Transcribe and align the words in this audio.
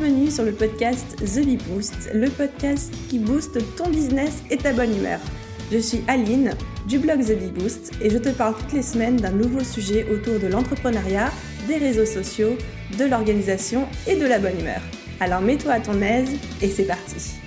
Bienvenue 0.00 0.30
sur 0.30 0.44
le 0.44 0.52
podcast 0.52 1.16
The 1.18 1.44
Bee 1.44 1.58
Boost, 1.58 2.08
le 2.14 2.30
podcast 2.30 2.90
qui 3.10 3.18
booste 3.18 3.58
ton 3.76 3.90
business 3.90 4.42
et 4.48 4.56
ta 4.56 4.72
bonne 4.72 4.96
humeur. 4.96 5.20
Je 5.70 5.76
suis 5.76 6.00
Aline 6.08 6.54
du 6.88 6.98
blog 6.98 7.22
The 7.22 7.38
Bee 7.38 7.50
Boost 7.50 7.92
et 8.00 8.08
je 8.08 8.16
te 8.16 8.30
parle 8.30 8.54
toutes 8.56 8.72
les 8.72 8.82
semaines 8.82 9.16
d'un 9.16 9.32
nouveau 9.32 9.62
sujet 9.62 10.06
autour 10.10 10.38
de 10.38 10.46
l'entrepreneuriat, 10.46 11.30
des 11.68 11.76
réseaux 11.76 12.06
sociaux, 12.06 12.56
de 12.98 13.04
l'organisation 13.04 13.86
et 14.06 14.16
de 14.16 14.24
la 14.24 14.38
bonne 14.38 14.58
humeur. 14.58 14.80
Alors 15.20 15.42
mets-toi 15.42 15.72
à 15.72 15.80
ton 15.80 16.00
aise 16.00 16.30
et 16.62 16.68
c'est 16.68 16.86
parti. 16.86 17.39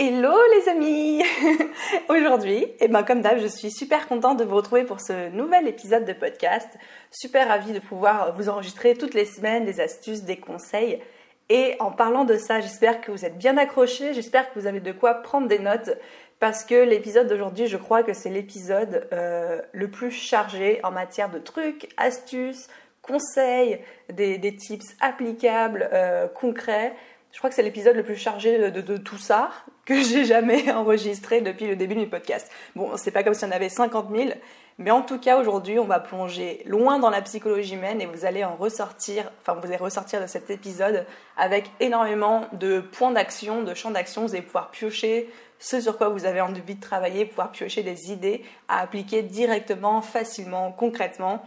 Hello 0.00 0.32
les 0.54 0.68
amis 0.68 1.24
Aujourd'hui, 2.08 2.68
et 2.78 2.86
ben 2.86 3.02
comme 3.02 3.20
d'hab, 3.20 3.40
je 3.40 3.48
suis 3.48 3.72
super 3.72 4.06
contente 4.06 4.38
de 4.38 4.44
vous 4.44 4.54
retrouver 4.54 4.84
pour 4.84 5.00
ce 5.00 5.28
nouvel 5.30 5.66
épisode 5.66 6.04
de 6.04 6.12
podcast. 6.12 6.68
Super 7.10 7.48
ravie 7.48 7.72
de 7.72 7.80
pouvoir 7.80 8.32
vous 8.32 8.48
enregistrer 8.48 8.94
toutes 8.94 9.14
les 9.14 9.24
semaines 9.24 9.64
des 9.64 9.80
astuces, 9.80 10.22
des 10.22 10.36
conseils. 10.36 11.00
Et 11.48 11.74
en 11.80 11.90
parlant 11.90 12.24
de 12.24 12.36
ça, 12.36 12.60
j'espère 12.60 13.00
que 13.00 13.10
vous 13.10 13.24
êtes 13.24 13.38
bien 13.38 13.56
accrochés, 13.58 14.14
j'espère 14.14 14.52
que 14.52 14.60
vous 14.60 14.68
avez 14.68 14.78
de 14.78 14.92
quoi 14.92 15.14
prendre 15.14 15.48
des 15.48 15.58
notes 15.58 15.90
parce 16.38 16.64
que 16.64 16.76
l'épisode 16.76 17.26
d'aujourd'hui, 17.26 17.66
je 17.66 17.76
crois 17.76 18.04
que 18.04 18.12
c'est 18.12 18.30
l'épisode 18.30 19.08
euh, 19.12 19.60
le 19.72 19.90
plus 19.90 20.12
chargé 20.12 20.78
en 20.84 20.92
matière 20.92 21.28
de 21.28 21.40
trucs, 21.40 21.88
astuces, 21.96 22.68
conseils, 23.02 23.80
des, 24.12 24.54
tips 24.54 24.94
applicables, 25.00 25.88
euh, 25.92 26.28
concrets. 26.28 26.94
Je 27.32 27.38
crois 27.38 27.50
que 27.50 27.56
c'est 27.56 27.62
l'épisode 27.62 27.94
le 27.94 28.02
plus 28.02 28.16
chargé 28.16 28.70
de, 28.70 28.96
tout 28.96 29.18
ça 29.18 29.50
que 29.84 30.02
j'ai 30.02 30.24
jamais 30.24 30.70
enregistré 30.72 31.40
depuis 31.40 31.66
le 31.66 31.76
début 31.76 31.94
du 31.94 32.06
podcast. 32.06 32.50
Bon, 32.74 32.96
c'est 32.96 33.10
pas 33.10 33.22
comme 33.22 33.34
si 33.34 33.44
on 33.44 33.50
avait 33.50 33.68
50 33.68 34.08
000, 34.14 34.30
mais 34.78 34.90
en 34.90 35.02
tout 35.02 35.18
cas 35.18 35.38
aujourd'hui, 35.38 35.78
on 35.78 35.84
va 35.84 36.00
plonger 36.00 36.62
loin 36.66 36.98
dans 36.98 37.10
la 37.10 37.20
psychologie 37.22 37.74
humaine 37.74 38.00
et 38.00 38.06
vous 38.06 38.24
allez 38.24 38.44
en 38.44 38.56
ressortir, 38.56 39.30
enfin 39.40 39.54
vous 39.60 39.66
allez 39.66 39.76
ressortir 39.76 40.20
de 40.20 40.26
cet 40.26 40.50
épisode 40.50 41.06
avec 41.36 41.70
énormément 41.80 42.46
de 42.52 42.80
points 42.80 43.12
d'action, 43.12 43.62
de 43.62 43.74
champs 43.74 43.90
d'action. 43.90 44.22
Vous 44.22 44.34
allez 44.34 44.42
pouvoir 44.42 44.70
piocher 44.70 45.28
ce 45.58 45.80
sur 45.80 45.98
quoi 45.98 46.08
vous 46.08 46.24
avez 46.24 46.40
envie 46.40 46.74
de 46.74 46.80
travailler, 46.80 47.24
pouvoir 47.24 47.50
piocher 47.50 47.82
des 47.82 48.12
idées 48.12 48.44
à 48.68 48.80
appliquer 48.80 49.22
directement, 49.22 50.00
facilement, 50.02 50.72
concrètement 50.72 51.42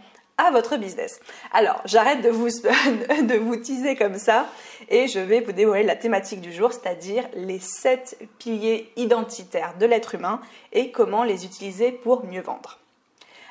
votre 0.50 0.76
business. 0.76 1.20
Alors, 1.52 1.80
j'arrête 1.84 2.22
de 2.22 2.30
vous, 2.30 2.48
de 2.48 3.38
vous 3.38 3.56
teaser 3.56 3.96
comme 3.96 4.18
ça 4.18 4.46
et 4.88 5.08
je 5.08 5.20
vais 5.20 5.40
vous 5.40 5.52
dévoiler 5.52 5.84
la 5.84 5.96
thématique 5.96 6.40
du 6.40 6.52
jour, 6.52 6.72
c'est-à-dire 6.72 7.24
les 7.34 7.58
7 7.60 8.18
piliers 8.38 8.90
identitaires 8.96 9.74
de 9.78 9.86
l'être 9.86 10.14
humain 10.14 10.40
et 10.72 10.90
comment 10.90 11.24
les 11.24 11.44
utiliser 11.44 11.92
pour 11.92 12.24
mieux 12.24 12.42
vendre. 12.42 12.78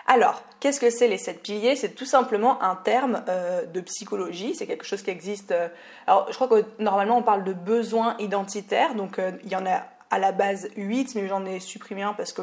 Alors, 0.07 0.43
qu'est-ce 0.59 0.79
que 0.79 0.89
c'est 0.89 1.07
les 1.07 1.17
7 1.17 1.41
piliers? 1.41 1.75
C'est 1.75 1.95
tout 1.95 2.05
simplement 2.05 2.61
un 2.61 2.75
terme 2.75 3.23
euh, 3.29 3.65
de 3.65 3.81
psychologie, 3.81 4.55
c'est 4.55 4.67
quelque 4.67 4.85
chose 4.85 5.01
qui 5.01 5.09
existe. 5.09 5.51
Euh, 5.51 5.69
alors, 6.07 6.27
je 6.29 6.35
crois 6.35 6.47
que 6.47 6.65
normalement 6.79 7.17
on 7.17 7.23
parle 7.23 7.43
de 7.43 7.53
besoins 7.53 8.15
identitaires, 8.19 8.95
donc 8.95 9.19
euh, 9.19 9.31
il 9.43 9.51
y 9.51 9.55
en 9.55 9.65
a 9.65 9.83
à 10.09 10.19
la 10.19 10.33
base 10.33 10.69
8, 10.75 11.15
mais 11.15 11.27
j'en 11.27 11.45
ai 11.45 11.59
supprimé 11.59 12.03
un 12.03 12.13
parce 12.13 12.33
que 12.33 12.41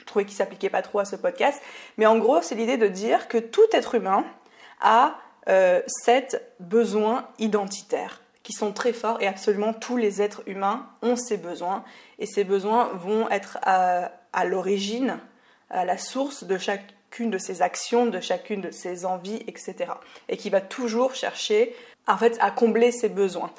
je, 0.00 0.04
trouvais 0.04 0.24
qu'il 0.24 0.36
s'appliquait 0.36 0.70
pas 0.70 0.82
trop 0.82 0.98
à 0.98 1.04
ce 1.04 1.16
podcast. 1.16 1.60
Mais 1.98 2.06
en 2.06 2.18
gros, 2.18 2.42
c'est 2.42 2.54
l'idée 2.54 2.76
de 2.76 2.88
dire 2.88 3.28
que 3.28 3.38
tout 3.38 3.66
être 3.72 3.94
humain 3.94 4.24
a 4.80 5.16
euh, 5.48 5.80
sept 5.86 6.54
besoins 6.58 7.28
identitaires 7.38 8.20
qui 8.42 8.52
sont 8.52 8.72
très 8.72 8.92
forts 8.92 9.20
et 9.20 9.26
absolument 9.26 9.72
tous 9.72 9.96
les 9.96 10.22
êtres 10.22 10.42
humains 10.46 10.88
ont 11.02 11.16
ces 11.16 11.36
besoins 11.36 11.84
et 12.18 12.26
ces 12.26 12.44
besoins 12.44 12.90
vont 12.94 13.28
être 13.30 13.58
à, 13.62 14.12
à 14.32 14.44
l'origine, 14.44 15.18
à 15.68 15.84
la 15.84 15.98
source 15.98 16.44
de 16.44 16.58
chacune 16.58 17.30
de 17.30 17.38
ces 17.38 17.62
actions, 17.62 18.06
de 18.06 18.20
chacune 18.20 18.60
de 18.60 18.70
ces 18.70 19.04
envies, 19.04 19.42
etc. 19.46 19.92
Et 20.28 20.36
qui 20.36 20.50
va 20.50 20.60
toujours 20.60 21.14
chercher 21.14 21.74
en 22.06 22.16
fait 22.16 22.36
à 22.40 22.50
combler 22.50 22.92
ces 22.92 23.08
besoins. 23.08 23.50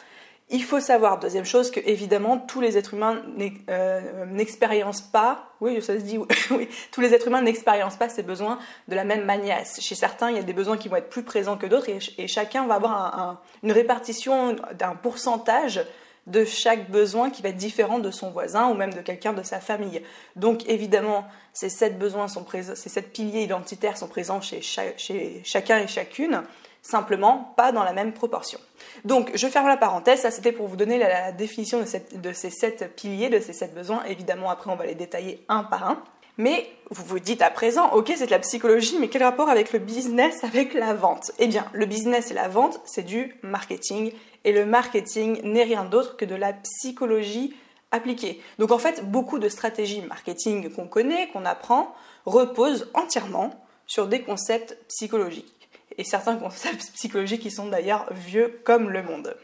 Il 0.53 0.65
faut 0.65 0.81
savoir, 0.81 1.17
deuxième 1.17 1.45
chose, 1.45 1.71
que 1.71 1.79
évidemment 1.79 2.37
tous 2.37 2.59
les 2.59 2.77
êtres 2.77 2.93
humains 2.93 3.21
euh, 3.69 4.25
n'expériencent 4.25 5.01
pas, 5.01 5.53
oui, 5.61 5.81
ça 5.81 5.97
se 5.97 6.03
dit, 6.03 6.17
oui, 6.17 6.67
tous 6.91 6.99
les 6.99 7.13
êtres 7.13 7.27
humains 7.27 7.41
n'expériencent 7.41 7.97
pas 7.97 8.09
ces 8.09 8.21
besoins 8.21 8.59
de 8.89 8.95
la 8.95 9.05
même 9.05 9.23
manière. 9.23 9.63
Chez 9.79 9.95
certains, 9.95 10.29
il 10.29 10.35
y 10.35 10.39
a 10.39 10.43
des 10.43 10.51
besoins 10.51 10.75
qui 10.75 10.89
vont 10.89 10.97
être 10.97 11.09
plus 11.09 11.23
présents 11.23 11.55
que 11.55 11.67
d'autres 11.67 11.87
et, 11.89 12.27
chacun 12.27 12.67
va 12.67 12.75
avoir 12.75 13.41
une 13.63 13.71
répartition 13.71 14.57
d'un 14.77 14.95
pourcentage 14.95 15.85
de 16.27 16.43
chaque 16.43 16.91
besoin 16.91 17.29
qui 17.29 17.41
va 17.41 17.49
être 17.49 17.57
différent 17.57 17.99
de 17.99 18.11
son 18.11 18.29
voisin 18.29 18.67
ou 18.67 18.73
même 18.73 18.93
de 18.93 19.01
quelqu'un 19.01 19.31
de 19.31 19.43
sa 19.43 19.61
famille. 19.61 20.03
Donc 20.35 20.67
évidemment, 20.67 21.25
ces 21.53 21.69
sept 21.69 21.97
besoins 21.97 22.27
sont 22.27 22.43
présents, 22.43 22.75
ces 22.75 22.89
sept 22.89 23.13
piliers 23.13 23.43
identitaires 23.43 23.97
sont 23.97 24.07
présents 24.07 24.41
chez 24.41 24.61
chacun 24.61 25.79
et 25.79 25.87
chacune 25.87 26.43
simplement 26.81 27.53
pas 27.57 27.71
dans 27.71 27.83
la 27.83 27.93
même 27.93 28.13
proportion. 28.13 28.59
Donc 29.05 29.31
je 29.35 29.47
ferme 29.47 29.67
la 29.67 29.77
parenthèse, 29.77 30.21
ça 30.21 30.31
c'était 30.31 30.51
pour 30.51 30.67
vous 30.67 30.75
donner 30.75 30.97
la, 30.97 31.31
définition 31.31 31.79
de, 31.79 32.33
ces 32.33 32.49
sept 32.49 32.95
piliers, 32.95 33.29
de 33.29 33.39
ces 33.39 33.53
sept 33.53 33.73
besoins. 33.73 34.03
Évidemment 34.05 34.49
après 34.49 34.71
on 34.71 34.75
va 34.75 34.85
les 34.85 34.95
détailler 34.95 35.43
un 35.47 35.63
par 35.63 35.87
un. 35.87 36.03
Mais 36.37 36.67
vous 36.89 37.03
vous 37.03 37.19
dites 37.19 37.41
à 37.41 37.51
présent, 37.51 37.91
ok 37.91 38.13
c'est 38.15 38.25
de 38.25 38.31
la 38.31 38.39
psychologie, 38.39 38.97
mais 38.99 39.09
quel 39.09 39.23
rapport 39.23 39.49
avec 39.49 39.73
le 39.73 39.79
business, 39.79 40.43
avec 40.43 40.73
la 40.73 40.93
vente? 40.93 41.31
Eh 41.39 41.47
bien 41.47 41.65
le 41.73 41.85
business 41.85 42.31
et 42.31 42.33
la 42.33 42.47
vente 42.47 42.79
c'est 42.85 43.03
du 43.03 43.35
marketing 43.43 44.11
et 44.43 44.51
le 44.51 44.65
marketing 44.65 45.39
n'est 45.43 45.63
rien 45.63 45.85
d'autre 45.85 46.17
que 46.17 46.25
de 46.25 46.35
la 46.35 46.53
psychologie 46.53 47.55
appliquée. 47.91 48.41
Donc 48.57 48.71
en 48.71 48.79
fait 48.79 49.05
beaucoup 49.05 49.37
de 49.37 49.49
stratégies 49.49 50.01
marketing 50.01 50.71
qu'on 50.71 50.87
connaît, 50.87 51.27
qu'on 51.27 51.45
apprend, 51.45 51.93
reposent 52.25 52.89
entièrement 52.95 53.51
sur 53.85 54.07
des 54.07 54.21
concepts 54.21 54.77
psychologiques 54.87 55.60
et 56.01 56.03
certains 56.03 56.35
concepts 56.35 56.91
psychologiques 56.95 57.41
qui 57.41 57.51
sont 57.51 57.67
d'ailleurs 57.67 58.11
vieux 58.11 58.59
comme 58.63 58.89
le 58.89 59.03
monde. 59.03 59.37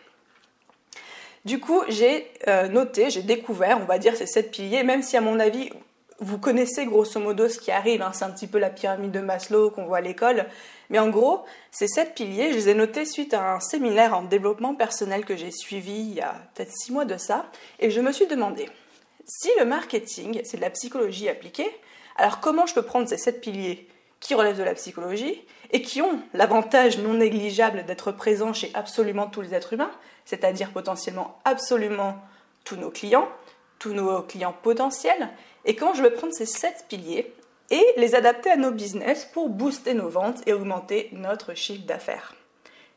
Du 1.45 1.59
coup, 1.59 1.81
j'ai 1.87 2.29
euh, 2.47 2.67
noté, 2.67 3.09
j'ai 3.09 3.21
découvert, 3.21 3.79
on 3.81 3.85
va 3.85 3.99
dire, 3.99 4.17
ces 4.17 4.25
sept 4.25 4.51
piliers, 4.51 4.83
même 4.83 5.01
si 5.01 5.15
à 5.15 5.21
mon 5.21 5.39
avis, 5.39 5.69
vous 6.19 6.39
connaissez 6.39 6.85
grosso 6.85 7.19
modo 7.19 7.47
ce 7.47 7.59
qui 7.59 7.71
arrive, 7.71 8.01
hein, 8.01 8.11
c'est 8.11 8.25
un 8.25 8.31
petit 8.31 8.47
peu 8.47 8.57
la 8.57 8.71
pyramide 8.71 9.11
de 9.11 9.19
Maslow 9.19 9.69
qu'on 9.69 9.85
voit 9.85 9.99
à 9.99 10.01
l'école, 10.01 10.47
mais 10.89 10.97
en 10.97 11.09
gros, 11.09 11.45
ces 11.71 11.87
sept 11.87 12.15
piliers, 12.15 12.51
je 12.51 12.57
les 12.57 12.69
ai 12.69 12.73
notés 12.73 13.05
suite 13.05 13.35
à 13.35 13.53
un 13.53 13.59
séminaire 13.59 14.17
en 14.17 14.23
développement 14.23 14.73
personnel 14.73 15.25
que 15.25 15.37
j'ai 15.37 15.51
suivi 15.51 15.93
il 15.93 16.15
y 16.15 16.21
a 16.21 16.35
peut-être 16.55 16.71
six 16.75 16.91
mois 16.91 17.05
de 17.05 17.17
ça, 17.17 17.45
et 17.79 17.91
je 17.91 18.01
me 18.01 18.11
suis 18.11 18.27
demandé, 18.27 18.67
si 19.25 19.49
le 19.59 19.65
marketing, 19.65 20.41
c'est 20.43 20.57
de 20.57 20.61
la 20.63 20.71
psychologie 20.71 21.29
appliquée, 21.29 21.69
alors 22.15 22.39
comment 22.39 22.65
je 22.65 22.73
peux 22.73 22.81
prendre 22.81 23.07
ces 23.07 23.17
sept 23.17 23.41
piliers? 23.41 23.87
Qui 24.19 24.35
relèvent 24.35 24.57
de 24.57 24.63
la 24.63 24.73
psychologie 24.73 25.41
et 25.71 25.81
qui 25.81 26.01
ont 26.01 26.19
l'avantage 26.33 26.97
non 26.97 27.15
négligeable 27.15 27.85
d'être 27.85 28.11
présents 28.11 28.53
chez 28.53 28.71
absolument 28.73 29.27
tous 29.27 29.41
les 29.41 29.53
êtres 29.53 29.73
humains, 29.73 29.91
c'est-à-dire 30.25 30.71
potentiellement 30.71 31.39
absolument 31.45 32.17
tous 32.63 32.77
nos 32.77 32.89
clients, 32.89 33.29
tous 33.79 33.93
nos 33.93 34.21
clients 34.21 34.55
potentiels, 34.63 35.29
et 35.65 35.75
comment 35.75 35.93
je 35.93 36.01
vais 36.01 36.11
prendre 36.11 36.33
ces 36.33 36.45
sept 36.45 36.85
piliers 36.87 37.33
et 37.69 37.85
les 37.97 38.15
adapter 38.15 38.49
à 38.49 38.55
nos 38.55 38.71
business 38.71 39.25
pour 39.25 39.49
booster 39.49 39.93
nos 39.93 40.09
ventes 40.09 40.41
et 40.47 40.53
augmenter 40.53 41.09
notre 41.11 41.53
chiffre 41.53 41.85
d'affaires. 41.85 42.33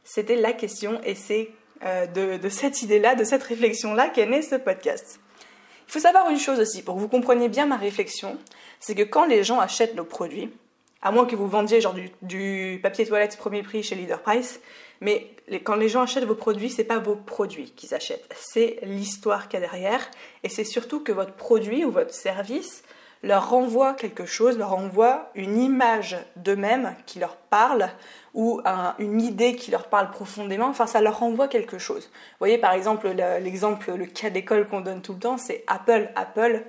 C'était 0.05 0.37
la 0.37 0.53
question 0.53 1.01
et 1.05 1.15
c'est 1.15 1.51
euh, 1.85 2.07
de, 2.07 2.49
cette 2.49 2.83
idée-là, 2.83 3.15
de 3.15 3.25
cette 3.25 3.43
réflexion-là 3.43 4.09
qu'est 4.09 4.27
né 4.27 4.43
ce 4.43 4.55
podcast. 4.57 5.19
Il 5.89 5.93
faut 5.93 5.99
savoir 5.99 6.31
une 6.31 6.39
chose 6.39 6.61
aussi, 6.61 6.83
pour 6.83 6.95
que 6.95 7.01
vous 7.01 7.09
compreniez 7.09 7.49
bien 7.49 7.67
ma 7.67 7.77
réflexion, 7.77 8.39
c'est 8.79 8.95
que 8.95 9.03
quand 9.03 9.27
les 9.27 9.43
gens 9.43 9.59
achètent 9.59 9.97
nos 9.97 10.05
produits, 10.05 10.53
à 11.03 11.13
moins 11.13 11.27
que 11.27 11.37
vous 11.37 11.49
vendiez 11.49 11.81
genre 11.81 11.95
du, 12.23 12.81
papier 12.83 13.07
toilette 13.07 13.37
premier 13.37 13.63
prix 13.63 13.83
chez 13.83 13.95
Leader 13.95 14.21
Price, 14.21 14.61
mais 15.01 15.31
quand 15.65 15.77
les 15.77 15.89
gens 15.89 16.03
achètent 16.03 16.25
vos 16.25 16.35
produits, 16.35 16.71
c'est 16.71 16.85
pas 16.85 16.99
vos 16.99 17.17
produits 17.17 17.71
qu'ils 17.71 17.95
achètent, 17.95 18.29
c'est 18.35 18.79
l'histoire 18.83 19.49
qu'il 19.49 19.61
y 19.61 19.63
a 19.63 19.67
derrière, 19.67 20.11
et 20.43 20.49
c'est 20.49 20.65
surtout 20.65 21.01
que 21.01 21.13
votre 21.13 21.33
produit 21.33 21.85
ou 21.85 21.91
votre 21.91 22.13
service 22.15 22.83
leur 23.23 23.51
renvoie 23.51 23.95
quelque 23.95 24.25
chose, 24.25 24.57
leur 24.57 24.71
renvoie 24.71 25.31
une 25.35 25.59
image 25.59 26.17
d'eux-mêmes 26.37 26.95
qui 27.05 27.19
leur 27.19 27.37
parle 27.37 27.91
ou 28.33 28.63
une 28.99 29.21
idée 29.21 29.57
qui 29.57 29.71
leur 29.71 29.89
parle 29.89 30.11
profondément, 30.11 30.67
enfin 30.67 30.87
ça 30.87 31.01
leur 31.01 31.19
renvoie 31.19 31.49
quelque 31.49 31.79
chose. 31.79 32.05
Vous 32.13 32.39
voyez 32.39 32.59
par 32.59 32.73
exemple 32.73 33.09
l'exemple, 33.09 33.93
le 33.93 34.07
cas 34.07 34.31
d'école 34.31 34.67
qu'on 34.67 34.81
donne 34.81 35.03
tout 35.03 35.15
le 35.15 35.19
temps, 35.19 35.37
c'est 35.37 35.65
Apple. 35.67 36.09
Apple, 36.15 36.65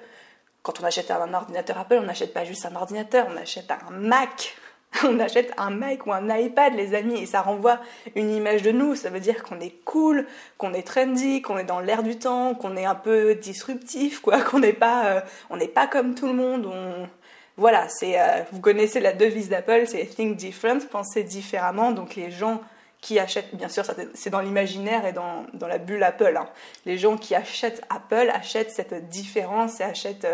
quand 0.63 0.79
on 0.81 0.83
achète 0.83 1.11
un 1.11 1.33
ordinateur 1.33 1.77
Apple, 1.77 1.97
on 1.99 2.05
n'achète 2.05 2.33
pas 2.33 2.45
juste 2.45 2.65
un 2.65 2.75
ordinateur, 2.75 3.27
on 3.29 3.37
achète 3.37 3.71
un 3.71 3.91
Mac. 3.91 4.55
On 5.05 5.21
achète 5.21 5.53
un 5.57 5.69
Mac 5.69 6.05
ou 6.05 6.11
un 6.11 6.37
iPad, 6.37 6.73
les 6.73 6.93
amis, 6.93 7.17
et 7.21 7.25
ça 7.25 7.41
renvoie 7.41 7.79
une 8.13 8.29
image 8.29 8.61
de 8.61 8.71
nous. 8.71 8.95
Ça 8.95 9.09
veut 9.09 9.21
dire 9.21 9.41
qu'on 9.41 9.61
est 9.61 9.81
cool, 9.85 10.27
qu'on 10.57 10.73
est 10.73 10.85
trendy, 10.85 11.41
qu'on 11.41 11.57
est 11.57 11.63
dans 11.63 11.79
l'air 11.79 12.03
du 12.03 12.17
temps, 12.19 12.55
qu'on 12.55 12.75
est 12.75 12.83
un 12.83 12.95
peu 12.95 13.35
disruptif, 13.35 14.19
quoi, 14.19 14.41
qu'on 14.41 14.59
n'est 14.59 14.73
pas, 14.73 15.05
euh, 15.05 15.21
on 15.49 15.55
n'est 15.55 15.69
pas 15.69 15.87
comme 15.87 16.13
tout 16.13 16.27
le 16.27 16.33
monde. 16.33 16.65
On... 16.65 17.07
Voilà, 17.55 17.87
c'est, 17.87 18.19
euh, 18.19 18.41
vous 18.51 18.59
connaissez 18.59 18.99
la 18.99 19.13
devise 19.13 19.47
d'Apple, 19.47 19.83
c'est 19.87 20.05
Think 20.05 20.35
Different, 20.35 20.79
penser 20.91 21.23
différemment. 21.23 21.91
Donc 21.93 22.15
les 22.15 22.29
gens 22.29 22.61
qui 23.01 23.17
achètent, 23.19 23.53
bien 23.55 23.67
sûr, 23.67 23.83
c'est 24.13 24.29
dans 24.29 24.39
l'imaginaire 24.39 25.05
et 25.05 25.11
dans, 25.11 25.45
dans, 25.53 25.67
la 25.67 25.79
bulle 25.79 26.03
Apple. 26.03 26.37
Hein. 26.37 26.47
Les 26.85 26.99
gens 26.99 27.17
qui 27.17 27.33
achètent 27.33 27.81
Apple 27.89 28.29
achètent 28.31 28.69
cette 28.69 29.09
différence 29.09 29.81
et 29.81 29.83
achètent 29.83 30.25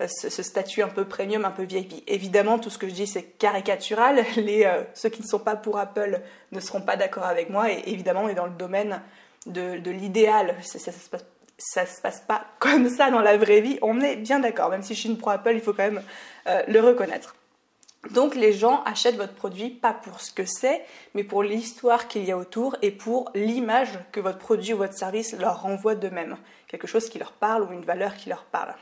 euh, 0.00 0.06
ce, 0.06 0.42
statut 0.42 0.82
un 0.82 0.88
peu 0.88 1.04
premium, 1.04 1.44
un 1.44 1.50
peu 1.50 1.64
VIP. 1.64 2.04
Évidemment, 2.06 2.60
tout 2.60 2.70
ce 2.70 2.78
que 2.78 2.88
je 2.88 2.94
dis, 2.94 3.08
c'est 3.08 3.24
caricatural. 3.24 4.24
Les, 4.36 4.70
ceux 4.94 5.08
qui 5.08 5.22
ne 5.22 5.26
sont 5.26 5.40
pas 5.40 5.56
pour 5.56 5.78
Apple 5.78 6.20
ne 6.52 6.60
seront 6.60 6.80
pas 6.80 6.96
d'accord 6.96 7.24
avec 7.24 7.50
moi. 7.50 7.72
Et 7.72 7.82
évidemment, 7.86 8.22
on 8.22 8.28
est 8.28 8.34
dans 8.34 8.46
le 8.46 8.56
domaine 8.56 9.02
de, 9.46 9.78
de 9.78 9.90
l'idéal. 9.90 10.54
Ça, 10.62 10.78
ça, 10.78 10.92
se 10.92 11.08
passe, 11.08 11.24
se 11.58 12.00
passe 12.00 12.20
pas 12.20 12.44
comme 12.60 12.88
ça 12.88 13.10
dans 13.10 13.20
la 13.20 13.36
vraie 13.36 13.60
vie. 13.60 13.78
On 13.82 14.00
est 14.00 14.14
bien 14.14 14.38
d'accord. 14.38 14.70
Même 14.70 14.82
si 14.82 14.94
je 14.94 15.00
suis 15.00 15.08
une 15.08 15.18
pro 15.18 15.30
Apple, 15.30 15.54
il 15.54 15.60
faut 15.60 15.72
quand 15.72 15.90
même 15.90 16.02
le 16.46 16.78
reconnaître. 16.78 17.34
Donc 18.10 18.34
les 18.34 18.52
gens 18.52 18.82
achètent 18.84 19.16
votre 19.16 19.34
produit 19.34 19.70
pas 19.70 19.92
pour 19.92 20.20
ce 20.20 20.32
que 20.32 20.44
c'est, 20.44 20.82
mais 21.14 21.24
pour 21.24 21.42
l'histoire 21.42 22.08
qu'il 22.08 22.24
y 22.24 22.32
a 22.32 22.36
autour 22.36 22.76
et 22.82 22.90
pour 22.90 23.30
l'image 23.34 23.98
que 24.12 24.20
votre 24.20 24.38
produit 24.38 24.74
ou 24.74 24.78
votre 24.78 24.96
service 24.96 25.36
leur 25.38 25.62
renvoie 25.62 25.94
d'eux-mêmes. 25.94 26.36
Quelque 26.68 26.86
chose 26.86 27.08
qui 27.08 27.18
leur 27.18 27.32
parle 27.32 27.64
ou 27.64 27.72
une 27.72 27.84
valeur 27.84 28.16
qui 28.16 28.28
leur 28.28 28.44
parle. 28.44 28.74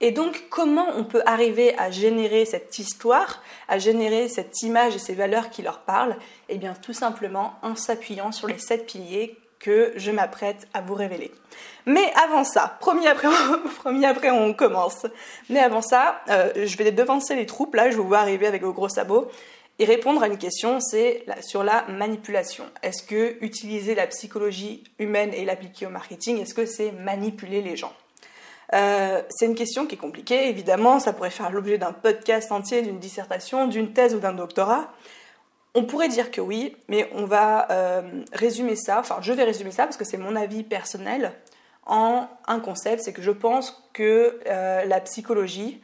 Et 0.00 0.10
donc 0.10 0.44
comment 0.50 0.88
on 0.96 1.04
peut 1.04 1.22
arriver 1.24 1.78
à 1.78 1.90
générer 1.90 2.44
cette 2.44 2.78
histoire, 2.78 3.42
à 3.68 3.78
générer 3.78 4.28
cette 4.28 4.62
image 4.62 4.96
et 4.96 4.98
ces 4.98 5.14
valeurs 5.14 5.50
qui 5.50 5.62
leur 5.62 5.80
parlent? 5.80 6.16
Eh 6.48 6.58
bien 6.58 6.74
tout 6.74 6.92
simplement 6.92 7.54
en 7.62 7.76
s'appuyant 7.76 8.32
sur 8.32 8.48
les 8.48 8.58
sept 8.58 8.86
piliers 8.86 9.36
que 9.64 9.94
je 9.96 10.10
m'apprête 10.10 10.68
à 10.74 10.82
vous 10.82 10.92
révéler. 10.92 11.32
Mais 11.86 12.12
avant 12.22 12.44
ça, 12.44 12.76
promis 12.80 13.06
après 14.04 14.30
on 14.30 14.52
commence. 14.52 15.06
Mais 15.48 15.58
avant 15.58 15.80
ça, 15.80 16.20
euh, 16.28 16.52
je 16.66 16.76
vais 16.76 16.92
devancer 16.92 17.34
les 17.34 17.46
troupes, 17.46 17.74
là 17.74 17.90
je 17.90 17.96
vous 17.96 18.06
vois 18.06 18.18
arriver 18.18 18.46
avec 18.46 18.62
vos 18.62 18.74
gros 18.74 18.90
sabots, 18.90 19.30
et 19.78 19.86
répondre 19.86 20.22
à 20.22 20.26
une 20.26 20.36
question, 20.36 20.80
c'est 20.80 21.24
sur 21.40 21.64
la 21.64 21.86
manipulation. 21.88 22.64
Est-ce 22.82 23.02
que 23.02 23.38
utiliser 23.40 23.94
la 23.94 24.06
psychologie 24.06 24.84
humaine 24.98 25.32
et 25.32 25.46
l'appliquer 25.46 25.86
au 25.86 25.90
marketing, 25.90 26.42
est-ce 26.42 26.52
que 26.52 26.66
c'est 26.66 26.92
manipuler 26.92 27.62
les 27.62 27.74
gens? 27.74 27.94
Euh, 28.74 29.22
c'est 29.30 29.46
une 29.46 29.54
question 29.54 29.86
qui 29.86 29.94
est 29.94 29.98
compliquée, 29.98 30.50
évidemment, 30.50 31.00
ça 31.00 31.14
pourrait 31.14 31.30
faire 31.30 31.50
l'objet 31.50 31.78
d'un 31.78 31.92
podcast 31.92 32.52
entier, 32.52 32.82
d'une 32.82 32.98
dissertation, 32.98 33.66
d'une 33.66 33.94
thèse 33.94 34.14
ou 34.14 34.18
d'un 34.18 34.34
doctorat. 34.34 34.92
On 35.74 35.84
pourrait 35.84 36.08
dire 36.08 36.30
que 36.30 36.40
oui, 36.40 36.76
mais 36.88 37.10
on 37.14 37.24
va 37.24 37.70
euh, 37.70 38.02
résumer 38.32 38.76
ça, 38.76 39.00
enfin 39.00 39.18
je 39.20 39.32
vais 39.32 39.42
résumer 39.42 39.72
ça 39.72 39.84
parce 39.84 39.96
que 39.96 40.04
c'est 40.04 40.18
mon 40.18 40.36
avis 40.36 40.62
personnel 40.62 41.32
en 41.86 42.28
un 42.46 42.60
concept, 42.60 43.02
c'est 43.02 43.12
que 43.12 43.22
je 43.22 43.32
pense 43.32 43.88
que 43.92 44.38
euh, 44.46 44.84
la 44.84 45.00
psychologie, 45.00 45.80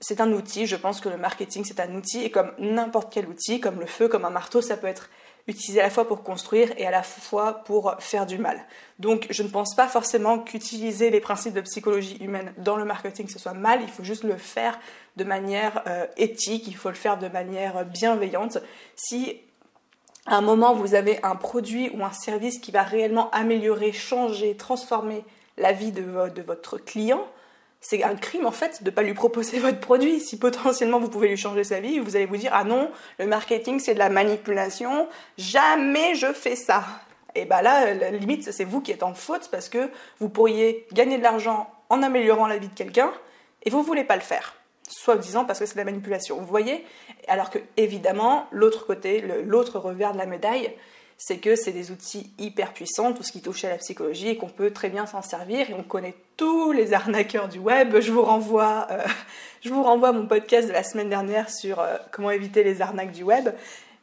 c'est 0.00 0.20
un 0.20 0.30
outil, 0.32 0.66
je 0.66 0.76
pense 0.76 1.00
que 1.00 1.08
le 1.08 1.16
marketing 1.16 1.64
c'est 1.64 1.80
un 1.80 1.94
outil, 1.94 2.22
et 2.22 2.30
comme 2.30 2.52
n'importe 2.58 3.12
quel 3.12 3.26
outil, 3.26 3.60
comme 3.60 3.80
le 3.80 3.86
feu, 3.86 4.08
comme 4.08 4.24
un 4.24 4.30
marteau, 4.30 4.62
ça 4.62 4.76
peut 4.76 4.86
être 4.86 5.10
utilisé 5.48 5.80
à 5.80 5.84
la 5.84 5.90
fois 5.90 6.06
pour 6.08 6.22
construire 6.22 6.72
et 6.76 6.86
à 6.86 6.90
la 6.90 7.02
fois 7.02 7.64
pour 7.64 7.94
faire 8.00 8.26
du 8.26 8.38
mal. 8.38 8.64
Donc 8.98 9.26
je 9.30 9.42
ne 9.42 9.48
pense 9.48 9.74
pas 9.74 9.86
forcément 9.86 10.38
qu'utiliser 10.38 11.10
les 11.10 11.20
principes 11.20 11.54
de 11.54 11.60
psychologie 11.60 12.16
humaine 12.20 12.52
dans 12.58 12.76
le 12.76 12.84
marketing 12.84 13.28
ce 13.28 13.38
soit 13.38 13.54
mal, 13.54 13.80
il 13.82 13.88
faut 13.88 14.04
juste 14.04 14.24
le 14.24 14.36
faire 14.36 14.78
de 15.16 15.24
manière 15.24 15.82
euh, 15.86 16.06
éthique, 16.16 16.66
il 16.66 16.76
faut 16.76 16.88
le 16.88 16.94
faire 16.94 17.18
de 17.18 17.28
manière 17.28 17.84
bienveillante. 17.84 18.58
Si 18.96 19.40
à 20.26 20.36
un 20.36 20.40
moment 20.40 20.74
vous 20.74 20.94
avez 20.94 21.22
un 21.22 21.36
produit 21.36 21.90
ou 21.90 22.04
un 22.04 22.12
service 22.12 22.58
qui 22.58 22.72
va 22.72 22.82
réellement 22.82 23.30
améliorer, 23.30 23.92
changer, 23.92 24.56
transformer 24.56 25.24
la 25.58 25.72
vie 25.72 25.92
de, 25.92 26.02
de 26.30 26.42
votre 26.42 26.78
client, 26.78 27.24
c'est 27.80 28.02
un 28.02 28.14
crime 28.14 28.46
en 28.46 28.52
fait 28.52 28.82
de 28.82 28.90
ne 28.90 28.94
pas 28.94 29.02
lui 29.02 29.14
proposer 29.14 29.58
votre 29.60 29.80
produit. 29.80 30.20
Si 30.20 30.38
potentiellement 30.38 30.98
vous 30.98 31.08
pouvez 31.08 31.28
lui 31.28 31.36
changer 31.36 31.64
sa 31.64 31.80
vie, 31.80 31.98
vous 31.98 32.16
allez 32.16 32.26
vous 32.26 32.36
dire 32.36 32.50
ah 32.54 32.64
non, 32.64 32.90
le 33.18 33.26
marketing 33.26 33.78
c'est 33.80 33.94
de 33.94 33.98
la 33.98 34.08
manipulation, 34.08 35.08
jamais 35.38 36.14
je 36.14 36.32
fais 36.32 36.56
ça. 36.56 36.84
Et 37.34 37.44
bien 37.44 37.60
là, 37.60 37.92
la 37.92 38.10
limite, 38.10 38.50
c'est 38.50 38.64
vous 38.64 38.80
qui 38.80 38.92
êtes 38.92 39.02
en 39.02 39.12
faute 39.12 39.48
parce 39.50 39.68
que 39.68 39.90
vous 40.20 40.30
pourriez 40.30 40.86
gagner 40.92 41.18
de 41.18 41.22
l'argent 41.22 41.70
en 41.90 42.02
améliorant 42.02 42.46
la 42.46 42.56
vie 42.56 42.68
de 42.68 42.74
quelqu'un 42.74 43.12
et 43.62 43.70
vous 43.70 43.80
ne 43.80 43.84
voulez 43.84 44.04
pas 44.04 44.16
le 44.16 44.22
faire. 44.22 44.54
Soit 44.88 45.16
disant 45.16 45.44
parce 45.44 45.58
que 45.58 45.66
c'est 45.66 45.74
de 45.74 45.78
la 45.78 45.84
manipulation. 45.84 46.38
Vous 46.38 46.46
voyez? 46.46 46.86
Alors 47.28 47.50
que 47.50 47.58
évidemment, 47.76 48.46
l'autre 48.52 48.86
côté, 48.86 49.22
l'autre 49.44 49.78
revers 49.78 50.12
de 50.12 50.18
la 50.18 50.26
médaille, 50.26 50.72
c'est 51.18 51.38
que 51.38 51.56
c'est 51.56 51.72
des 51.72 51.90
outils 51.90 52.30
hyper 52.38 52.72
puissants, 52.72 53.12
tout 53.12 53.22
ce 53.22 53.32
qui 53.32 53.40
touche 53.40 53.64
à 53.64 53.70
la 53.70 53.78
psychologie, 53.78 54.28
et 54.28 54.36
qu'on 54.36 54.48
peut 54.48 54.70
très 54.70 54.90
bien 54.90 55.06
s'en 55.06 55.22
servir. 55.22 55.70
Et 55.70 55.74
on 55.74 55.82
connaît 55.82 56.14
tous 56.36 56.72
les 56.72 56.92
arnaqueurs 56.92 57.48
du 57.48 57.58
web. 57.58 58.00
Je 58.00 58.12
vous 58.12 58.22
renvoie, 58.22 58.86
euh, 58.90 59.04
je 59.64 59.70
vous 59.70 59.82
renvoie 59.82 60.12
mon 60.12 60.26
podcast 60.26 60.68
de 60.68 60.72
la 60.72 60.82
semaine 60.82 61.08
dernière 61.08 61.50
sur 61.50 61.80
euh, 61.80 61.96
comment 62.12 62.30
éviter 62.30 62.62
les 62.62 62.82
arnaques 62.82 63.12
du 63.12 63.22
web. 63.22 63.48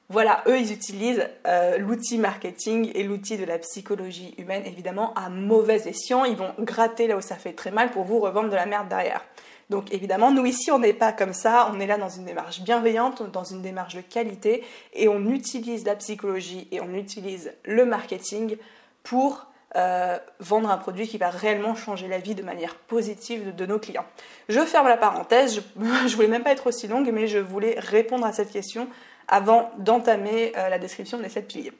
Voilà, 0.10 0.44
eux, 0.48 0.60
ils 0.60 0.72
utilisent 0.72 1.28
euh, 1.48 1.78
l'outil 1.78 2.18
marketing 2.18 2.92
et 2.94 3.04
l'outil 3.04 3.38
de 3.38 3.46
la 3.46 3.58
psychologie 3.58 4.36
humaine, 4.38 4.64
évidemment, 4.66 5.14
à 5.14 5.30
mauvais 5.30 5.88
escient. 5.88 6.26
Ils 6.26 6.36
vont 6.36 6.54
gratter 6.60 7.08
là 7.08 7.16
où 7.16 7.22
ça 7.22 7.36
fait 7.36 7.54
très 7.54 7.72
mal 7.72 7.90
pour 7.92 8.04
vous 8.04 8.20
revendre 8.20 8.50
de 8.50 8.56
la 8.56 8.66
merde 8.66 8.90
derrière. 8.90 9.24
Donc 9.74 9.92
évidemment, 9.92 10.30
nous 10.30 10.46
ici, 10.46 10.70
on 10.70 10.78
n'est 10.78 10.94
pas 10.94 11.12
comme 11.12 11.34
ça, 11.34 11.68
on 11.74 11.80
est 11.80 11.88
là 11.88 11.98
dans 11.98 12.08
une 12.08 12.26
démarche 12.26 12.62
bienveillante, 12.62 13.24
dans 13.32 13.44
une 13.44 13.64
démarche 13.64 13.96
de 13.96 14.02
qualité, 14.02 14.64
et 14.94 15.08
on 15.08 15.32
utilise 15.32 15.84
la 15.84 15.96
psychologie 15.96 16.68
et 16.72 16.80
on 16.80 16.94
utilise 16.94 17.52
le 17.66 17.84
marketing 17.84 18.58
pour 19.02 19.48
euh, 19.76 20.20
vendre 20.40 20.70
un 20.70 20.78
produit 20.78 21.08
qui 21.08 21.18
va 21.18 21.32
réellement 21.32 21.74
changer 21.74 22.08
la 22.08 22.20
vie 22.20 22.36
de 22.36 22.44
manière 22.44 22.76
positive 22.76 23.56
de, 23.56 23.66
nos 23.66 23.80
clients. 23.80 24.06
Je 24.48 24.60
ferme 24.60 24.88
la 24.88 24.96
parenthèse, 24.96 25.56
je 25.56 25.62
ne 25.84 26.16
voulais 26.16 26.28
même 26.28 26.44
pas 26.44 26.52
être 26.52 26.68
aussi 26.68 26.88
longue, 26.88 27.10
mais 27.12 27.26
je 27.26 27.40
voulais 27.40 27.76
répondre 27.80 28.28
à 28.28 28.32
cette 28.32 28.52
question 28.52 28.88
avant 29.28 29.72
d'entamer 29.80 30.54
euh, 30.56 30.70
la 30.70 30.78
description 30.78 31.18
des 31.18 31.30
sept 31.30 31.48
piliers. 31.48 31.74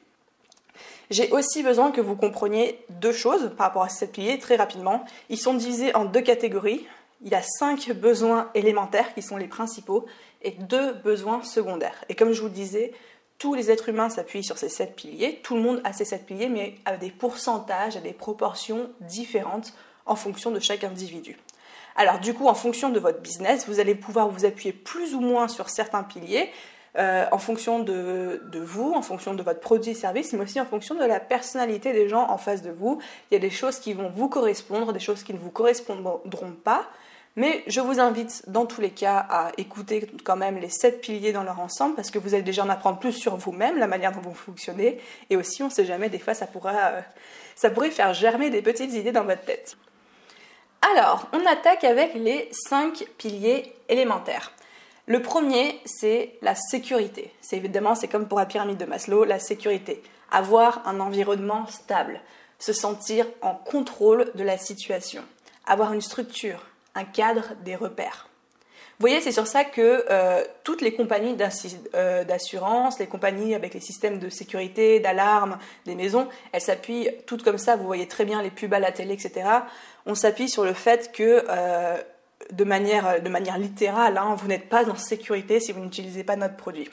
J'ai 1.10 1.30
aussi 1.30 1.62
besoin 1.62 1.92
que 1.92 2.00
vous 2.00 2.16
compreniez 2.16 2.84
deux 2.88 3.12
choses 3.12 3.52
par 3.56 3.68
rapport 3.68 3.84
à 3.84 3.88
ces 3.88 4.06
sept 4.06 4.12
piliers 4.12 4.40
très 4.40 4.56
rapidement. 4.56 5.04
Ils 5.28 5.38
sont 5.38 5.54
divisés 5.54 5.94
en 5.94 6.06
deux 6.06 6.22
catégories 6.22 6.88
il 7.22 7.34
a 7.34 7.42
cinq 7.42 7.90
besoins 7.92 8.50
élémentaires 8.54 9.14
qui 9.14 9.22
sont 9.22 9.36
les 9.36 9.48
principaux 9.48 10.06
et 10.42 10.52
deux 10.52 10.92
besoins 10.92 11.42
secondaires. 11.42 12.04
Et 12.08 12.14
comme 12.14 12.32
je 12.32 12.40
vous 12.40 12.48
le 12.48 12.52
disais, 12.52 12.92
tous 13.38 13.54
les 13.54 13.70
êtres 13.70 13.88
humains 13.88 14.08
s'appuient 14.08 14.44
sur 14.44 14.58
ces 14.58 14.68
sept 14.68 14.94
piliers, 14.94 15.40
tout 15.42 15.54
le 15.56 15.62
monde 15.62 15.80
a 15.84 15.92
ces 15.92 16.04
sept 16.04 16.26
piliers, 16.26 16.48
mais 16.48 16.76
à 16.84 16.96
des 16.96 17.10
pourcentages, 17.10 17.96
à 17.96 18.00
des 18.00 18.12
proportions 18.12 18.90
différentes 19.00 19.72
en 20.06 20.16
fonction 20.16 20.50
de 20.50 20.60
chaque 20.60 20.84
individu. 20.84 21.36
Alors 21.96 22.18
du 22.18 22.34
coup, 22.34 22.48
en 22.48 22.54
fonction 22.54 22.90
de 22.90 22.98
votre 22.98 23.20
business, 23.20 23.66
vous 23.68 23.80
allez 23.80 23.94
pouvoir 23.94 24.28
vous 24.28 24.44
appuyer 24.44 24.72
plus 24.72 25.14
ou 25.14 25.20
moins 25.20 25.48
sur 25.48 25.68
certains 25.68 26.02
piliers, 26.02 26.50
euh, 26.96 27.24
en 27.32 27.38
fonction 27.38 27.80
de, 27.80 28.40
de, 28.52 28.60
vous, 28.60 28.92
en 28.92 29.02
fonction 29.02 29.34
de 29.34 29.42
votre 29.42 29.58
produit 29.58 29.90
et 29.90 29.94
service, 29.94 30.32
mais 30.32 30.44
aussi 30.44 30.60
en 30.60 30.64
fonction 30.64 30.94
de 30.94 31.04
la 31.04 31.18
personnalité 31.18 31.92
des 31.92 32.08
gens 32.08 32.30
en 32.30 32.38
face 32.38 32.62
de 32.62 32.70
vous. 32.70 33.00
Il 33.30 33.34
y 33.34 33.36
a 33.36 33.40
des 33.40 33.50
choses 33.50 33.80
qui 33.80 33.94
vont 33.94 34.10
vous 34.10 34.28
correspondre, 34.28 34.92
des 34.92 35.00
choses 35.00 35.24
qui 35.24 35.34
ne 35.34 35.38
vous 35.38 35.50
correspondront 35.50 36.52
pas. 36.62 36.86
Mais 37.36 37.64
je 37.66 37.80
vous 37.80 37.98
invite 37.98 38.48
dans 38.48 38.64
tous 38.64 38.80
les 38.80 38.90
cas 38.90 39.26
à 39.28 39.50
écouter 39.58 40.08
quand 40.22 40.36
même 40.36 40.56
les 40.58 40.68
sept 40.68 41.00
piliers 41.00 41.32
dans 41.32 41.42
leur 41.42 41.58
ensemble 41.58 41.96
parce 41.96 42.12
que 42.12 42.18
vous 42.20 42.34
allez 42.34 42.44
déjà 42.44 42.64
en 42.64 42.68
apprendre 42.68 43.00
plus 43.00 43.12
sur 43.12 43.36
vous-même, 43.36 43.78
la 43.78 43.88
manière 43.88 44.12
dont 44.12 44.20
vous 44.20 44.34
fonctionnez. 44.34 45.00
Et 45.30 45.36
aussi, 45.36 45.62
on 45.62 45.66
ne 45.66 45.72
sait 45.72 45.84
jamais, 45.84 46.08
des 46.08 46.20
fois, 46.20 46.34
ça, 46.34 46.46
pourra, 46.46 46.74
euh, 46.74 47.00
ça 47.56 47.70
pourrait 47.70 47.90
faire 47.90 48.14
germer 48.14 48.50
des 48.50 48.62
petites 48.62 48.92
idées 48.92 49.10
dans 49.10 49.24
votre 49.24 49.42
tête. 49.42 49.76
Alors, 50.92 51.28
on 51.32 51.44
attaque 51.46 51.82
avec 51.82 52.14
les 52.14 52.48
cinq 52.52 53.04
piliers 53.18 53.74
élémentaires. 53.88 54.52
Le 55.06 55.20
premier, 55.20 55.80
c'est 55.84 56.38
la 56.40 56.54
sécurité. 56.54 57.32
C'est 57.40 57.56
évidemment, 57.56 57.96
c'est 57.96 58.08
comme 58.08 58.28
pour 58.28 58.38
la 58.38 58.46
pyramide 58.46 58.78
de 58.78 58.84
Maslow, 58.84 59.24
la 59.24 59.40
sécurité. 59.40 60.02
Avoir 60.30 60.86
un 60.86 61.00
environnement 61.00 61.66
stable, 61.66 62.20
se 62.58 62.72
sentir 62.72 63.26
en 63.42 63.54
contrôle 63.54 64.30
de 64.34 64.44
la 64.44 64.56
situation, 64.56 65.22
avoir 65.66 65.92
une 65.92 66.00
structure, 66.00 66.64
un 66.94 67.04
cadre, 67.04 67.52
des 67.64 67.76
repères. 67.76 68.28
Vous 68.98 69.08
voyez, 69.08 69.20
c'est 69.20 69.32
sur 69.32 69.48
ça 69.48 69.64
que 69.64 70.04
euh, 70.08 70.44
toutes 70.62 70.80
les 70.80 70.94
compagnies 70.94 71.36
euh, 71.94 72.22
d'assurance, 72.22 73.00
les 73.00 73.08
compagnies 73.08 73.56
avec 73.56 73.74
les 73.74 73.80
systèmes 73.80 74.20
de 74.20 74.28
sécurité, 74.28 75.00
d'alarme, 75.00 75.58
des 75.84 75.96
maisons, 75.96 76.28
elles 76.52 76.60
s'appuient 76.60 77.08
toutes 77.26 77.42
comme 77.42 77.58
ça. 77.58 77.74
Vous 77.74 77.86
voyez 77.86 78.06
très 78.06 78.24
bien 78.24 78.40
les 78.40 78.50
pubs 78.50 78.72
à 78.72 78.78
la 78.78 78.92
télé, 78.92 79.14
etc. 79.14 79.48
On 80.06 80.14
s'appuie 80.14 80.48
sur 80.48 80.64
le 80.64 80.74
fait 80.74 81.10
que, 81.10 81.44
euh, 81.48 81.96
de, 82.52 82.62
manière, 82.62 83.20
de 83.20 83.28
manière 83.28 83.58
littérale, 83.58 84.16
hein, 84.16 84.36
vous 84.38 84.46
n'êtes 84.46 84.68
pas 84.68 84.88
en 84.88 84.96
sécurité 84.96 85.58
si 85.58 85.72
vous 85.72 85.80
n'utilisez 85.80 86.22
pas 86.22 86.36
notre 86.36 86.56
produit. 86.56 86.88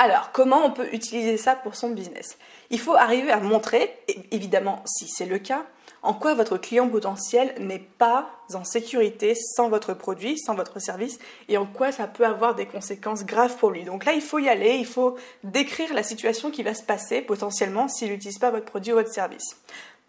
Alors, 0.00 0.30
comment 0.32 0.64
on 0.64 0.70
peut 0.70 0.88
utiliser 0.94 1.36
ça 1.36 1.56
pour 1.56 1.74
son 1.74 1.90
business? 1.90 2.38
Il 2.70 2.78
faut 2.78 2.94
arriver 2.94 3.32
à 3.32 3.40
montrer, 3.40 3.92
évidemment, 4.30 4.80
si 4.86 5.08
c'est 5.08 5.26
le 5.26 5.38
cas, 5.38 5.66
en 6.02 6.14
quoi 6.14 6.34
votre 6.34 6.56
client 6.56 6.88
potentiel 6.88 7.52
n'est 7.58 7.80
pas 7.80 8.30
en 8.54 8.62
sécurité 8.62 9.34
sans 9.34 9.68
votre 9.68 9.94
produit, 9.94 10.38
sans 10.38 10.54
votre 10.54 10.80
service, 10.80 11.18
et 11.48 11.58
en 11.58 11.66
quoi 11.66 11.90
ça 11.90 12.06
peut 12.06 12.24
avoir 12.24 12.54
des 12.54 12.66
conséquences 12.66 13.24
graves 13.24 13.56
pour 13.56 13.70
lui. 13.70 13.82
Donc 13.82 14.04
là, 14.04 14.12
il 14.12 14.20
faut 14.20 14.38
y 14.38 14.48
aller, 14.48 14.76
il 14.76 14.86
faut 14.86 15.16
décrire 15.42 15.92
la 15.92 16.04
situation 16.04 16.52
qui 16.52 16.62
va 16.62 16.74
se 16.74 16.84
passer 16.84 17.20
potentiellement 17.20 17.88
s'il 17.88 18.10
n'utilise 18.10 18.38
pas 18.38 18.52
votre 18.52 18.66
produit 18.66 18.92
ou 18.92 18.96
votre 18.96 19.12
service. 19.12 19.56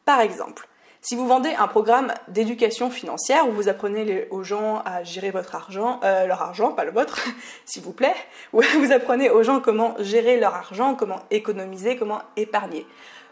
Par 0.06 0.22
exemple, 0.22 0.68
si 1.02 1.16
vous 1.16 1.28
vendez 1.28 1.54
un 1.58 1.68
programme 1.68 2.14
d'éducation 2.28 2.90
financière 2.90 3.48
où 3.48 3.54
vous 3.54 3.70
apprenez 3.70 4.28
aux 4.32 4.44
gens 4.44 4.82
à 4.86 5.04
gérer 5.04 5.32
votre 5.32 5.56
argent, 5.56 6.02
euh, 6.04 6.28
leur 6.28 6.42
argent, 6.42 6.74
pas 6.74 6.84
le 6.84 6.92
vôtre, 6.92 7.26
s'il 7.66 7.84
vous 7.84 7.94
plaît, 7.94 8.16
où 8.52 8.62
vous 8.80 8.92
apprenez 8.92 9.30
aux 9.30 9.42
gens 9.42 9.62
comment 9.62 9.96
gérer 10.00 10.38
leur 10.40 10.56
argent, 10.56 10.96
comment 10.96 11.22
économiser, 11.32 11.96
comment 11.96 12.22
épargner. 12.36 12.86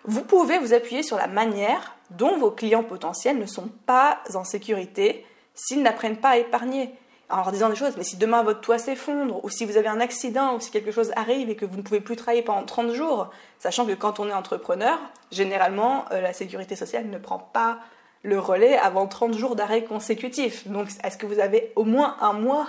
Vous 0.06 0.22
pouvez 0.22 0.60
vous 0.60 0.74
appuyer 0.74 1.04
sur 1.04 1.18
la 1.18 1.28
manière 1.28 1.96
dont 2.12 2.38
vos 2.38 2.52
clients 2.52 2.84
potentiels 2.84 3.38
ne 3.38 3.46
sont 3.46 3.70
pas 3.86 4.20
en 4.34 4.46
sécurité 4.46 5.26
s'ils 5.54 5.84
n'apprennent 5.84 6.18
pas 6.18 6.30
à 6.30 6.38
épargner 6.38 6.92
en 7.30 7.38
leur 7.38 7.52
disant 7.52 7.70
des 7.70 7.76
choses, 7.76 7.98
mais 7.98 8.04
si 8.04 8.16
demain 8.16 8.44
votre 8.44 8.62
toit 8.62 8.78
s'effondre, 8.78 9.44
ou 9.44 9.50
si 9.50 9.66
vous 9.66 9.78
avez 9.78 9.90
un 9.90 10.00
accident, 10.00 10.56
ou 10.56 10.60
si 10.60 10.72
quelque 10.72 10.92
chose 10.92 11.12
arrive 11.16 11.50
et 11.50 11.56
que 11.56 11.66
vous 11.66 11.78
ne 11.78 11.82
pouvez 11.82 12.00
plus 12.00 12.16
travailler 12.16 12.42
pendant 12.42 12.64
30 12.64 12.94
jours, 12.94 13.30
sachant 13.60 13.86
que 13.86 13.94
quand 13.94 14.20
on 14.20 14.30
est 14.30 14.34
entrepreneur, 14.34 14.98
généralement, 15.32 16.06
euh, 16.12 16.22
la 16.22 16.34
sécurité 16.34 16.76
sociale 16.76 17.08
ne 17.08 17.18
prend 17.18 17.40
pas 17.40 17.80
le 18.24 18.40
relais 18.40 18.78
avant 18.78 19.08
30 19.08 19.34
jours 19.34 19.56
d'arrêt 19.56 19.84
consécutif. 19.84 20.68
Donc, 20.68 20.88
est-ce 21.04 21.18
que 21.18 21.26
vous 21.26 21.40
avez 21.40 21.72
au 21.76 21.84
moins 21.84 22.16
un 22.22 22.34
mois 22.34 22.68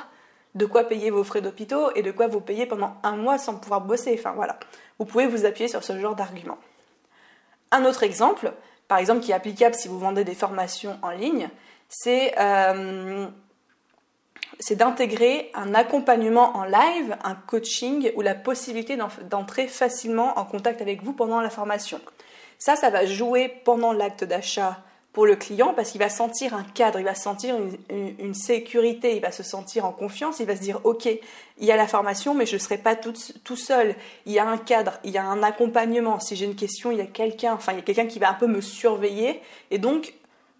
de 0.54 0.66
quoi 0.66 0.84
payer 0.84 1.10
vos 1.10 1.24
frais 1.24 1.40
d'hôpitaux 1.40 1.92
et 1.94 2.02
de 2.02 2.10
quoi 2.10 2.26
vous 2.26 2.40
payer 2.40 2.66
pendant 2.66 2.96
un 3.02 3.16
mois 3.16 3.38
sans 3.38 3.54
pouvoir 3.54 3.80
bosser? 3.80 4.16
Enfin, 4.18 4.32
voilà. 4.34 4.58
Vous 4.98 5.04
pouvez 5.04 5.26
vous 5.26 5.44
appuyer 5.46 5.68
sur 5.68 5.84
ce 5.84 5.98
genre 6.00 6.16
d'argument. 6.16 6.58
Un 7.70 7.84
autre 7.84 8.02
exemple, 8.02 8.52
par 8.88 8.98
exemple, 8.98 9.20
qui 9.20 9.30
est 9.30 9.34
applicable 9.34 9.74
si 9.74 9.86
vous 9.86 9.98
vendez 9.98 10.24
des 10.24 10.34
formations 10.34 10.98
en 11.02 11.10
ligne, 11.10 11.48
c'est 11.88 12.34
euh, 12.38 13.26
c'est 14.60 14.76
d'intégrer 14.76 15.50
un 15.54 15.74
accompagnement 15.74 16.56
en 16.56 16.64
live, 16.64 17.16
un 17.24 17.34
coaching 17.34 18.10
ou 18.16 18.22
la 18.22 18.34
possibilité 18.34 18.98
d'entrer 19.30 19.68
facilement 19.68 20.38
en 20.38 20.44
contact 20.44 20.82
avec 20.82 21.02
vous 21.02 21.12
pendant 21.12 21.40
la 21.40 21.50
formation. 21.50 22.00
Ça, 22.58 22.74
ça 22.74 22.90
va 22.90 23.06
jouer 23.06 23.48
pendant 23.64 23.92
l'acte 23.92 24.24
d'achat 24.24 24.78
pour 25.12 25.26
le 25.26 25.36
client 25.36 25.74
parce 25.74 25.90
qu'il 25.90 26.00
va 26.00 26.10
sentir 26.10 26.54
un 26.54 26.62
cadre, 26.62 26.98
il 26.98 27.04
va 27.04 27.14
sentir 27.14 27.56
une, 27.88 28.34
sécurité, 28.34 29.16
il 29.16 29.22
va 29.22 29.32
se 29.32 29.42
sentir 29.42 29.84
en 29.84 29.92
confiance, 29.92 30.38
il 30.40 30.46
va 30.46 30.54
se 30.54 30.60
dire 30.60 30.80
ok, 30.84 31.06
il 31.06 31.64
y 31.64 31.72
a 31.72 31.76
la 31.76 31.88
formation 31.88 32.34
mais 32.34 32.46
je 32.46 32.54
ne 32.54 32.60
serai 32.60 32.78
pas 32.78 32.94
tout, 32.94 33.14
tout, 33.42 33.56
seul, 33.56 33.94
il 34.26 34.32
y 34.32 34.38
a 34.38 34.46
un 34.46 34.58
cadre, 34.58 34.92
il 35.04 35.10
y 35.10 35.18
a 35.18 35.24
un 35.24 35.42
accompagnement, 35.42 36.20
si 36.20 36.36
j'ai 36.36 36.44
une 36.44 36.56
question, 36.56 36.90
il 36.90 36.98
y 36.98 37.00
a 37.00 37.06
quelqu'un, 37.06 37.54
enfin 37.54 37.72
il 37.72 37.76
y 37.76 37.78
a 37.78 37.82
quelqu'un 37.82 38.06
qui 38.06 38.18
va 38.18 38.30
un 38.30 38.34
peu 38.34 38.46
me 38.46 38.60
surveiller. 38.60 39.40
Et 39.70 39.78
donc 39.78 40.14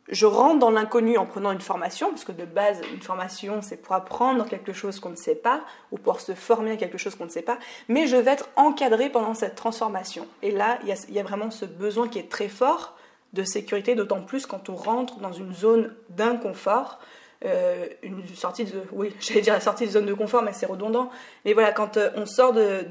je 0.09 0.27
rentre 0.27 0.59
dans 0.59 0.71
l'inconnu 0.71 1.19
en 1.19 1.27
prenant 1.27 1.53
une 1.53 1.61
formation, 1.61 2.11
parce 2.11 2.25
que 2.25 2.33
de 2.33 2.45
base, 2.45 2.81
une 2.93 3.03
formation, 3.03 3.61
c'est 3.62 3.77
pour 3.77 3.95
apprendre 3.95 4.47
quelque 4.47 4.73
chose 4.73 5.00
qu'on 5.00 5.11
ne 5.11 5.17
sait 5.17 5.35
pas, 5.35 5.62
ou 5.93 5.99
pour 5.99 6.21
se 6.21 6.35
former 6.35 6.73
à 6.73 6.77
quelque 6.77 6.99
chose 6.99 7.15
qu'on 7.15 7.27
ne 7.27 7.31
sait 7.31 7.43
pas, 7.43 7.59
mais 7.88 8.07
je 8.07 8.17
vais 8.17 8.31
être 8.31 8.49
encadré 8.57 9.11
pendant 9.11 9.35
cette 9.35 9.55
transformation. 9.55 10.27
Et 10.43 10.50
là, 10.50 10.79
il 10.83 11.15
y, 11.15 11.21
a, 11.21 11.23
vraiment 11.23 11.50
ce 11.50 11.67
besoin 11.67 12.09
qui 12.09 12.19
est 12.19 12.31
très 12.31 12.49
fort 12.49 12.97
de 13.35 13.45
sécurité, 13.45 13.95
d'autant 13.95 14.23
plus 14.23 14.47
quand 14.47 14.71
on 14.71 14.77
rentre 14.77 15.19
dans 15.19 15.33
une 15.33 15.53
zone 15.53 15.95
d'inconfort, 16.09 16.99
une 17.42 18.26
sortie 18.35 18.64
de, 18.64 18.83
oui, 18.92 19.14
j'allais 19.21 19.40
dire 19.40 19.54
la 19.54 19.61
sortie 19.61 19.87
de 19.87 19.90
zone 19.90 20.07
de 20.07 20.14
confort, 20.14 20.42
mais 20.42 20.52
c'est 20.52 20.66
redondant. 20.66 21.11
Mais 21.45 21.52
voilà, 21.52 21.73
quand 21.73 21.97
euh, 21.97 22.11
on 22.16 22.26
sort 22.26 22.52
de, 22.52 22.85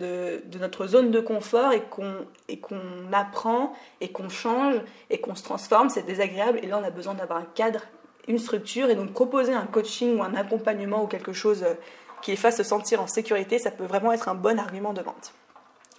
de, 0.46 0.60
notre 0.60 0.88
zone 0.88 1.12
de 1.12 1.20
confort 1.20 1.74
et 1.74 1.82
qu'on 1.82 2.25
qu'on 2.62 3.12
apprend 3.12 3.74
et 4.00 4.10
qu'on 4.10 4.30
change 4.30 4.75
et 5.10 5.20
qu'on 5.20 5.36
se 5.36 5.44
transforme, 5.44 5.89
c'est 5.89 6.04
désagréable. 6.04 6.60
Et 6.63 6.68
là, 6.68 6.80
on 6.82 6.84
a 6.84 6.89
besoin 6.89 7.13
d'avoir 7.13 7.39
un 7.39 7.48
cadre, 7.56 7.82
une 8.27 8.39
structure, 8.39 8.89
et 8.89 8.96
donc 8.96 9.12
proposer 9.12 9.54
un 9.54 9.66
coaching 9.66 10.18
ou 10.18 10.24
un 10.24 10.34
accompagnement 10.34 11.04
ou 11.04 11.08
quelque 11.08 11.34
chose 11.34 11.63
euh, 11.63 11.74
qui 12.22 12.36
fasse 12.36 12.58
se 12.58 12.63
sentir 12.63 13.01
en 13.01 13.08
sécurité, 13.08 13.60
ça 13.60 13.72
peut 13.72 13.86
vraiment 13.86 14.12
être 14.12 14.30
un 14.30 14.36
bon 14.36 14.60
argument 14.60 14.94
de 14.94 15.01
vente. 15.01 15.34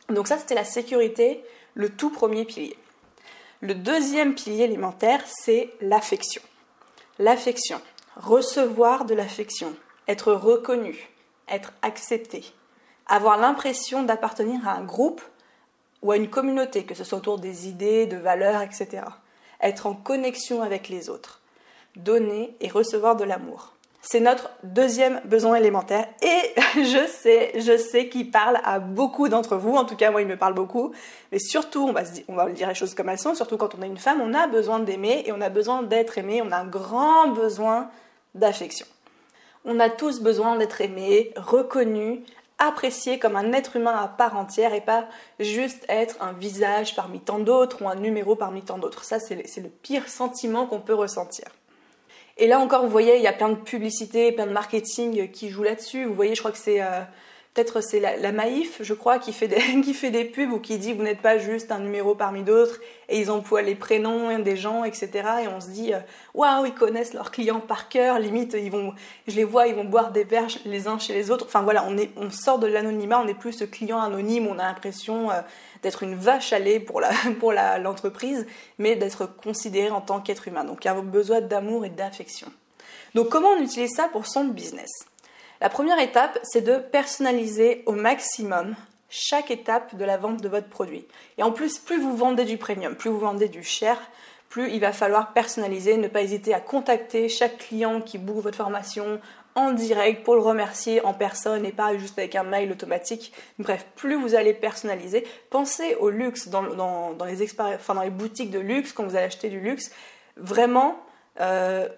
Donc 0.09 0.27
ça, 0.27 0.39
c'était 0.39 0.55
la 0.55 0.65
sécurité, 0.65 1.45
le 1.75 1.91
tout 1.91 2.11
premier 2.11 2.45
pilier. 2.45 2.77
Le 3.61 3.75
deuxième 3.75 4.35
pilier 4.35 4.65
élémentaire, 4.65 5.21
c'est 5.27 5.71
l'affection. 5.81 6.43
L'affection 7.19 7.81
recevoir 8.19 9.05
de 9.05 9.15
l'affection, 9.15 9.75
être 10.07 10.33
reconnu, 10.33 11.09
être 11.49 11.73
accepté, 11.83 12.45
avoir 13.07 13.39
l'impression 13.39 14.03
d'appartenir 14.03 14.67
à 14.69 14.73
un 14.73 14.85
groupe 14.85 15.23
ou 16.03 16.13
à 16.13 16.17
une 16.17 16.29
communauté, 16.29 16.85
que 16.85 16.95
ce 16.95 17.05
soit 17.05 17.19
autour 17.19 17.39
des 17.39 17.69
idées, 17.69 18.07
de 18.07 18.17
valeurs, 18.17 18.63
etc. 18.63 19.03
Être 19.61 19.87
en 19.87 19.95
connexion 19.95 20.63
avec 20.63 20.89
les 20.89 21.09
autres, 21.09 21.41
donner 21.97 22.57
et 22.61 22.69
recevoir 22.69 23.17
de 23.17 23.25
l'amour. 23.25 23.73
C'est 24.01 24.21
notre 24.21 24.51
deuxième 24.63 25.21
besoin 25.25 25.57
élémentaire 25.57 26.07
et 26.23 26.55
je 26.77 27.07
sais, 27.09 27.53
je 27.57 27.77
sais 27.77 28.09
qu'il 28.09 28.31
parle 28.31 28.61
à 28.65 28.79
beaucoup 28.79 29.29
d'entre 29.29 29.57
vous, 29.57 29.75
en 29.75 29.85
tout 29.85 29.97
cas 29.97 30.11
moi 30.11 30.23
il 30.23 30.29
me 30.29 30.37
parle 30.37 30.55
beaucoup, 30.55 30.93
mais 31.33 31.39
surtout, 31.41 31.83
on 31.83 31.93
va, 31.93 32.03
on 32.29 32.35
va 32.35 32.49
dire 32.51 32.69
les 32.69 32.75
choses 32.75 32.95
comme 32.95 33.09
elles 33.09 33.19
sont, 33.19 33.35
surtout 33.35 33.57
quand 33.57 33.75
on 33.75 33.83
est 33.83 33.89
une 33.89 33.99
femme, 33.99 34.21
on 34.21 34.35
a 34.35 34.47
besoin 34.47 34.79
d'aimer 34.79 35.25
et 35.27 35.33
on 35.33 35.41
a 35.41 35.49
besoin 35.49 35.83
d'être 35.83 36.17
aimé, 36.17 36.41
on 36.43 36.53
a 36.53 36.59
un 36.59 36.67
grand 36.67 37.29
besoin 37.29 37.91
d'affection. 38.39 38.87
On 39.65 39.81
a 39.81 39.91
tous 39.91 40.21
besoin 40.21 40.57
d'être 40.57 40.81
aimé, 40.81 41.33
reconnu, 41.37 42.25
apprécié 42.59 43.19
comme 43.19 43.37
un 43.37 43.53
être 43.53 43.77
humain 43.77 43.95
à 43.97 44.09
part 44.09 44.37
entière 44.37 44.75
et 44.75 44.81
pas 44.81 45.07
juste 45.39 45.85
être 45.89 46.17
un 46.21 46.33
visage 46.33 46.97
parmi 46.97 47.21
tant 47.21 47.39
d'autres 47.39 47.83
ou 47.83 47.89
un 47.89 47.95
numéro 47.95 48.35
parmi 48.35 48.63
tant 48.63 48.79
d'autres. 48.79 49.05
Ça, 49.05 49.21
c'est 49.21 49.37
le 49.37 49.69
pire 49.69 50.09
sentiment 50.09 50.67
qu'on 50.67 50.81
peut 50.81 50.95
ressentir. 50.95 51.47
Et 52.37 52.47
là 52.47 52.61
encore, 52.61 52.83
vous 52.85 52.91
voyez, 52.91 53.17
il 53.17 53.23
y 53.23 53.27
a 53.27 53.33
plein 53.33 53.49
de 53.49 53.57
publicités, 53.57 54.31
plein 54.33 54.47
de 54.47 54.53
marketing 54.53 55.31
qui 55.31 55.51
jouent 55.51 55.65
là-dessus. 55.65 56.05
Vous 56.05 56.15
voyez, 56.15 56.35
je 56.35 56.41
crois 56.41 56.53
que 56.53 56.59
c'est 56.59 56.81
euh, 56.81 57.01
peut-être 57.59 57.81
c'est 57.81 57.99
la, 57.99 58.31
Maïf, 58.31 58.83
je 58.83 58.95
crois, 58.95 59.19
qui 59.19 59.33
fait, 59.33 59.49
des, 59.49 60.25
pubs 60.25 60.53
ou 60.53 60.61
qui 60.61 60.79
dit 60.79 60.93
vous 60.93 61.03
n'êtes 61.03 61.21
pas 61.21 61.39
juste 61.39 61.73
un 61.73 61.81
numéro 61.81 62.15
parmi 62.15 62.43
d'autres 62.43 62.79
et 63.09 63.19
ils 63.19 63.31
emploient 63.31 63.63
les 63.63 63.75
prénoms 63.75 64.39
des 64.39 64.57
gens, 64.57 64.85
etc. 64.85 65.11
Et 65.43 65.49
on 65.49 65.61
se 65.61 65.71
dit 65.71 65.93
euh, 65.93 65.99
waouh, 66.35 66.67
ils 66.67 66.75
connaissent 66.75 67.15
leurs 67.15 67.33
clients 67.33 67.61
par 67.61 67.89
cœur, 67.89 68.21
limite, 68.21 68.55
ils 68.55 68.71
vont, 68.71 68.95
je 69.27 69.35
les 69.35 69.45
vois, 69.45 69.67
ils 69.67 69.75
vont 69.75 69.85
boire 69.85 70.13
des 70.13 70.23
verres 70.23 70.47
les 70.67 70.87
uns 70.87 70.99
chez 70.99 71.15
les 71.15 71.33
autres. 71.33 71.47
Enfin 71.47 71.63
voilà, 71.63 71.85
on, 71.89 71.97
est, 71.99 72.11
on 72.17 72.31
sort 72.31 72.61
de 72.61 72.69
l'anonymat, 72.69 73.21
on 73.21 73.25
n'est 73.25 73.35
plus 73.35 73.53
ce 73.53 73.65
client 73.65 74.01
anonyme, 74.01 74.47
on 74.47 74.59
a 74.59 74.65
l'impression 74.65 75.31
euh, 75.31 75.41
d'être 75.83 76.05
une 76.05 76.15
vache 76.15 76.53
à 76.53 76.61
lait 76.61 76.79
pour 76.79 77.01
l'entreprise, 77.81 78.47
mais 78.79 78.95
d'être 78.95 79.27
considéré 79.27 79.91
en 79.91 80.01
tant 80.01 80.21
qu'être 80.21 80.47
humain. 80.47 80.65
Donc 80.65 80.85
il 80.85 80.89
y 80.89 80.91
a 80.91 80.95
besoin 80.95 81.41
d'amour 81.41 81.85
et 81.85 81.91
d'affection. 81.91 82.53
Donc 83.15 83.31
comment 83.31 83.49
on 83.49 83.63
utilise 83.63 83.95
ça 83.97 84.09
pour 84.13 84.27
son 84.27 84.45
business? 84.45 84.91
La 85.61 85.69
première 85.69 85.99
étape, 85.99 86.39
c'est 86.43 86.61
de 86.61 86.77
personnaliser 86.77 87.83
au 87.87 87.93
maximum 87.93 88.77
chaque 89.09 89.51
étape 89.51 89.97
de 89.97 90.05
la 90.05 90.17
vente 90.17 90.41
de 90.41 90.49
votre 90.49 90.69
produit. 90.69 91.07
Et 91.39 91.43
en 91.43 91.51
plus, 91.51 91.79
plus 91.79 92.01
vous 92.01 92.17
vendez 92.17 92.45
du 92.45 92.59
premium, 92.59 92.95
plus 92.95 93.11
vous 93.11 93.19
vendez 93.19 93.49
du 93.49 93.63
cher, 93.63 93.99
plus 94.49 94.71
il 94.71 94.81
va 94.81 94.93
falloir 94.93 95.33
personnaliser, 95.33 95.97
ne 95.97 96.09
pas 96.09 96.23
hésiter 96.23 96.55
à 96.55 96.61
contacter 96.61 97.29
chaque 97.29 97.59
client 97.59 98.01
qui 98.01 98.19
book 98.19 98.43
votre 98.43 98.57
formation 98.57 99.21
en 99.55 99.73
direct 99.73 100.25
pour 100.25 100.35
le 100.35 100.41
remercier 100.41 101.05
en 101.05 101.13
personne 101.13 101.67
et 101.67 101.73
pas 101.73 101.97
juste 101.97 102.19
avec 102.19 102.37
un 102.37 102.45
mail 102.45 102.71
automatique. 102.71 103.33
Bref, 103.59 103.85
plus 103.97 104.15
vous 104.15 104.35
allez 104.35 104.55
personnaliser, 104.55 105.27
pensez 105.51 105.97
au 105.97 106.11
luxe 106.11 106.49
dans, 106.49 106.63
les, 107.27 107.37
les 107.37 108.11
boutiques 108.11 108.51
de 108.51 108.61
luxe 108.61 108.93
quand 108.93 109.05
vous 109.05 109.17
allez 109.17 109.27
acheter 109.27 109.49
du 109.49 109.61
luxe. 109.61 109.91
Vraiment, 110.37 110.97
euh, 111.41 111.89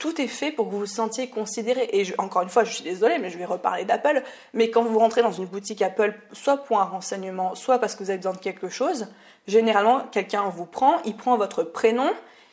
tout 0.00 0.20
est 0.20 0.26
fait 0.26 0.50
pour 0.50 0.66
que 0.66 0.72
vous 0.72 0.80
vous 0.80 0.86
sentiez 0.86 1.28
considéré. 1.28 1.88
Et 1.92 2.04
encore 2.18 2.42
une 2.42 2.48
fois, 2.48 2.64
je 2.64 2.72
suis 2.72 2.82
désolée, 2.82 3.18
mais 3.18 3.30
je 3.30 3.38
vais 3.38 3.44
reparler 3.44 3.84
d'Apple. 3.84 4.22
Mais 4.54 4.70
quand 4.70 4.82
vous 4.82 4.98
rentrez 4.98 5.22
dans 5.22 5.30
une 5.30 5.44
boutique 5.44 5.82
Apple, 5.82 6.14
soit 6.32 6.56
pour 6.56 6.80
un 6.80 6.84
renseignement, 6.84 7.54
soit 7.54 7.78
parce 7.78 7.94
que 7.94 8.02
vous 8.02 8.10
avez 8.10 8.16
besoin 8.16 8.32
de 8.32 8.38
quelque 8.38 8.70
chose, 8.70 9.08
généralement, 9.46 10.00
quelqu'un 10.10 10.48
vous 10.48 10.64
prend, 10.64 10.96
il 11.04 11.14
prend 11.14 11.36
votre 11.36 11.62
prénom 11.62 12.10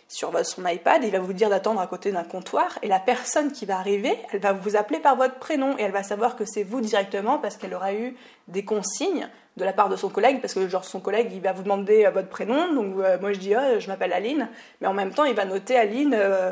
sur 0.09 0.45
son 0.45 0.65
iPad, 0.65 1.03
il 1.03 1.11
va 1.11 1.19
vous 1.19 1.33
dire 1.33 1.49
d'attendre 1.49 1.81
à 1.81 1.87
côté 1.87 2.11
d'un 2.11 2.23
comptoir, 2.23 2.79
et 2.81 2.87
la 2.87 2.99
personne 2.99 3.51
qui 3.51 3.65
va 3.65 3.77
arriver, 3.77 4.17
elle 4.31 4.39
va 4.39 4.53
vous 4.53 4.77
appeler 4.77 4.99
par 4.99 5.17
votre 5.17 5.35
prénom, 5.35 5.77
et 5.77 5.83
elle 5.83 5.91
va 5.91 6.03
savoir 6.03 6.37
que 6.37 6.45
c'est 6.45 6.63
vous 6.63 6.79
directement 6.79 7.39
parce 7.39 7.57
qu'elle 7.57 7.73
aura 7.73 7.93
eu 7.93 8.15
des 8.47 8.63
consignes 8.63 9.27
de 9.57 9.65
la 9.65 9.73
part 9.73 9.89
de 9.89 9.97
son 9.97 10.09
collègue, 10.09 10.39
parce 10.39 10.53
que 10.53 10.67
genre 10.69 10.85
son 10.85 11.01
collègue, 11.01 11.29
il 11.33 11.41
va 11.41 11.51
vous 11.51 11.63
demander 11.63 12.05
euh, 12.05 12.11
votre 12.11 12.29
prénom, 12.29 12.73
donc 12.73 12.95
euh, 12.99 13.17
moi 13.19 13.33
je 13.33 13.39
dis, 13.39 13.53
oh, 13.53 13.79
je 13.79 13.87
m'appelle 13.87 14.13
Aline, 14.13 14.47
mais 14.79 14.87
en 14.87 14.93
même 14.93 15.11
temps, 15.11 15.25
il 15.25 15.35
va 15.35 15.45
noter 15.45 15.77
Aline... 15.77 16.15
Euh, 16.17 16.51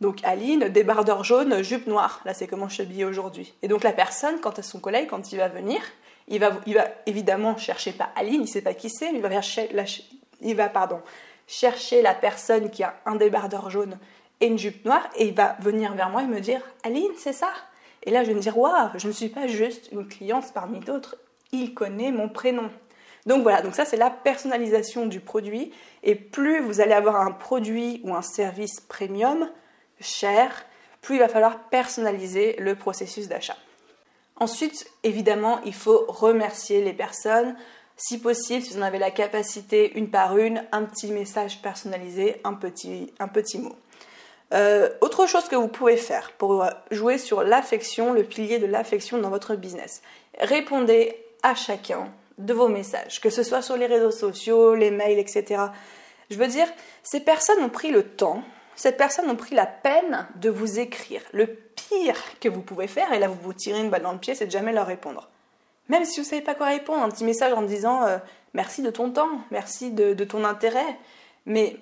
donc 0.00 0.18
Aline, 0.24 0.68
débardeur 0.68 1.24
jaune, 1.24 1.62
jupe 1.62 1.86
noire. 1.86 2.20
Là, 2.24 2.34
c'est 2.34 2.46
comment 2.46 2.68
je 2.68 2.74
suis 2.74 2.82
habillée 2.82 3.04
aujourd'hui. 3.04 3.54
Et 3.62 3.68
donc 3.68 3.82
la 3.82 3.92
personne, 3.92 4.40
quand 4.40 4.58
à 4.58 4.62
son 4.62 4.78
collègue, 4.78 5.08
quand 5.08 5.32
il 5.32 5.38
va 5.38 5.48
venir, 5.48 5.80
il 6.28 6.40
va, 6.40 6.52
il 6.66 6.74
va 6.74 6.86
évidemment 7.06 7.56
chercher 7.56 7.92
pas 7.92 8.10
Aline, 8.16 8.42
il 8.42 8.48
sait 8.48 8.62
pas 8.62 8.74
qui 8.74 8.90
c'est, 8.90 9.12
mais 9.12 9.18
il 9.18 9.22
va, 9.22 9.30
chercher 9.40 9.72
la, 9.72 9.84
il 10.40 10.56
va 10.56 10.68
pardon, 10.68 11.00
chercher 11.46 12.02
la 12.02 12.14
personne 12.14 12.70
qui 12.70 12.82
a 12.82 12.96
un 13.06 13.16
débardeur 13.16 13.70
jaune 13.70 13.98
et 14.40 14.46
une 14.46 14.58
jupe 14.58 14.84
noire, 14.84 15.08
et 15.16 15.28
il 15.28 15.34
va 15.34 15.56
venir 15.60 15.94
vers 15.94 16.10
moi 16.10 16.22
et 16.22 16.26
me 16.26 16.40
dire 16.40 16.60
Aline, 16.82 17.12
c'est 17.16 17.32
ça? 17.32 17.50
Et 18.02 18.10
là, 18.10 18.22
je 18.22 18.28
vais 18.28 18.34
me 18.34 18.40
dire 18.40 18.58
Waouh, 18.58 18.90
je 18.96 19.06
ne 19.06 19.12
suis 19.12 19.28
pas 19.28 19.46
juste 19.46 19.88
une 19.92 20.06
cliente 20.06 20.52
parmi 20.52 20.80
d'autres, 20.80 21.16
il 21.52 21.74
connaît 21.74 22.12
mon 22.12 22.28
prénom. 22.28 22.70
Donc 23.24 23.42
voilà, 23.42 23.60
donc 23.60 23.74
ça 23.74 23.84
c'est 23.84 23.96
la 23.96 24.10
personnalisation 24.10 25.06
du 25.06 25.20
produit. 25.20 25.72
Et 26.04 26.14
plus 26.14 26.60
vous 26.60 26.80
allez 26.80 26.92
avoir 26.92 27.20
un 27.20 27.32
produit 27.32 28.00
ou 28.04 28.14
un 28.14 28.22
service 28.22 28.80
premium, 28.80 29.48
cher, 30.00 30.66
plus 31.02 31.16
il 31.16 31.18
va 31.18 31.28
falloir 31.28 31.58
personnaliser 31.68 32.56
le 32.58 32.74
processus 32.74 33.28
d'achat. 33.28 33.56
Ensuite, 34.38 34.86
évidemment, 35.02 35.60
il 35.64 35.74
faut 35.74 36.04
remercier 36.08 36.82
les 36.82 36.92
personnes. 36.92 37.56
Si 37.96 38.18
possible, 38.18 38.62
si 38.62 38.74
vous 38.74 38.80
en 38.80 38.82
avez 38.82 38.98
la 38.98 39.10
capacité, 39.10 39.96
une 39.96 40.10
par 40.10 40.36
une, 40.36 40.64
un 40.72 40.82
petit 40.82 41.06
message 41.06 41.62
personnalisé, 41.62 42.40
un 42.44 42.52
petit, 42.52 43.08
mot. 43.58 43.74
Euh, 44.52 44.90
autre 45.00 45.26
chose 45.26 45.48
que 45.48 45.56
vous 45.56 45.68
pouvez 45.68 45.96
faire 45.96 46.32
pour 46.32 46.66
jouer 46.90 47.16
sur 47.16 47.42
l'affection, 47.42 48.12
le 48.12 48.22
pilier 48.22 48.58
de 48.58 48.66
l'affection 48.66 49.16
dans 49.18 49.30
votre 49.30 49.54
business. 49.54 50.02
Répondez 50.38 51.16
à 51.42 51.54
chacun 51.54 52.12
de 52.36 52.52
vos 52.52 52.68
messages, 52.68 53.20
que 53.20 53.30
ce 53.30 53.42
soit 53.42 53.62
sur 53.62 53.76
les 53.76 53.86
réseaux 53.86 54.10
sociaux, 54.10 54.74
les 54.74 54.90
mails, 54.90 55.18
etc. 55.18 55.62
Je 56.30 56.36
veux 56.36 56.48
dire, 56.48 56.68
ces 57.02 57.20
personnes 57.20 57.62
ont 57.62 57.70
pris 57.70 57.90
le 57.90 58.02
temps 58.02 58.42
cette 58.76 58.98
personne 58.98 59.28
a 59.28 59.34
pris 59.34 59.54
la 59.54 59.66
peine 59.66 60.28
de 60.36 60.50
vous 60.50 60.78
écrire. 60.78 61.22
Le 61.32 61.46
pire 61.46 62.16
que 62.40 62.48
vous 62.48 62.60
pouvez 62.60 62.86
faire, 62.86 63.12
et 63.12 63.18
là 63.18 63.26
vous 63.26 63.38
vous 63.42 63.54
tirez 63.54 63.80
une 63.80 63.90
balle 63.90 64.02
dans 64.02 64.12
le 64.12 64.18
pied, 64.18 64.34
c'est 64.34 64.46
de 64.46 64.50
jamais 64.50 64.72
leur 64.72 64.86
répondre. 64.86 65.28
Même 65.88 66.04
si 66.04 66.20
vous 66.20 66.26
ne 66.26 66.30
savez 66.30 66.42
pas 66.42 66.54
quoi 66.54 66.66
répondre, 66.66 67.02
un 67.02 67.08
petit 67.08 67.24
message 67.24 67.52
en 67.52 67.62
disant 67.62 68.04
euh, 68.04 68.18
merci 68.54 68.82
de 68.82 68.90
ton 68.90 69.10
temps, 69.10 69.40
merci 69.50 69.90
de, 69.90 70.12
ton 70.24 70.44
intérêt. 70.44 70.98
Mais 71.46 71.76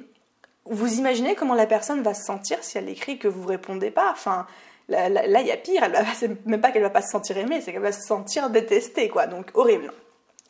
vous 0.66 0.98
imaginez 0.98 1.34
comment 1.34 1.54
la 1.54 1.66
personne 1.66 2.02
va 2.02 2.14
se 2.14 2.24
sentir 2.24 2.62
si 2.62 2.78
elle 2.78 2.88
écrit 2.88 3.18
que 3.18 3.28
vous 3.28 3.42
ne 3.42 3.48
répondez 3.48 3.90
pas 3.90 4.10
Enfin, 4.12 4.46
là, 4.88 5.08
il 5.08 5.46
y 5.46 5.52
a 5.52 5.56
pire. 5.56 5.82
C'est 6.14 6.46
même 6.46 6.60
pas 6.60 6.70
qu'elle 6.70 6.82
va 6.82 6.90
pas 6.90 7.02
se 7.02 7.10
sentir 7.10 7.36
aimée, 7.38 7.60
c'est 7.60 7.72
qu'elle 7.72 7.82
va 7.82 7.92
se 7.92 8.06
sentir 8.06 8.50
détestée, 8.50 9.08
quoi. 9.08 9.26
Donc 9.26 9.50
horrible. 9.54 9.92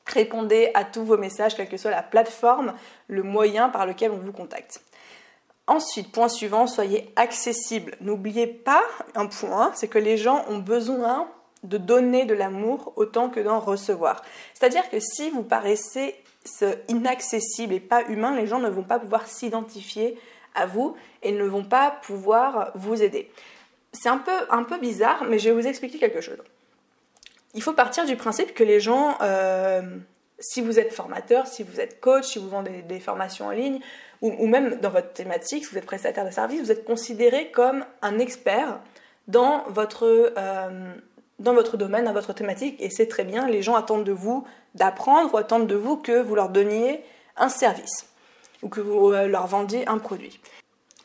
Répondez 0.07 0.71
à 0.75 0.85
tous 0.85 1.05
vos 1.05 1.17
messages, 1.17 1.55
quelle 1.55 1.69
que 1.69 1.79
soit 1.79 1.91
la 1.91 2.03
plateforme, 2.03 2.75
le 3.09 3.23
moyen 3.23 3.71
par 3.71 3.87
lequel 3.87 4.11
on 4.11 4.19
vous 4.19 4.33
contacte. 4.33 4.81
Ensuite, 5.67 6.13
point 6.13 6.29
suivant, 6.29 6.67
soyez 6.67 7.11
accessible. 7.17 7.97
N'oubliez 8.01 8.47
pas 8.47 8.83
un 9.15 9.27
point, 9.27 9.73
c'est 9.75 9.89
que 9.89 9.99
les 9.99 10.17
gens 10.17 10.45
ont 10.49 10.59
besoin 10.59 11.29
de 11.63 11.79
donner 11.79 12.27
de 12.27 12.35
l'amour 12.35 12.93
autant 12.97 13.31
que 13.31 13.41
d'en 13.41 13.59
recevoir. 13.59 14.23
C'est-à-dire 14.53 14.89
que 14.91 15.01
si 15.01 15.31
vous 15.31 15.43
paraissez 15.43 16.15
inaccessible 16.89 17.73
et 17.73 17.81
pas 17.81 18.03
humain, 18.05 18.37
les 18.37 18.47
gens 18.47 18.59
ne 18.59 18.69
vont 18.69 18.83
pas 18.83 18.99
pouvoir 18.99 19.27
s'identifier 19.27 20.19
à 20.55 20.67
vous 20.67 20.95
et 21.23 21.33
ne 21.33 21.45
vont 21.45 21.65
pas 21.65 21.91
pouvoir 21.91 22.71
vous 22.75 23.03
aider. 23.03 23.31
C'est 23.93 24.09
un 24.09 24.19
peu, 24.19 24.33
un 24.51 24.65
peu 24.65 24.79
bizarre, 24.79 25.25
mais 25.29 25.39
je 25.39 25.49
vais 25.49 25.55
vous 25.55 25.67
expliquer 25.67 25.99
quelque 25.99 26.21
chose. 26.21 26.39
Il 27.55 27.63
faut 27.63 27.73
partir 27.73 28.05
du 28.05 28.17
principe 28.17 28.53
que 28.53 28.65
les 28.65 28.81
gens, 28.81 29.17
euh, 29.23 29.83
si 30.39 30.61
vous 30.61 30.79
êtes 30.79 30.93
formateur, 30.93 31.47
si 31.47 31.63
vous 31.63 31.81
êtes 31.81 32.01
coach, 32.01 32.25
si 32.25 32.39
vous 32.39 32.49
vendez 32.49 32.83
des 32.83 33.01
formations 33.01 33.47
en 33.47 33.51
ligne, 33.51 33.81
ou, 34.25 34.47
même 34.47 34.77
dans 34.81 34.89
votre 34.89 35.13
thématique, 35.13 35.65
si 35.65 35.71
vous 35.71 35.79
êtes 35.79 35.85
prestataire 35.85 36.25
de 36.25 36.31
service, 36.31 36.63
vous 36.63 36.73
êtes 36.73 36.87
considéré 36.87 37.51
comme 37.51 37.85
un 38.01 38.19
expert 38.19 38.81
dans 39.29 39.65
votre, 39.69 40.33
euh, 40.39 40.95
dans 41.39 41.53
votre 41.53 41.77
domaine, 41.77 42.07
dans 42.07 42.15
votre 42.15 42.33
thématique, 42.33 42.77
et 42.81 42.89
c'est 42.89 43.07
très 43.07 43.25
bien, 43.25 43.47
les 43.47 43.63
gens 43.63 43.75
attendent 43.75 44.05
de 44.05 44.13
vous 44.13 44.45
d'apprendre 44.75 45.35
ou 45.35 45.37
attendent 45.37 45.67
de 45.67 45.75
vous 45.75 45.97
que 45.97 46.23
vous 46.23 46.35
leur 46.35 46.49
donniez 46.49 47.05
un 47.37 47.51
service 47.51 48.07
ou 48.63 48.71
que 48.71 48.81
vous 48.81 49.13
euh, 49.13 49.27
leur 49.27 49.47
vendiez 49.47 49.87
un 49.89 49.99
produit. 49.99 50.41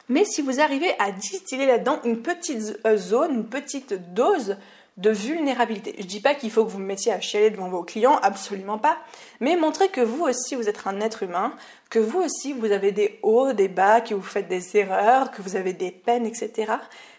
Mais 0.07 0.23
si 0.23 0.41
vous 0.41 0.61
arrivez 0.61 0.91
à 0.97 1.11
distiller 1.11 1.65
là-dedans 1.65 1.99
une 2.05 2.21
petite 2.21 2.79
euh, 2.87 2.95
zone, 2.95 3.33
une 3.35 3.45
petite 3.45 4.13
dose 4.13 4.55
de 4.99 5.09
vulnérabilité. 5.09 5.95
Je 5.97 6.03
ne 6.03 6.07
dis 6.07 6.19
pas 6.19 6.35
qu'il 6.35 6.51
faut 6.51 6.65
que 6.65 6.69
vous 6.69 6.77
vous 6.77 6.83
mettiez 6.83 7.13
à 7.13 7.21
chialer 7.21 7.49
devant 7.49 7.69
vos 7.69 7.83
clients, 7.83 8.17
absolument 8.21 8.77
pas, 8.77 8.97
mais 9.39 9.55
montrez 9.55 9.87
que 9.87 10.01
vous 10.01 10.25
aussi 10.25 10.55
vous 10.55 10.67
êtes 10.67 10.85
un 10.85 10.99
être 10.99 11.23
humain, 11.23 11.53
que 11.89 11.99
vous 11.99 12.19
aussi 12.19 12.51
vous 12.51 12.71
avez 12.71 12.91
des 12.91 13.17
hauts, 13.23 13.53
des 13.53 13.69
bas, 13.69 14.01
que 14.01 14.13
vous 14.13 14.21
faites 14.21 14.49
des 14.49 14.75
erreurs, 14.75 15.31
que 15.31 15.41
vous 15.41 15.55
avez 15.55 15.71
des 15.71 15.91
peines, 15.91 16.25
etc. 16.25 16.73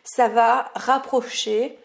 Ça 0.05 0.29
va 0.29 0.71
rapprocher 0.75 1.79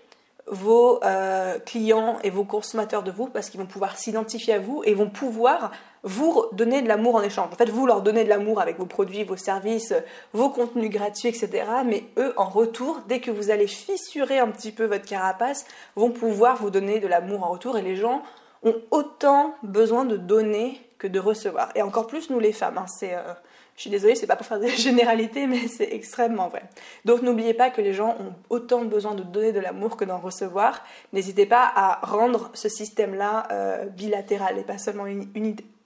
vos 0.47 1.03
euh, 1.03 1.59
clients 1.59 2.19
et 2.23 2.29
vos 2.29 2.43
consommateurs 2.43 3.01
de 3.01 3.11
vous 3.11 3.27
parce 3.27 3.49
qu'ils 3.49 3.59
vont 3.59 3.65
pouvoir 3.65 3.97
s'identifier 3.97 4.53
à 4.53 4.59
vous 4.59 4.83
et 4.85 4.93
vont 4.93 5.09
pouvoir 5.09 5.71
vous 6.05 6.45
donner 6.53 6.81
de 6.81 6.87
l'amour 6.87 7.15
en 7.15 7.21
échange. 7.21 7.49
En 7.51 7.55
fait, 7.55 7.69
vous 7.69 7.85
leur 7.85 8.01
donnez 8.01 8.23
de 8.23 8.29
l'amour 8.29 8.61
avec 8.61 8.77
vos 8.77 8.85
produits, 8.85 9.23
vos 9.23 9.35
services, 9.35 9.93
vos 10.33 10.49
contenus 10.49 10.91
gratuits, 10.91 11.29
etc. 11.29 11.65
Mais 11.85 12.03
eux, 12.17 12.33
en 12.37 12.47
retour, 12.47 13.01
dès 13.07 13.19
que 13.19 13.31
vous 13.31 13.49
allez 13.49 13.67
fissurer 13.67 14.39
un 14.39 14.47
petit 14.47 14.71
peu 14.71 14.85
votre 14.85 15.05
carapace, 15.05 15.65
vont 15.95 16.11
pouvoir 16.11 16.57
vous 16.57 16.69
donner 16.69 16.99
de 16.99 17.07
l'amour 17.07 17.43
en 17.43 17.49
retour. 17.49 17.77
Et 17.77 17.81
les 17.81 17.95
gens 17.95 18.21
ont 18.63 18.75
autant 18.91 19.55
besoin 19.63 20.05
de 20.05 20.15
donner 20.15 20.79
que 20.99 21.07
de 21.07 21.19
recevoir. 21.19 21.69
Et 21.75 21.81
encore 21.81 22.07
plus 22.07 22.29
nous 22.29 22.39
les 22.39 22.53
femmes. 22.53 22.77
Hein. 22.77 22.85
c'est 22.87 23.15
euh, 23.15 23.33
je 23.75 23.81
suis 23.81 23.89
désolée, 23.89 24.15
c'est 24.15 24.27
pas 24.27 24.37
pour 24.37 24.45
faire 24.45 24.59
des 24.59 24.69
généralités, 24.77 25.47
mais 25.47 25.67
c'est 25.67 25.91
extrêmement 25.91 26.47
vrai. 26.47 26.63
Donc 27.03 27.21
n'oubliez 27.21 27.53
pas 27.53 27.69
que 27.69 27.81
les 27.81 27.93
gens 27.93 28.15
ont 28.19 28.33
autant 28.49 28.85
besoin 28.85 29.15
de 29.15 29.23
donner 29.23 29.51
de 29.51 29.59
l'amour 29.59 29.97
que 29.97 30.05
d'en 30.05 30.19
recevoir. 30.19 30.81
N'hésitez 31.13 31.45
pas 31.45 31.71
à 31.75 32.05
rendre 32.05 32.51
ce 32.53 32.69
système-là 32.69 33.47
euh, 33.51 33.85
bilatéral 33.85 34.57
et 34.57 34.63
pas 34.63 34.77
seulement 34.77 35.05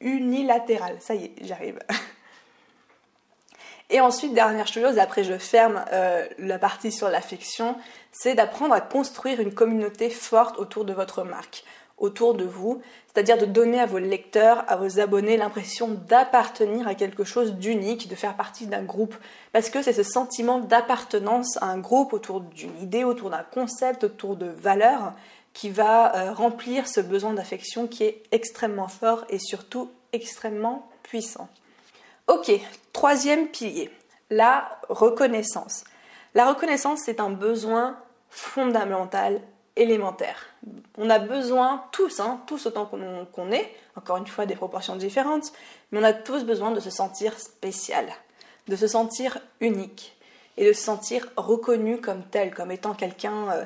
unilatéral. 0.01 0.95
Ça 0.99 1.15
y 1.15 1.25
est, 1.25 1.33
j'arrive. 1.41 1.79
Et 3.91 4.01
ensuite, 4.01 4.33
dernière 4.33 4.67
chose, 4.67 4.99
après 4.99 5.23
je 5.23 5.37
ferme 5.37 5.83
euh, 5.91 6.27
la 6.37 6.59
partie 6.59 6.91
sur 6.91 7.09
l'affection, 7.09 7.75
c'est 8.11 8.35
d'apprendre 8.35 8.73
à 8.73 8.81
construire 8.81 9.39
une 9.39 9.53
communauté 9.53 10.11
forte 10.11 10.59
autour 10.59 10.85
de 10.85 10.93
votre 10.93 11.23
marque 11.23 11.63
autour 11.99 12.33
de 12.33 12.45
vous, 12.45 12.81
c'est-à-dire 13.07 13.37
de 13.37 13.45
donner 13.45 13.79
à 13.79 13.85
vos 13.85 13.99
lecteurs, 13.99 14.63
à 14.67 14.77
vos 14.77 14.99
abonnés 14.99 15.37
l'impression 15.37 15.89
d'appartenir 16.07 16.87
à 16.87 16.95
quelque 16.95 17.23
chose 17.23 17.53
d'unique, 17.53 18.07
de 18.07 18.15
faire 18.15 18.35
partie 18.35 18.67
d'un 18.67 18.83
groupe, 18.83 19.15
parce 19.51 19.69
que 19.69 19.81
c'est 19.81 19.93
ce 19.93 20.03
sentiment 20.03 20.59
d'appartenance 20.59 21.57
à 21.61 21.65
un 21.65 21.77
groupe 21.77 22.13
autour 22.13 22.41
d'une 22.41 22.77
idée, 22.81 23.03
autour 23.03 23.29
d'un 23.29 23.43
concept, 23.43 24.03
autour 24.03 24.35
de 24.35 24.47
valeurs, 24.47 25.13
qui 25.59 25.69
va 25.69 26.15
euh, 26.15 26.31
remplir 26.31 26.87
ce 26.87 27.01
besoin 27.01 27.33
d'affection 27.33 27.87
qui 27.87 28.05
est 28.05 28.23
extrêmement 28.31 28.87
fort 28.87 29.25
et 29.27 29.39
surtout 29.39 29.91
extrêmement 30.13 30.89
puissant. 31.03 31.49
Ok, 32.27 32.49
troisième 32.93 33.49
pilier, 33.49 33.91
la 34.29 34.79
reconnaissance. 34.87 35.83
La 36.33 36.47
reconnaissance, 36.47 37.01
c'est 37.03 37.19
un 37.19 37.29
besoin 37.29 37.97
fondamental 38.29 39.41
élémentaire. 39.75 40.45
On 40.97 41.09
a 41.09 41.19
besoin, 41.19 41.83
tous, 41.91 42.21
hein, 42.21 42.39
tous 42.47 42.65
autant 42.65 42.85
qu'on 42.85 43.51
est, 43.51 43.75
encore 43.97 44.15
une 44.15 44.27
fois 44.27 44.45
des 44.45 44.55
proportions 44.55 44.95
différentes, 44.95 45.51
mais 45.91 45.99
on 45.99 46.03
a 46.03 46.13
tous 46.13 46.45
besoin 46.45 46.71
de 46.71 46.79
se 46.79 46.89
sentir 46.89 47.37
spécial, 47.37 48.05
de 48.69 48.77
se 48.77 48.87
sentir 48.87 49.39
unique 49.59 50.15
et 50.55 50.65
de 50.65 50.71
se 50.71 50.83
sentir 50.83 51.27
reconnu 51.35 51.99
comme 51.99 52.23
tel, 52.23 52.55
comme 52.55 52.71
étant 52.71 52.93
quelqu'un 52.93 53.51
euh, 53.51 53.65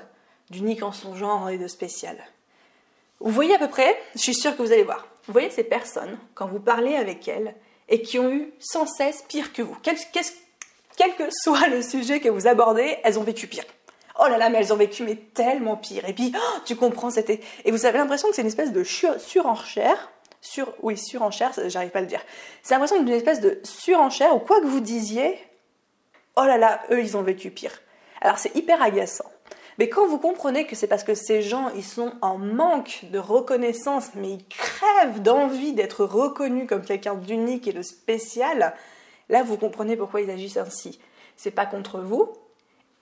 d'unique 0.54 0.84
en 0.84 0.92
son 0.92 1.16
genre 1.16 1.50
et 1.50 1.58
de 1.58 1.68
spécial. 1.68 2.18
Vous 3.20 3.32
voyez 3.32 3.56
à 3.56 3.60
peu 3.60 3.68
près, 3.68 3.98
je 4.16 4.22
suis 4.22 4.36
sûre 4.36 4.56
que 4.56 4.62
vous 4.62 4.72
allez 4.72 4.84
voir, 4.84 5.08
vous 5.28 5.34
voyez 5.34 5.50
ces 5.50 5.64
personnes, 5.64 6.18
quand 6.36 6.48
vous 6.48 6.60
parlez 6.60 6.96
avec 6.96 7.28
elles, 7.28 7.56
et 7.90 8.02
qui 8.02 8.20
ont 8.20 8.32
eu 8.32 8.54
sans 8.60 8.86
cesse 8.86 9.24
pire 9.28 9.52
que 9.52 9.62
vous. 9.62 9.78
quel 9.82 11.16
que 11.16 11.24
soit 11.32 11.68
le 11.68 11.82
sujet 11.82 12.20
que 12.20 12.30
vous 12.30 12.48
abordez, 12.48 12.98
elles 13.04 13.20
ont 13.20 13.24
vécu 13.24 13.48
pire 13.48 13.66
oh 14.20 14.28
là 14.28 14.38
là, 14.38 14.50
mais 14.50 14.60
elles 14.60 14.74
ont 14.74 14.78
vécu 14.78 15.04
mais 15.04 15.16
tellement 15.16 15.78
pire. 15.78 16.08
Et 16.08 16.14
puis, 16.14 16.34
oh, 16.36 16.60
tu 16.66 16.76
comprends, 16.76 17.10
c'était... 17.10 17.40
Et 17.66 17.72
vous 17.72 17.86
avez 17.86 17.98
l'impression 17.98 18.30
que 18.30 18.36
c'est 18.36 18.42
une 18.42 18.48
espèce 18.48 18.72
de 18.72 18.84
surenchère, 18.84 20.12
sur, 20.42 20.74
oui, 20.82 20.98
surenchère, 20.98 21.52
j'arrive 21.68 21.92
pas 21.92 22.00
à 22.00 22.02
le 22.02 22.08
dire. 22.08 22.22
C'est 22.62 22.74
l'impression 22.74 23.02
d'une 23.02 23.14
espèce 23.14 23.40
de 23.40 23.60
surenchère 23.64 24.36
où 24.36 24.40
quoi 24.40 24.60
que 24.60 24.66
vous 24.66 24.82
disiez, 24.82 25.40
oh 26.36 26.44
là 26.44 26.58
là, 26.58 26.82
eux, 26.92 27.02
ils 27.02 27.16
ont 27.16 27.22
vécu 27.22 27.50
pire. 27.50 27.80
Alors 28.22 28.38
c'est 28.38 28.56
hyper 28.56 28.82
agaçant. 28.82 29.30
Mais 29.80 29.90
quand 29.90 30.08
vous 30.08 30.20
comprenez 30.20 30.66
que 30.66 30.76
c'est 30.76 30.88
parce 30.88 31.04
que 31.04 31.16
ces 31.16 31.42
gens, 31.42 31.70
ils 31.76 31.84
sont 31.84 32.14
en 32.22 32.38
manque 32.38 33.06
de 33.12 33.20
reconnaissance, 33.20 34.10
mais 34.16 34.32
ils 34.32 34.46
crèvent 34.48 35.22
d'envie 35.22 35.74
d'être 35.74 36.06
reconnus 36.06 36.68
comme 36.68 36.84
quelqu'un 36.84 37.16
d'unique 37.16 37.68
et 37.68 37.74
de 37.74 37.82
spécial, 37.82 38.76
là 39.30 39.44
vous 39.44 39.58
comprenez 39.58 39.96
pourquoi 39.96 40.22
ils 40.22 40.32
agissent 40.32 40.58
ainsi. 40.58 41.00
C'est 41.36 41.52
pas 41.52 41.66
contre 41.66 42.00
vous, 42.00 42.32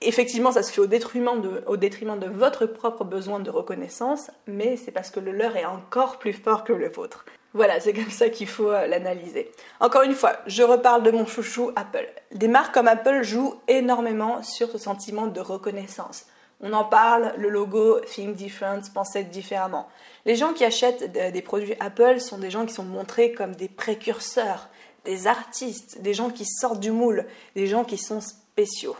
effectivement, 0.00 0.52
ça 0.52 0.62
se 0.62 0.72
fait 0.72 0.80
au 0.80 0.86
détriment, 0.86 1.40
de, 1.40 1.62
au 1.66 1.76
détriment 1.76 2.18
de 2.18 2.26
votre 2.26 2.66
propre 2.66 3.04
besoin 3.04 3.40
de 3.40 3.50
reconnaissance, 3.50 4.30
mais 4.46 4.76
c'est 4.76 4.92
parce 4.92 5.10
que 5.10 5.20
le 5.20 5.32
leur 5.32 5.56
est 5.56 5.64
encore 5.64 6.18
plus 6.18 6.32
fort 6.32 6.64
que 6.64 6.72
le 6.72 6.88
vôtre. 6.88 7.24
Voilà, 7.54 7.80
c'est 7.80 7.92
comme 7.92 8.10
ça 8.10 8.30
qu'il 8.30 8.48
faut 8.48 8.70
euh, 8.70 8.86
l'analyser. 8.86 9.50
Encore 9.80 10.02
une 10.02 10.14
fois, 10.14 10.32
je 10.46 10.62
reparle 10.62 11.02
de 11.02 11.10
mon 11.10 11.26
chouchou 11.26 11.70
Apple. 11.76 12.08
Des 12.32 12.48
marques 12.48 12.72
comme 12.72 12.88
Apple 12.88 13.22
jouent 13.22 13.56
énormément 13.68 14.42
sur 14.42 14.70
ce 14.70 14.78
sentiment 14.78 15.26
de 15.26 15.40
reconnaissance. 15.40 16.26
On 16.62 16.72
en 16.72 16.84
parle, 16.84 17.34
le 17.36 17.48
logo 17.48 17.98
Think 18.00 18.36
Different, 18.36 18.82
pensez 18.94 19.24
différemment. 19.24 19.88
Les 20.24 20.36
gens 20.36 20.52
qui 20.52 20.64
achètent 20.64 21.12
des 21.12 21.42
produits 21.42 21.74
Apple 21.80 22.20
sont 22.20 22.38
des 22.38 22.50
gens 22.50 22.64
qui 22.66 22.72
sont 22.72 22.84
montrés 22.84 23.32
comme 23.32 23.56
des 23.56 23.68
précurseurs, 23.68 24.68
des 25.04 25.26
artistes, 25.26 26.00
des 26.00 26.14
gens 26.14 26.30
qui 26.30 26.44
sortent 26.44 26.78
du 26.78 26.92
moule, 26.92 27.26
des 27.56 27.66
gens 27.66 27.84
qui 27.84 27.98
sont 27.98 28.20
spéciaux. 28.20 28.96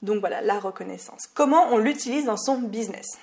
Donc 0.00 0.20
voilà, 0.20 0.40
la 0.40 0.58
reconnaissance. 0.58 1.26
Comment 1.34 1.68
on 1.70 1.78
l'utilise 1.78 2.24
dans 2.24 2.38
son 2.38 2.58
business? 2.58 3.18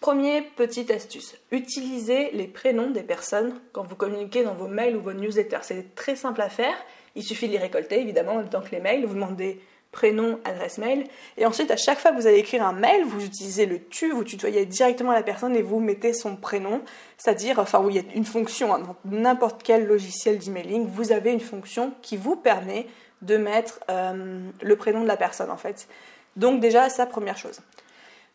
Premier 0.00 0.42
petite 0.42 0.90
astuce, 0.90 1.36
utilisez 1.50 2.30
les 2.32 2.46
prénoms 2.46 2.90
des 2.90 3.02
personnes 3.02 3.60
quand 3.72 3.86
vous 3.86 3.96
communiquez 3.96 4.42
dans 4.42 4.54
vos 4.54 4.66
mails 4.66 4.96
ou 4.96 5.02
vos 5.02 5.12
newsletters. 5.12 5.58
C'est 5.62 5.94
très 5.94 6.16
simple 6.16 6.40
à 6.40 6.48
faire. 6.48 6.74
Il 7.16 7.22
suffit 7.22 7.48
de 7.48 7.52
les 7.52 7.58
récolter 7.58 8.00
évidemment 8.00 8.32
en 8.32 8.38
même 8.38 8.48
temps 8.48 8.62
que 8.62 8.70
les 8.70 8.80
mails. 8.80 9.04
Vous 9.04 9.14
demandez 9.14 9.60
prénom, 9.92 10.38
adresse 10.44 10.78
mail. 10.78 11.04
Et 11.36 11.46
ensuite, 11.46 11.70
à 11.70 11.76
chaque 11.76 11.98
fois 11.98 12.12
que 12.12 12.16
vous 12.16 12.26
allez 12.26 12.38
écrire 12.38 12.64
un 12.64 12.72
mail, 12.72 13.04
vous 13.04 13.24
utilisez 13.24 13.66
le 13.66 13.82
tu, 13.88 14.10
vous 14.12 14.24
tutoyez 14.24 14.64
directement 14.64 15.12
la 15.12 15.22
personne 15.22 15.56
et 15.56 15.62
vous 15.62 15.80
mettez 15.80 16.12
son 16.12 16.36
prénom. 16.36 16.82
C'est-à-dire, 17.18 17.58
enfin, 17.58 17.84
il 17.88 17.96
y 17.96 17.98
a 17.98 18.02
une 18.14 18.24
fonction, 18.24 18.74
hein, 18.74 18.80
dans 18.80 18.96
n'importe 19.04 19.62
quel 19.62 19.86
logiciel 19.86 20.38
d'emailing, 20.38 20.86
vous 20.86 21.12
avez 21.12 21.32
une 21.32 21.40
fonction 21.40 21.92
qui 22.02 22.16
vous 22.16 22.36
permet 22.36 22.86
de 23.22 23.36
mettre 23.36 23.80
euh, 23.90 24.40
le 24.62 24.76
prénom 24.76 25.02
de 25.02 25.08
la 25.08 25.16
personne 25.16 25.50
en 25.50 25.56
fait. 25.56 25.88
Donc 26.36 26.60
déjà, 26.60 26.88
ça, 26.88 27.06
première 27.06 27.36
chose. 27.36 27.60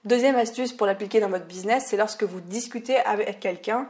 Deuxième 0.03 0.35
astuce 0.35 0.73
pour 0.73 0.85
l'appliquer 0.85 1.19
dans 1.19 1.29
votre 1.29 1.45
business, 1.45 1.85
c'est 1.87 1.97
lorsque 1.97 2.23
vous 2.23 2.41
discutez 2.41 2.97
avec 2.97 3.39
quelqu'un, 3.39 3.89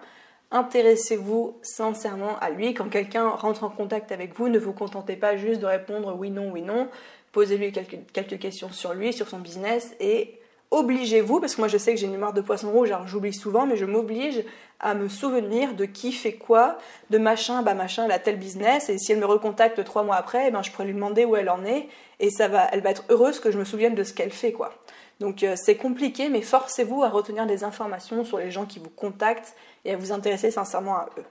Intéressez-vous 0.52 1.58
sincèrement 1.64 2.38
à 2.40 2.50
lui. 2.50 2.74
Quand 2.74 2.88
quelqu'un 2.88 3.30
rentre 3.30 3.64
en 3.64 3.70
contact 3.70 4.12
avec 4.12 4.38
vous, 4.38 4.48
ne 4.48 4.60
vous 4.60 4.74
contentez 4.74 5.16
pas 5.16 5.38
juste 5.38 5.60
de 5.60 5.66
répondre 5.66 6.16
oui, 6.18 6.30
non, 6.30 6.52
oui, 6.52 6.62
non. 6.62 6.88
Posez-lui 7.36 7.74
quelques, 7.74 7.98
quelques 8.14 8.40
questions 8.40 8.72
sur 8.72 8.94
lui, 8.94 9.12
sur 9.12 9.28
son 9.28 9.40
business 9.40 9.94
et 10.00 10.40
obligez-vous, 10.72 11.42
parce 11.42 11.56
que 11.56 11.60
moi 11.60 11.68
je 11.68 11.78
sais 11.78 11.94
que 11.94 12.00
j'ai 12.00 12.06
une 12.06 12.14
mémoire 12.14 12.32
de 12.32 12.40
poisson 12.40 12.72
rouge, 12.72 12.92
alors 12.92 13.06
j'oublie 13.10 13.34
souvent, 13.34 13.66
mais 13.66 13.76
je 13.76 13.84
m'oblige 13.84 14.46
à 14.80 14.94
me 14.94 15.10
souvenir 15.10 15.74
de 15.74 15.84
qui 15.84 16.14
fait 16.14 16.36
quoi, 16.36 16.78
de 17.10 17.18
machin, 17.18 17.62
bah 17.62 17.74
machin, 17.74 18.06
elle 18.06 18.14
a 18.14 18.20
tel 18.20 18.40
business, 18.40 18.88
et 18.88 18.98
si 18.98 19.12
elle 19.12 19.20
me 19.20 19.26
recontacte 19.26 19.84
trois 19.84 20.04
mois 20.04 20.16
après, 20.16 20.46
eh 20.48 20.52
ben, 20.52 20.64
je 20.64 20.72
pourrais 20.72 20.86
lui 20.86 20.94
demander 20.94 21.26
où 21.26 21.36
elle 21.36 21.50
en 21.50 21.66
est, 21.66 21.90
et 22.22 22.30
ça 22.30 22.48
va, 22.48 22.70
elle 22.72 22.80
va 22.80 22.92
être 22.92 23.04
heureuse 23.10 23.42
que 23.42 23.52
je 23.52 23.60
me 23.60 23.66
souvienne 23.66 23.96
de 23.96 24.04
ce 24.06 24.14
qu'elle 24.14 24.32
fait, 24.32 24.54
quoi. 24.54 24.74
Donc 25.20 25.44
euh, 25.44 25.56
c'est 25.58 25.76
compliqué, 25.76 26.30
mais 26.30 26.42
forcez-vous 26.42 27.04
à 27.04 27.10
retenir 27.10 27.46
des 27.48 27.66
informations 27.66 28.24
sur 28.24 28.38
les 28.38 28.50
gens 28.50 28.66
qui 28.66 28.80
vous 28.80 28.90
contactent 28.90 29.58
et 29.84 29.92
à 29.92 29.98
vous 29.98 30.14
intéresser 30.14 30.52
sincèrement 30.52 30.96
à 30.96 31.10
eux. 31.18 31.26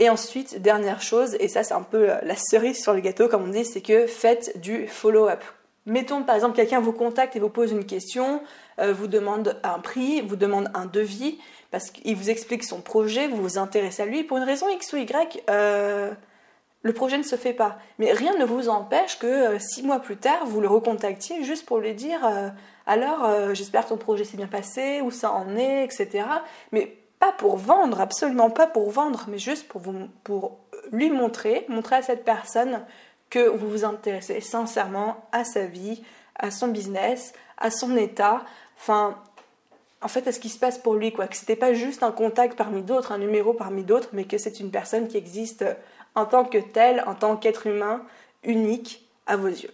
Et 0.00 0.08
ensuite, 0.08 0.62
dernière 0.62 1.02
chose, 1.02 1.36
et 1.40 1.46
ça 1.46 1.62
c'est 1.62 1.74
un 1.74 1.82
peu 1.82 2.06
la 2.22 2.34
cerise 2.34 2.82
sur 2.82 2.94
le 2.94 3.00
gâteau 3.00 3.28
comme 3.28 3.44
on 3.44 3.48
dit, 3.48 3.66
c'est 3.66 3.82
que 3.82 4.06
faites 4.06 4.58
du 4.58 4.88
follow-up. 4.88 5.44
Mettons 5.84 6.22
par 6.22 6.34
exemple 6.34 6.56
quelqu'un 6.56 6.80
vous 6.80 6.94
contacte 6.94 7.36
et 7.36 7.38
vous 7.38 7.50
pose 7.50 7.70
une 7.70 7.84
question, 7.84 8.40
euh, 8.78 8.94
vous 8.94 9.08
demande 9.08 9.60
un 9.62 9.78
prix, 9.78 10.22
vous 10.22 10.36
demande 10.36 10.70
un 10.72 10.86
devis, 10.86 11.38
parce 11.70 11.90
qu'il 11.90 12.16
vous 12.16 12.30
explique 12.30 12.64
son 12.64 12.80
projet, 12.80 13.28
vous 13.28 13.36
vous 13.36 13.58
intéressez 13.58 14.02
à 14.02 14.06
lui, 14.06 14.24
pour 14.24 14.38
une 14.38 14.44
raison 14.44 14.70
X 14.70 14.90
ou 14.94 14.96
Y, 14.96 15.42
euh, 15.50 16.10
le 16.80 16.92
projet 16.94 17.18
ne 17.18 17.22
se 17.22 17.36
fait 17.36 17.52
pas. 17.52 17.78
Mais 17.98 18.12
rien 18.14 18.38
ne 18.38 18.46
vous 18.46 18.70
empêche 18.70 19.18
que 19.18 19.26
euh, 19.26 19.58
six 19.58 19.82
mois 19.82 20.00
plus 20.00 20.16
tard, 20.16 20.46
vous 20.46 20.62
le 20.62 20.68
recontactiez 20.68 21.44
juste 21.44 21.66
pour 21.66 21.76
lui 21.76 21.92
dire 21.92 22.20
alors 22.86 23.54
j'espère 23.54 23.84
que 23.84 23.90
ton 23.90 23.98
projet 23.98 24.24
s'est 24.24 24.38
bien 24.38 24.48
passé, 24.48 25.00
où 25.02 25.10
ça 25.10 25.30
en 25.30 25.56
est, 25.56 25.84
etc. 25.84 26.24
Mais 26.72 26.96
pas 27.20 27.32
pour 27.32 27.56
vendre, 27.56 28.00
absolument 28.00 28.50
pas 28.50 28.66
pour 28.66 28.90
vendre, 28.90 29.26
mais 29.28 29.38
juste 29.38 29.68
pour, 29.68 29.80
vous, 29.80 30.08
pour 30.24 30.58
lui 30.90 31.10
montrer, 31.10 31.66
montrer 31.68 31.96
à 31.96 32.02
cette 32.02 32.24
personne 32.24 32.84
que 33.28 33.48
vous 33.48 33.68
vous 33.68 33.84
intéressez 33.84 34.40
sincèrement 34.40 35.28
à 35.30 35.44
sa 35.44 35.66
vie, 35.66 36.02
à 36.34 36.50
son 36.50 36.68
business, 36.68 37.32
à 37.58 37.70
son 37.70 37.96
état, 37.96 38.42
enfin, 38.78 39.16
en 40.02 40.08
fait, 40.08 40.26
à 40.26 40.32
ce 40.32 40.40
qui 40.40 40.48
se 40.48 40.58
passe 40.58 40.78
pour 40.78 40.94
lui, 40.94 41.12
quoi. 41.12 41.28
Que 41.28 41.36
c'était 41.36 41.56
pas 41.56 41.74
juste 41.74 42.02
un 42.02 42.10
contact 42.10 42.56
parmi 42.56 42.82
d'autres, 42.82 43.12
un 43.12 43.18
numéro 43.18 43.52
parmi 43.52 43.84
d'autres, 43.84 44.08
mais 44.12 44.24
que 44.24 44.38
c'est 44.38 44.58
une 44.58 44.70
personne 44.70 45.06
qui 45.06 45.18
existe 45.18 45.64
en 46.14 46.24
tant 46.24 46.44
que 46.44 46.58
telle, 46.58 47.04
en 47.06 47.14
tant 47.14 47.36
qu'être 47.36 47.66
humain, 47.66 48.02
unique 48.42 49.06
à 49.26 49.36
vos 49.36 49.48
yeux. 49.48 49.72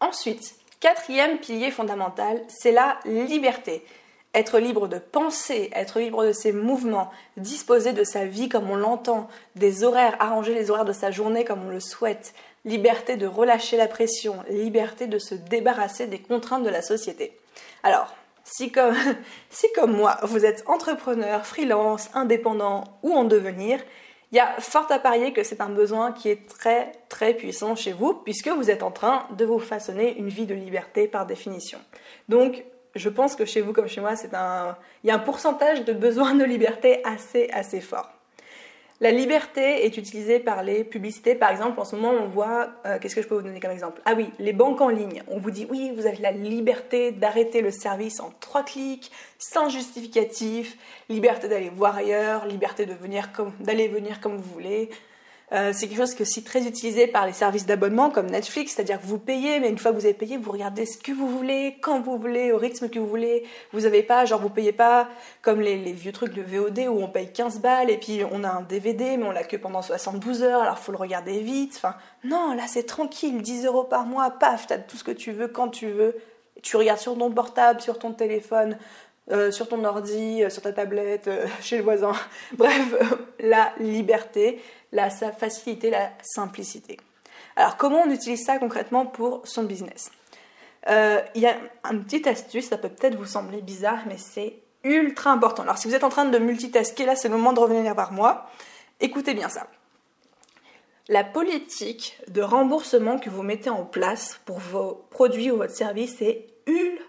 Ensuite, 0.00 0.54
quatrième 0.78 1.38
pilier 1.38 1.72
fondamental, 1.72 2.40
c'est 2.48 2.72
la 2.72 2.98
liberté. 3.04 3.84
Être 4.34 4.58
libre 4.58 4.88
de 4.88 4.98
penser, 4.98 5.70
être 5.72 6.00
libre 6.00 6.26
de 6.26 6.32
ses 6.32 6.52
mouvements, 6.52 7.10
disposer 7.36 7.92
de 7.92 8.04
sa 8.04 8.24
vie 8.24 8.48
comme 8.48 8.68
on 8.68 8.76
l'entend, 8.76 9.28
des 9.54 9.84
horaires, 9.84 10.16
arranger 10.18 10.54
les 10.54 10.70
horaires 10.70 10.84
de 10.84 10.92
sa 10.92 11.10
journée 11.10 11.44
comme 11.44 11.64
on 11.64 11.70
le 11.70 11.80
souhaite, 11.80 12.34
liberté 12.64 13.16
de 13.16 13.26
relâcher 13.26 13.76
la 13.76 13.86
pression, 13.86 14.36
liberté 14.50 15.06
de 15.06 15.18
se 15.18 15.34
débarrasser 15.34 16.06
des 16.06 16.18
contraintes 16.18 16.64
de 16.64 16.70
la 16.70 16.82
société. 16.82 17.38
Alors, 17.82 18.14
si 18.44 18.70
comme, 18.70 18.96
moi, 19.86 20.18
vous 20.22 20.44
êtes 20.44 20.64
entrepreneur, 20.66 21.46
freelance, 21.46 22.10
indépendant 22.14 22.84
ou 23.02 23.12
en 23.14 23.24
devenir, 23.24 23.80
il 24.32 24.36
y 24.36 24.40
a 24.40 24.52
fort 24.58 24.90
à 24.90 24.98
parier 24.98 25.32
que 25.32 25.44
c'est 25.44 25.60
un 25.60 25.68
besoin 25.68 26.10
qui 26.10 26.28
est 26.28 26.48
très 26.48 26.90
très 27.08 27.34
puissant 27.34 27.76
chez 27.76 27.92
vous 27.92 28.14
puisque 28.14 28.48
vous 28.48 28.68
êtes 28.68 28.82
en 28.82 28.90
train 28.90 29.28
de 29.36 29.44
vous 29.44 29.60
façonner 29.60 30.16
une 30.16 30.28
vie 30.28 30.46
de 30.46 30.54
liberté 30.54 31.06
par 31.06 31.24
définition. 31.24 31.78
Je 32.94 33.08
pense 33.08 33.36
que 33.36 33.44
chez 33.44 33.60
vous 33.60 33.72
comme 33.72 33.88
chez 33.88 34.00
moi, 34.00 34.16
c'est 34.16 34.34
un, 34.34 34.76
il 35.02 35.08
y 35.08 35.10
a 35.10 35.14
un 35.14 35.18
pourcentage 35.18 35.84
de 35.84 35.92
besoin 35.92 36.34
de 36.34 36.44
liberté 36.44 37.02
assez 37.04 37.48
assez 37.52 37.80
fort. 37.80 38.10
La 39.00 39.10
liberté 39.10 39.84
est 39.84 39.96
utilisée 39.96 40.38
par 40.38 40.62
les 40.62 40.84
publicités. 40.84 41.34
Par 41.34 41.50
exemple, 41.50 41.80
en 41.80 41.84
ce 41.84 41.96
moment, 41.96 42.12
on 42.12 42.28
voit, 42.28 42.70
euh, 42.86 42.98
qu'est-ce 42.98 43.16
que 43.16 43.22
je 43.22 43.26
peux 43.26 43.34
vous 43.34 43.42
donner 43.42 43.58
comme 43.58 43.72
exemple? 43.72 44.00
Ah 44.04 44.14
oui, 44.16 44.30
les 44.38 44.52
banques 44.52 44.80
en 44.80 44.88
ligne. 44.88 45.22
On 45.28 45.38
vous 45.38 45.50
dit, 45.50 45.66
oui, 45.68 45.92
vous 45.96 46.06
avez 46.06 46.18
la 46.18 46.30
liberté 46.30 47.10
d'arrêter 47.10 47.60
le 47.60 47.72
service 47.72 48.20
en 48.20 48.32
trois 48.38 48.62
clics, 48.62 49.10
sans 49.36 49.68
justificatif, 49.68 50.78
liberté 51.08 51.48
d'aller 51.48 51.70
voir 51.70 51.96
ailleurs, 51.96 52.46
liberté 52.46 52.86
venir 52.86 53.30
d'aller 53.60 53.88
venir 53.88 54.20
comme 54.20 54.36
vous 54.36 54.52
voulez. 54.54 54.90
Euh, 55.52 55.72
c'est 55.74 55.88
quelque 55.88 55.98
chose 55.98 56.14
qui 56.14 56.22
est 56.22 56.26
aussi 56.26 56.42
très 56.42 56.66
utilisé 56.66 57.06
par 57.06 57.26
les 57.26 57.32
services 57.32 57.66
d'abonnement 57.66 58.10
comme 58.10 58.26
Netflix, 58.26 58.72
c'est-à-dire 58.74 59.00
que 59.00 59.06
vous 59.06 59.18
payez, 59.18 59.60
mais 59.60 59.68
une 59.68 59.78
fois 59.78 59.92
que 59.92 59.96
vous 59.96 60.06
avez 60.06 60.14
payé, 60.14 60.38
vous 60.38 60.50
regardez 60.50 60.86
ce 60.86 60.96
que 60.96 61.12
vous 61.12 61.28
voulez, 61.28 61.76
quand 61.82 62.00
vous 62.00 62.18
voulez, 62.18 62.50
au 62.50 62.56
rythme 62.56 62.88
que 62.88 62.98
vous 62.98 63.06
voulez. 63.06 63.44
Vous 63.72 63.80
n'avez 63.80 64.02
pas, 64.02 64.24
genre 64.24 64.40
vous 64.40 64.48
payez 64.48 64.72
pas 64.72 65.08
comme 65.42 65.60
les, 65.60 65.76
vieux 65.92 66.12
trucs 66.12 66.32
de 66.32 66.42
VOD 66.42 66.88
où 66.88 67.02
on 67.02 67.08
paye 67.08 67.30
15 67.30 67.60
balles 67.60 67.90
et 67.90 67.98
puis 67.98 68.22
on 68.32 68.42
a 68.42 68.48
un 68.48 68.62
DVD, 68.62 69.16
mais 69.16 69.24
on 69.24 69.30
l'a 69.30 69.44
que 69.44 69.56
pendant 69.56 69.82
72 69.82 70.42
heures, 70.42 70.62
alors 70.62 70.78
faut 70.78 70.92
le 70.92 70.98
regarder 70.98 71.40
vite. 71.40 71.74
Enfin, 71.76 71.94
non, 72.24 72.54
là 72.54 72.64
c'est 72.66 72.84
tranquille, 72.84 73.42
10 73.42 73.66
euros 73.66 73.84
par 73.84 74.06
mois, 74.06 74.30
paf, 74.30 74.66
t'as 74.66 74.78
tout 74.78 74.96
ce 74.96 75.04
que 75.04 75.12
tu 75.12 75.32
veux 75.32 75.48
quand 75.48 75.68
tu 75.68 75.90
veux. 75.90 76.16
Tu 76.62 76.76
regardes 76.76 77.00
sur 77.00 77.18
ton 77.18 77.30
portable, 77.30 77.82
sur 77.82 77.98
ton 77.98 78.12
téléphone, 78.12 78.78
euh, 79.30 79.50
sur 79.50 79.68
ton 79.68 79.82
ordi, 79.84 80.42
euh, 80.42 80.50
sur 80.50 80.62
ta 80.62 80.72
tablette, 80.72 81.30
chez 81.60 81.78
le 81.78 81.82
voisin. 81.82 82.12
Bref, 82.52 82.94
la 83.40 83.72
liberté, 83.78 84.60
la 84.92 85.10
facilité, 85.10 85.90
la 85.90 86.10
simplicité. 86.22 86.98
Alors 87.56 87.76
comment 87.76 88.02
on 88.02 88.10
utilise 88.10 88.44
ça 88.44 88.58
concrètement 88.58 89.06
pour 89.06 89.42
son 89.44 89.62
business? 89.62 90.10
Euh, 90.88 91.20
Il 91.34 91.42
y 91.42 91.46
a 91.46 91.56
une 91.90 92.04
petite 92.04 92.26
astuce, 92.26 92.68
ça 92.68 92.78
peut 92.78 92.88
peut-être 92.88 93.14
vous 93.14 93.24
sembler 93.24 93.62
bizarre, 93.62 94.00
mais 94.06 94.18
c'est 94.18 94.58
ultra 94.82 95.30
important. 95.30 95.62
Alors 95.62 95.78
si 95.78 95.88
vous 95.88 95.94
êtes 95.94 96.04
en 96.04 96.10
train 96.10 96.26
de 96.26 96.38
multitasker, 96.38 97.06
là 97.06 97.16
c'est 97.16 97.28
le 97.28 97.36
moment 97.36 97.52
de 97.52 97.60
revenir 97.60 97.94
vers 97.94 98.12
moi. 98.12 98.46
Écoutez 99.00 99.34
bien 99.34 99.48
ça. 99.48 99.66
La 101.08 101.24
politique 101.24 102.18
de 102.28 102.42
remboursement 102.42 103.18
que 103.18 103.30
vous 103.30 103.42
mettez 103.42 103.70
en 103.70 103.84
place 103.84 104.40
pour 104.44 104.58
vos 104.58 105.06
produits 105.10 105.50
ou 105.50 105.56
votre 105.56 105.74
service 105.74 106.20
est 106.20 106.46
ultra 106.66 107.04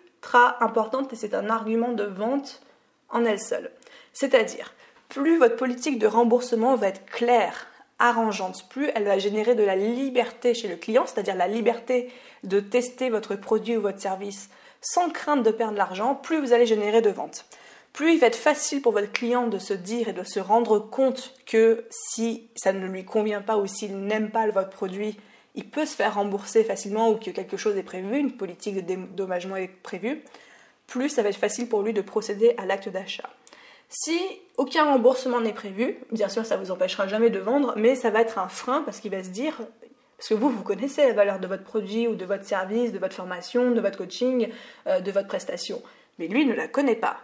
importante 0.59 1.13
et 1.13 1.15
c'est 1.15 1.33
un 1.33 1.49
argument 1.49 1.91
de 1.91 2.03
vente 2.03 2.61
en 3.09 3.25
elle 3.25 3.39
seule. 3.39 3.71
C'est-à-dire, 4.13 4.73
plus 5.09 5.37
votre 5.37 5.55
politique 5.55 5.99
de 5.99 6.07
remboursement 6.07 6.75
va 6.75 6.87
être 6.87 7.05
claire, 7.05 7.67
arrangeante, 7.99 8.67
plus 8.69 8.89
elle 8.95 9.05
va 9.05 9.19
générer 9.19 9.55
de 9.55 9.63
la 9.63 9.75
liberté 9.75 10.53
chez 10.53 10.67
le 10.67 10.75
client, 10.75 11.05
c'est-à-dire 11.05 11.35
la 11.35 11.47
liberté 11.47 12.11
de 12.43 12.59
tester 12.59 13.09
votre 13.09 13.35
produit 13.35 13.77
ou 13.77 13.81
votre 13.81 14.01
service 14.01 14.49
sans 14.81 15.09
crainte 15.09 15.43
de 15.43 15.51
perdre 15.51 15.77
l'argent, 15.77 16.15
plus 16.15 16.39
vous 16.39 16.53
allez 16.53 16.65
générer 16.65 17.01
de 17.01 17.09
ventes. 17.09 17.45
Plus 17.93 18.13
il 18.13 18.19
va 18.19 18.27
être 18.27 18.35
facile 18.35 18.81
pour 18.81 18.91
votre 18.91 19.11
client 19.11 19.47
de 19.47 19.57
se 19.57 19.73
dire 19.73 20.09
et 20.09 20.13
de 20.13 20.23
se 20.23 20.39
rendre 20.39 20.79
compte 20.79 21.33
que 21.45 21.85
si 21.89 22.49
ça 22.55 22.73
ne 22.73 22.85
lui 22.85 23.05
convient 23.05 23.41
pas 23.41 23.57
ou 23.57 23.67
s'il 23.67 23.97
n'aime 23.97 24.31
pas 24.31 24.47
votre 24.47 24.69
produit, 24.69 25.17
il 25.55 25.69
peut 25.69 25.85
se 25.85 25.95
faire 25.95 26.15
rembourser 26.15 26.63
facilement 26.63 27.09
ou 27.09 27.17
que 27.17 27.31
quelque 27.31 27.57
chose 27.57 27.77
est 27.77 27.83
prévu, 27.83 28.17
une 28.17 28.31
politique 28.31 28.75
de 28.75 28.81
dédommagement 28.81 29.55
est 29.55 29.67
prévue, 29.67 30.23
plus 30.87 31.09
ça 31.09 31.23
va 31.23 31.29
être 31.29 31.37
facile 31.37 31.67
pour 31.67 31.81
lui 31.81 31.93
de 31.93 32.01
procéder 32.01 32.53
à 32.57 32.65
l'acte 32.65 32.89
d'achat. 32.89 33.29
Si 33.89 34.19
aucun 34.57 34.85
remboursement 34.85 35.41
n'est 35.41 35.53
prévu, 35.53 35.97
bien 36.11 36.29
sûr 36.29 36.45
ça 36.45 36.57
ne 36.57 36.63
vous 36.63 36.71
empêchera 36.71 37.07
jamais 37.07 37.29
de 37.29 37.39
vendre, 37.39 37.73
mais 37.77 37.95
ça 37.95 38.09
va 38.09 38.21
être 38.21 38.39
un 38.39 38.49
frein 38.49 38.81
parce 38.81 38.99
qu'il 38.99 39.11
va 39.11 39.23
se 39.23 39.29
dire, 39.29 39.57
parce 40.17 40.29
que 40.29 40.33
vous, 40.33 40.49
vous 40.49 40.63
connaissez 40.63 41.07
la 41.07 41.13
valeur 41.13 41.39
de 41.39 41.47
votre 41.47 41.63
produit 41.63 42.07
ou 42.07 42.15
de 42.15 42.25
votre 42.25 42.45
service, 42.45 42.91
de 42.91 42.99
votre 42.99 43.15
formation, 43.15 43.71
de 43.71 43.81
votre 43.81 43.97
coaching, 43.97 44.49
euh, 44.87 44.99
de 44.99 45.11
votre 45.11 45.27
prestation. 45.27 45.81
Mais 46.19 46.27
lui 46.27 46.45
ne 46.45 46.53
la 46.53 46.67
connaît 46.67 46.95
pas. 46.95 47.17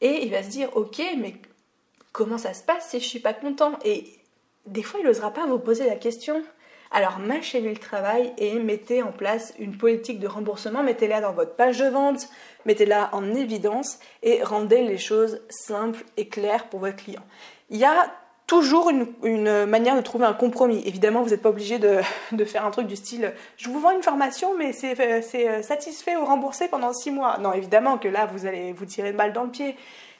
Et 0.00 0.24
il 0.24 0.30
va 0.32 0.42
se 0.42 0.48
dire, 0.48 0.68
ok, 0.76 1.00
mais 1.18 1.34
comment 2.12 2.38
ça 2.38 2.54
se 2.54 2.62
passe 2.62 2.90
si 2.90 3.00
je 3.00 3.06
suis 3.06 3.20
pas 3.20 3.34
content? 3.34 3.78
Et 3.84 4.04
des 4.66 4.82
fois, 4.82 5.00
il 5.00 5.06
n'osera 5.06 5.30
pas 5.30 5.46
vous 5.46 5.58
poser 5.58 5.86
la 5.86 5.96
question. 5.96 6.42
Alors 6.94 7.18
mâchez-lui 7.18 7.70
le 7.70 7.78
travail 7.78 8.34
et 8.36 8.58
mettez 8.58 9.02
en 9.02 9.12
place 9.12 9.54
une 9.58 9.76
politique 9.76 10.20
de 10.20 10.28
remboursement, 10.28 10.82
mettez-la 10.82 11.22
dans 11.22 11.32
votre 11.32 11.56
page 11.56 11.78
de 11.78 11.86
vente, 11.86 12.28
mettez-la 12.66 13.08
en 13.12 13.34
évidence 13.34 13.98
et 14.22 14.42
rendez 14.42 14.82
les 14.82 14.98
choses 14.98 15.40
simples 15.48 16.04
et 16.18 16.28
claires 16.28 16.68
pour 16.68 16.80
votre 16.80 16.96
client. 16.96 17.22
Il 17.70 17.78
y 17.78 17.86
a 17.86 18.12
toujours 18.46 18.90
une, 18.90 19.64
manière 19.64 19.96
de 19.96 20.02
trouver 20.02 20.26
un 20.26 20.34
compromis. 20.34 20.82
Évidemment, 20.84 21.22
vous 21.22 21.30
n'êtes 21.30 21.40
pas 21.40 21.48
obligé 21.48 21.78
de, 22.32 22.44
faire 22.44 22.66
un 22.66 22.70
truc 22.70 22.86
du 22.86 22.96
style 22.96 23.32
je 23.56 23.70
vous 23.70 23.80
vends 23.80 23.92
une 23.92 24.02
formation, 24.02 24.50
mais 24.58 24.72
c'est 24.72 25.00
euh, 25.00 25.62
satisfait 25.62 26.16
ou 26.16 26.26
remboursé 26.26 26.68
pendant 26.68 26.92
six 26.92 27.10
mois. 27.10 27.38
Non, 27.38 27.54
évidemment 27.54 27.96
que 27.96 28.08
là, 28.08 28.26
vous 28.26 28.44
allez 28.44 28.74
vous 28.74 28.84
tirer 28.84 29.10
une 29.10 29.16
balle 29.16 29.32
dans 29.32 29.44
le 29.44 29.50
pied. 29.50 29.76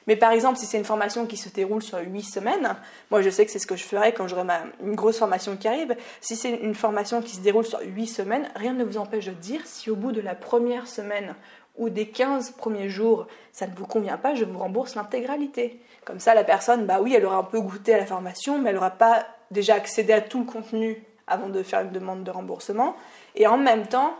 Mais 0.07 0.15
par 0.15 0.31
exemple, 0.31 0.57
si 0.57 0.65
c'est 0.65 0.77
une 0.77 0.85
formation 0.85 1.25
qui 1.25 1.37
se 1.37 1.49
déroule 1.49 1.81
sur 1.81 1.99
8 1.99 2.23
semaines, 2.23 2.75
moi 3.11 3.21
je 3.21 3.29
sais 3.29 3.45
que 3.45 3.51
c'est 3.51 3.59
ce 3.59 3.67
que 3.67 3.75
je 3.75 3.83
ferai 3.83 4.13
quand 4.13 4.27
j'aurai 4.27 4.47
une 4.83 4.95
grosse 4.95 5.17
formation 5.17 5.55
qui 5.55 5.67
arrive. 5.67 5.95
Si 6.21 6.35
c'est 6.35 6.51
une 6.51 6.75
formation 6.75 7.21
qui 7.21 7.35
se 7.35 7.41
déroule 7.41 7.65
sur 7.65 7.79
8 7.81 8.07
semaines, 8.07 8.49
rien 8.55 8.73
ne 8.73 8.83
vous 8.83 8.97
empêche 8.97 9.25
de 9.25 9.31
dire 9.31 9.61
si 9.65 9.89
au 9.89 9.95
bout 9.95 10.11
de 10.11 10.21
la 10.21 10.35
première 10.35 10.87
semaine 10.87 11.35
ou 11.75 11.89
des 11.89 12.07
15 12.07 12.51
premiers 12.51 12.89
jours, 12.89 13.27
ça 13.51 13.65
ne 13.65 13.73
vous 13.75 13.85
convient 13.85 14.17
pas, 14.17 14.35
je 14.35 14.45
vous 14.45 14.59
rembourse 14.59 14.95
l'intégralité. 14.95 15.79
Comme 16.05 16.19
ça, 16.19 16.35
la 16.35 16.43
personne, 16.43 16.85
bah 16.85 16.99
oui, 17.01 17.13
elle 17.15 17.25
aura 17.25 17.37
un 17.37 17.43
peu 17.43 17.59
goûté 17.59 17.93
à 17.93 17.97
la 17.97 18.05
formation, 18.05 18.59
mais 18.59 18.69
elle 18.69 18.75
n'aura 18.75 18.91
pas 18.91 19.25
déjà 19.49 19.75
accédé 19.75 20.13
à 20.13 20.21
tout 20.21 20.39
le 20.39 20.45
contenu 20.45 21.03
avant 21.25 21.49
de 21.49 21.63
faire 21.63 21.81
une 21.81 21.91
demande 21.91 22.23
de 22.23 22.31
remboursement. 22.31 22.95
Et 23.35 23.47
en 23.47 23.57
même 23.57 23.87
temps, 23.87 24.15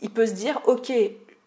il 0.00 0.10
peut 0.10 0.26
se 0.26 0.32
dire, 0.32 0.60
ok, 0.66 0.92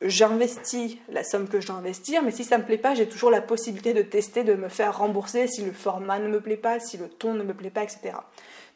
j'investis 0.01 0.97
la 1.09 1.23
somme 1.23 1.47
que 1.47 1.61
je 1.61 1.67
dois 1.67 1.75
investir, 1.75 2.23
mais 2.23 2.31
si 2.31 2.43
ça 2.43 2.57
ne 2.57 2.61
me 2.61 2.67
plaît 2.67 2.77
pas, 2.77 2.95
j'ai 2.95 3.07
toujours 3.07 3.31
la 3.31 3.41
possibilité 3.41 3.93
de 3.93 4.01
tester, 4.01 4.43
de 4.43 4.53
me 4.53 4.69
faire 4.69 4.97
rembourser 4.97 5.47
si 5.47 5.63
le 5.63 5.71
format 5.71 6.19
ne 6.19 6.27
me 6.27 6.41
plaît 6.41 6.57
pas, 6.57 6.79
si 6.79 6.97
le 6.97 7.07
ton 7.07 7.33
ne 7.33 7.43
me 7.43 7.53
plaît 7.53 7.69
pas, 7.69 7.83
etc. 7.83 8.13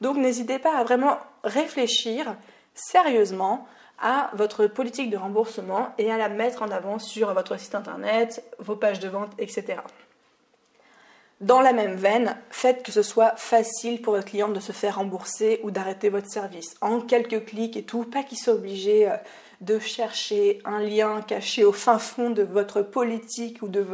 Donc 0.01 0.17
n'hésitez 0.17 0.59
pas 0.59 0.77
à 0.77 0.83
vraiment 0.83 1.17
réfléchir 1.43 2.35
sérieusement 2.73 3.67
à 3.99 4.29
votre 4.33 4.67
politique 4.67 5.09
de 5.09 5.17
remboursement 5.17 5.89
et 5.97 6.11
à 6.11 6.17
la 6.17 6.29
mettre 6.29 6.61
en 6.61 6.69
avant 6.69 6.99
sur 6.99 7.33
votre 7.33 7.57
site 7.57 7.75
internet, 7.75 8.43
vos 8.59 8.75
pages 8.75 8.99
de 8.99 9.07
vente, 9.07 9.31
etc. 9.39 9.77
Dans 11.41 11.61
la 11.61 11.73
même 11.73 11.95
veine, 11.95 12.37
faites 12.49 12.83
que 12.83 12.91
ce 12.91 13.01
soit 13.01 13.35
facile 13.35 14.01
pour 14.01 14.13
votre 14.13 14.25
client 14.25 14.47
de 14.47 14.59
se 14.59 14.71
faire 14.71 14.97
rembourser 14.97 15.59
ou 15.63 15.71
d'arrêter 15.71 16.09
votre 16.09 16.29
service. 16.29 16.75
En 16.81 17.01
quelques 17.01 17.45
clics 17.45 17.75
et 17.75 17.83
tout, 17.83 18.03
pas 18.03 18.23
qu'il 18.23 18.37
soit 18.37 18.53
obligé 18.53 19.09
euh, 19.09 19.17
de 19.61 19.79
chercher 19.79 20.59
un 20.65 20.79
lien 20.79 21.21
caché 21.21 21.63
au 21.63 21.71
fin 21.71 21.99
fond 21.99 22.29
de 22.29 22.43
votre 22.43 22.81
politique 22.81 23.61
ou 23.61 23.67
de, 23.67 23.85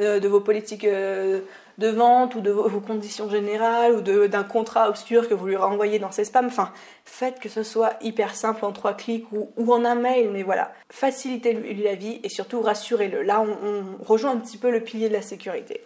euh, 0.00 0.20
vos 0.24 0.40
politiques 0.40 0.84
euh, 0.84 1.40
de 1.78 1.88
vente 1.88 2.34
ou 2.34 2.40
de 2.40 2.50
vos, 2.50 2.80
conditions 2.80 3.28
générales 3.28 3.94
ou 3.94 4.00
d'un 4.00 4.44
contrat 4.44 4.88
obscur 4.88 5.28
que 5.28 5.34
vous 5.34 5.46
lui 5.46 5.56
renvoyez 5.56 5.98
dans 5.98 6.10
ses 6.10 6.24
spams. 6.24 6.46
Enfin, 6.46 6.72
faites 7.04 7.40
que 7.40 7.48
ce 7.48 7.62
soit 7.62 7.94
hyper 8.00 8.34
simple 8.34 8.64
en 8.64 8.72
trois 8.72 8.94
clics 8.94 9.26
ou, 9.32 9.72
en 9.72 9.84
un 9.84 9.94
mail, 9.94 10.30
mais 10.30 10.42
voilà, 10.42 10.72
facilitez-lui 10.90 11.82
la 11.82 11.94
vie 11.94 12.20
et 12.22 12.28
surtout 12.28 12.60
rassurez-le. 12.60 13.22
Là, 13.22 13.40
on, 13.40 13.56
on 14.00 14.04
rejoint 14.04 14.32
un 14.32 14.38
petit 14.38 14.58
peu 14.58 14.70
le 14.70 14.80
pilier 14.80 15.08
de 15.08 15.14
la 15.14 15.22
sécurité. 15.22 15.80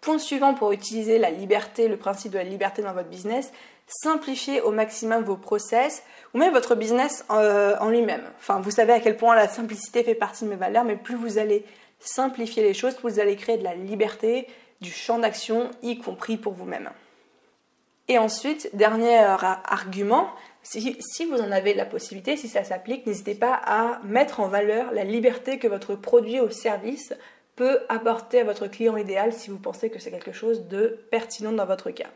Point 0.00 0.18
suivant 0.18 0.52
pour 0.52 0.72
utiliser 0.72 1.18
la 1.18 1.30
liberté, 1.30 1.88
le 1.88 1.96
principe 1.96 2.32
de 2.32 2.38
la 2.38 2.44
liberté 2.44 2.82
dans 2.82 2.92
votre 2.92 3.08
business, 3.08 3.52
simplifiez 3.86 4.60
au 4.60 4.70
maximum 4.70 5.24
vos 5.24 5.36
process 5.36 6.02
ou 6.32 6.38
même 6.38 6.52
votre 6.52 6.74
business 6.74 7.24
euh, 7.30 7.76
en 7.80 7.90
lui-même. 7.90 8.24
Enfin, 8.38 8.60
vous 8.60 8.70
savez 8.70 8.92
à 8.92 9.00
quel 9.00 9.16
point 9.16 9.34
la 9.34 9.48
simplicité 9.48 10.02
fait 10.02 10.14
partie 10.14 10.44
de 10.44 10.50
mes 10.50 10.56
valeurs, 10.56 10.84
mais 10.84 10.96
plus 10.96 11.16
vous 11.16 11.38
allez 11.38 11.64
simplifier 12.00 12.62
les 12.62 12.74
choses, 12.74 12.94
plus 12.94 13.10
vous 13.10 13.20
allez 13.20 13.36
créer 13.36 13.56
de 13.56 13.64
la 13.64 13.74
liberté, 13.74 14.48
du 14.80 14.90
champ 14.90 15.18
d'action, 15.18 15.70
y 15.82 15.98
compris 15.98 16.36
pour 16.36 16.52
vous-même. 16.52 16.90
Et 18.08 18.18
ensuite, 18.18 18.68
dernier 18.74 19.16
argument, 19.16 20.28
si, 20.62 20.96
si, 21.00 21.24
vous 21.24 21.40
en 21.40 21.50
avez 21.50 21.72
la 21.72 21.86
possibilité, 21.86 22.36
si 22.36 22.48
ça 22.48 22.64
s'applique, 22.64 23.06
n'hésitez 23.06 23.34
pas 23.34 23.54
à 23.54 24.00
mettre 24.04 24.40
en 24.40 24.48
valeur 24.48 24.92
la 24.92 25.04
liberté 25.04 25.58
que 25.58 25.68
votre 25.68 25.94
produit 25.94 26.40
ou 26.40 26.50
service 26.50 27.14
peut 27.56 27.80
apporter 27.88 28.40
à 28.40 28.44
votre 28.44 28.66
client 28.66 28.96
idéal 28.96 29.32
si 29.32 29.50
vous 29.50 29.58
pensez 29.58 29.88
que 29.88 29.98
c'est 29.98 30.10
quelque 30.10 30.32
chose 30.32 30.66
de 30.68 31.06
pertinent 31.10 31.52
dans 31.52 31.66
votre 31.66 31.90
cas. 31.90 32.10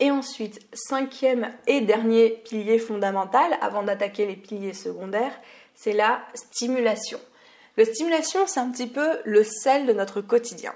Et 0.00 0.10
ensuite, 0.10 0.60
cinquième 0.72 1.52
et 1.66 1.80
dernier 1.80 2.30
pilier 2.44 2.78
fondamental, 2.78 3.56
avant 3.60 3.82
d'attaquer 3.82 4.26
les 4.26 4.36
piliers 4.36 4.72
secondaires, 4.72 5.38
c'est 5.74 5.92
la 5.92 6.20
stimulation. 6.34 7.20
La 7.76 7.84
stimulation, 7.84 8.46
c'est 8.46 8.60
un 8.60 8.70
petit 8.70 8.86
peu 8.86 9.18
le 9.24 9.44
sel 9.44 9.86
de 9.86 9.92
notre 9.92 10.20
quotidien. 10.20 10.72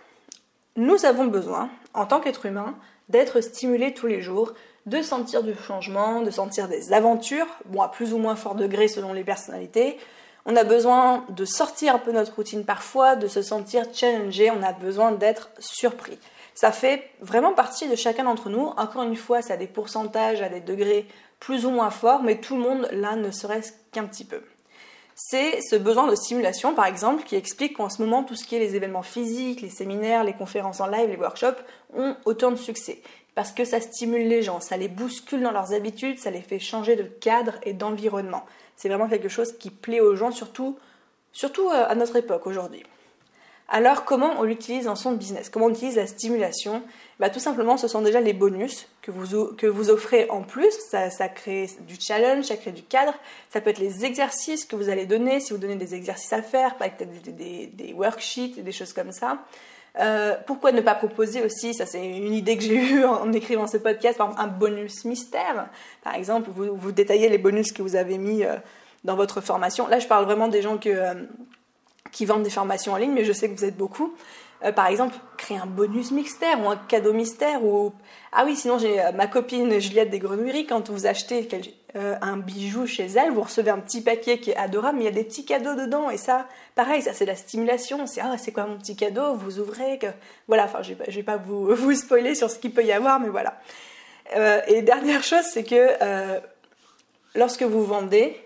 Nous 0.76 1.04
avons 1.04 1.26
besoin, 1.26 1.70
en 1.94 2.06
tant 2.06 2.20
qu'être 2.20 2.46
humain, 2.46 2.76
d'être 3.08 3.40
stimulés 3.40 3.94
tous 3.94 4.06
les 4.06 4.20
jours, 4.20 4.54
de 4.86 5.02
sentir 5.02 5.42
du 5.42 5.54
changement, 5.54 6.22
de 6.22 6.30
sentir 6.30 6.68
des 6.68 6.92
aventures, 6.92 7.46
bon 7.66 7.82
à 7.82 7.88
plus 7.88 8.12
ou 8.14 8.18
moins 8.18 8.36
fort 8.36 8.54
degré 8.54 8.88
selon 8.88 9.12
les 9.12 9.24
personnalités. 9.24 9.98
On 10.46 10.56
a 10.56 10.64
besoin 10.64 11.24
de 11.28 11.44
sortir 11.44 11.94
un 11.94 11.98
peu 11.98 12.12
notre 12.12 12.34
routine 12.34 12.64
parfois, 12.64 13.16
de 13.16 13.26
se 13.26 13.42
sentir 13.42 13.84
challengé, 13.92 14.50
on 14.50 14.62
a 14.62 14.72
besoin 14.72 15.12
d'être 15.12 15.50
surpris. 15.58 16.18
Ça 16.60 16.72
fait 16.72 17.08
vraiment 17.20 17.52
partie 17.52 17.86
de 17.86 17.94
chacun 17.94 18.24
d'entre 18.24 18.50
nous. 18.50 18.72
Encore 18.76 19.04
une 19.04 19.14
fois, 19.14 19.42
ça 19.42 19.54
a 19.54 19.56
des 19.56 19.68
pourcentages, 19.68 20.42
à 20.42 20.48
des 20.48 20.58
degrés 20.58 21.06
plus 21.38 21.64
ou 21.64 21.70
moins 21.70 21.90
forts, 21.90 22.24
mais 22.24 22.40
tout 22.40 22.56
le 22.56 22.62
monde 22.62 22.88
là 22.90 23.14
ne 23.14 23.30
serait-ce 23.30 23.70
qu'un 23.92 24.06
petit 24.06 24.24
peu. 24.24 24.42
C'est 25.14 25.60
ce 25.60 25.76
besoin 25.76 26.08
de 26.08 26.16
stimulation, 26.16 26.74
par 26.74 26.86
exemple, 26.86 27.22
qui 27.22 27.36
explique 27.36 27.76
qu'en 27.76 27.88
ce 27.88 28.02
moment, 28.02 28.24
tout 28.24 28.34
ce 28.34 28.44
qui 28.44 28.56
est 28.56 28.58
les 28.58 28.74
événements 28.74 29.04
physiques, 29.04 29.60
les 29.60 29.70
séminaires, 29.70 30.24
les 30.24 30.32
conférences 30.32 30.80
en 30.80 30.88
live, 30.88 31.08
les 31.08 31.16
workshops, 31.16 31.62
ont 31.96 32.16
autant 32.24 32.50
de 32.50 32.56
succès. 32.56 33.02
Parce 33.36 33.52
que 33.52 33.64
ça 33.64 33.80
stimule 33.80 34.26
les 34.26 34.42
gens, 34.42 34.58
ça 34.58 34.76
les 34.76 34.88
bouscule 34.88 35.42
dans 35.42 35.52
leurs 35.52 35.74
habitudes, 35.74 36.18
ça 36.18 36.32
les 36.32 36.42
fait 36.42 36.58
changer 36.58 36.96
de 36.96 37.04
cadre 37.04 37.52
et 37.62 37.72
d'environnement. 37.72 38.44
C'est 38.74 38.88
vraiment 38.88 39.08
quelque 39.08 39.28
chose 39.28 39.56
qui 39.58 39.70
plaît 39.70 40.00
aux 40.00 40.16
gens, 40.16 40.32
surtout, 40.32 40.76
surtout 41.30 41.68
euh, 41.68 41.86
à 41.88 41.94
notre 41.94 42.16
époque 42.16 42.48
aujourd'hui. 42.48 42.82
Alors 43.70 44.06
comment 44.06 44.32
on 44.38 44.44
l'utilise 44.44 44.86
dans 44.86 44.96
son 44.96 45.12
business? 45.12 45.50
Comment 45.50 45.66
on 45.66 45.70
utilise 45.70 45.96
la 45.96 46.06
stimulation? 46.06 46.82
Bah, 47.20 47.28
Tout 47.28 47.38
simplement, 47.38 47.76
ce 47.76 47.86
sont 47.86 48.00
déjà 48.00 48.20
les 48.20 48.32
bonus 48.32 48.88
que 49.02 49.10
vous, 49.10 49.48
que 49.54 49.66
vous 49.66 49.90
offrez 49.90 50.26
en 50.30 50.42
plus. 50.42 50.72
Ça, 50.90 51.28
crée 51.28 51.68
du 51.86 51.96
challenge, 52.00 52.46
ça 52.46 52.56
crée 52.56 52.72
du 52.72 52.82
cadre. 52.82 53.12
Ça 53.50 53.60
peut 53.60 53.68
être 53.68 53.78
les 53.78 54.06
exercices 54.06 54.64
que 54.64 54.74
vous 54.74 54.88
allez 54.88 55.04
donner, 55.04 55.40
si 55.40 55.52
vous 55.52 55.58
donnez 55.58 55.76
des 55.76 55.94
exercices 55.94 56.32
à 56.32 56.40
faire, 56.40 56.76
peut-être 56.76 57.10
des, 57.24 57.32
des, 57.32 57.66
des, 57.66 57.92
worksheets, 57.92 58.62
des 58.62 58.72
choses 58.72 58.94
comme 58.94 59.12
ça. 59.12 59.38
Euh, 60.00 60.34
pourquoi 60.46 60.72
ne 60.72 60.80
pas 60.80 60.94
proposer 60.94 61.42
aussi, 61.42 61.74
ça 61.74 61.84
c'est 61.84 62.06
une 62.06 62.34
idée 62.34 62.56
que 62.56 62.62
j'ai 62.62 62.76
eue 62.92 63.04
en 63.04 63.32
écrivant 63.32 63.66
ce 63.66 63.76
podcast, 63.76 64.16
par 64.16 64.28
exemple, 64.28 64.48
un 64.48 64.52
bonus 64.52 65.04
mystère. 65.04 65.68
Par 66.02 66.14
exemple, 66.14 66.48
vous, 66.54 66.74
vous 66.74 66.92
détaillez 66.92 67.28
les 67.28 67.38
bonus 67.38 67.72
que 67.72 67.82
vous 67.82 67.96
avez 67.96 68.16
mis 68.16 68.44
euh, 68.44 68.56
dans 69.04 69.16
votre 69.16 69.42
formation. 69.42 69.88
Là, 69.88 69.98
je 69.98 70.06
parle 70.06 70.24
vraiment 70.24 70.48
des 70.48 70.62
gens 70.62 70.78
que... 70.78 70.88
Euh, 70.88 71.14
qui 72.12 72.24
vendent 72.26 72.42
des 72.42 72.50
formations 72.50 72.92
en 72.92 72.96
ligne, 72.96 73.12
mais 73.12 73.24
je 73.24 73.32
sais 73.32 73.48
que 73.48 73.56
vous 73.56 73.64
êtes 73.64 73.76
beaucoup. 73.76 74.14
Euh, 74.64 74.72
par 74.72 74.88
exemple, 74.88 75.14
créer 75.36 75.58
un 75.58 75.66
bonus 75.66 76.10
mystère 76.10 76.60
ou 76.60 76.68
un 76.68 76.76
cadeau 76.76 77.12
mystère 77.12 77.64
ou 77.64 77.92
ah 78.32 78.42
oui, 78.44 78.56
sinon 78.56 78.78
j'ai 78.78 79.00
euh, 79.00 79.12
ma 79.12 79.28
copine 79.28 79.78
Juliette 79.78 80.10
des 80.10 80.18
Grenouilleries 80.18 80.66
quand 80.66 80.90
vous 80.90 81.06
achetez 81.06 81.48
euh, 81.94 82.16
un 82.20 82.36
bijou 82.36 82.84
chez 82.84 83.06
elle, 83.06 83.30
vous 83.30 83.42
recevez 83.42 83.70
un 83.70 83.78
petit 83.78 84.00
paquet 84.00 84.38
qui 84.40 84.50
est 84.50 84.56
adorable, 84.56 84.98
mais 84.98 85.04
il 85.04 85.06
y 85.06 85.10
a 85.10 85.12
des 85.12 85.22
petits 85.22 85.44
cadeaux 85.44 85.76
dedans 85.76 86.10
et 86.10 86.16
ça, 86.16 86.48
pareil, 86.74 87.02
ça 87.02 87.12
c'est 87.12 87.24
la 87.24 87.36
stimulation. 87.36 88.06
C'est 88.06 88.20
ah 88.20 88.34
c'est 88.36 88.50
quoi 88.50 88.66
mon 88.66 88.78
petit 88.78 88.96
cadeau? 88.96 89.34
Vous 89.34 89.60
ouvrez 89.60 89.98
que 89.98 90.08
voilà. 90.48 90.64
Enfin, 90.64 90.82
je 90.82 90.94
vais, 90.94 91.08
vais 91.08 91.22
pas 91.22 91.36
vous 91.46 91.94
spoiler 91.94 92.34
sur 92.34 92.50
ce 92.50 92.58
qu'il 92.58 92.72
peut 92.72 92.84
y 92.84 92.92
avoir, 92.92 93.20
mais 93.20 93.28
voilà. 93.28 93.60
et 94.66 94.82
dernière 94.82 95.22
chose, 95.22 95.44
c'est 95.44 95.64
que 95.64 96.40
lorsque 97.36 97.62
vous 97.62 97.84
vendez, 97.84 98.36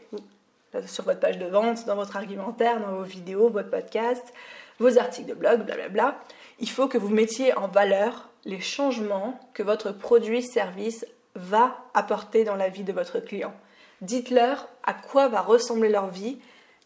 sur 0.87 1.05
votre 1.05 1.21
page 1.21 1.39
de 1.39 1.47
vente, 1.47 1.85
dans 1.87 1.97
votre 1.97 2.17
argumentaire, 2.17 2.81
dans 2.81 2.97
vos 2.97 3.03
vidéos, 3.03 3.51
votre 3.51 3.71
podcast, 3.71 4.33
vos 4.79 4.99
articles 4.99 5.29
de 5.29 5.35
blog, 5.35 5.65
blablabla. 5.65 6.17
Il 6.59 6.69
faut 6.69 6.89
que 6.89 6.99
vous 6.99 7.09
mettiez 7.09 7.57
en 7.57 7.69
valeur 7.69 8.31
les 8.45 8.61
changements 8.61 9.39
que 9.55 9.63
votre 9.63 9.93
produit, 9.93 10.43
service 10.43 11.07
va 11.35 11.77
apporter 11.95 12.45
dans 12.45 12.57
la 12.57 12.69
vie 12.69 12.85
de 12.85 12.93
votre 12.93 13.21
client. 13.21 13.55
Dites-leur 14.01 14.69
à 14.83 14.95
quoi 14.95 15.29
va 15.29 15.41
ressembler 15.41 15.89
leur 15.89 16.09
vie, 16.09 16.39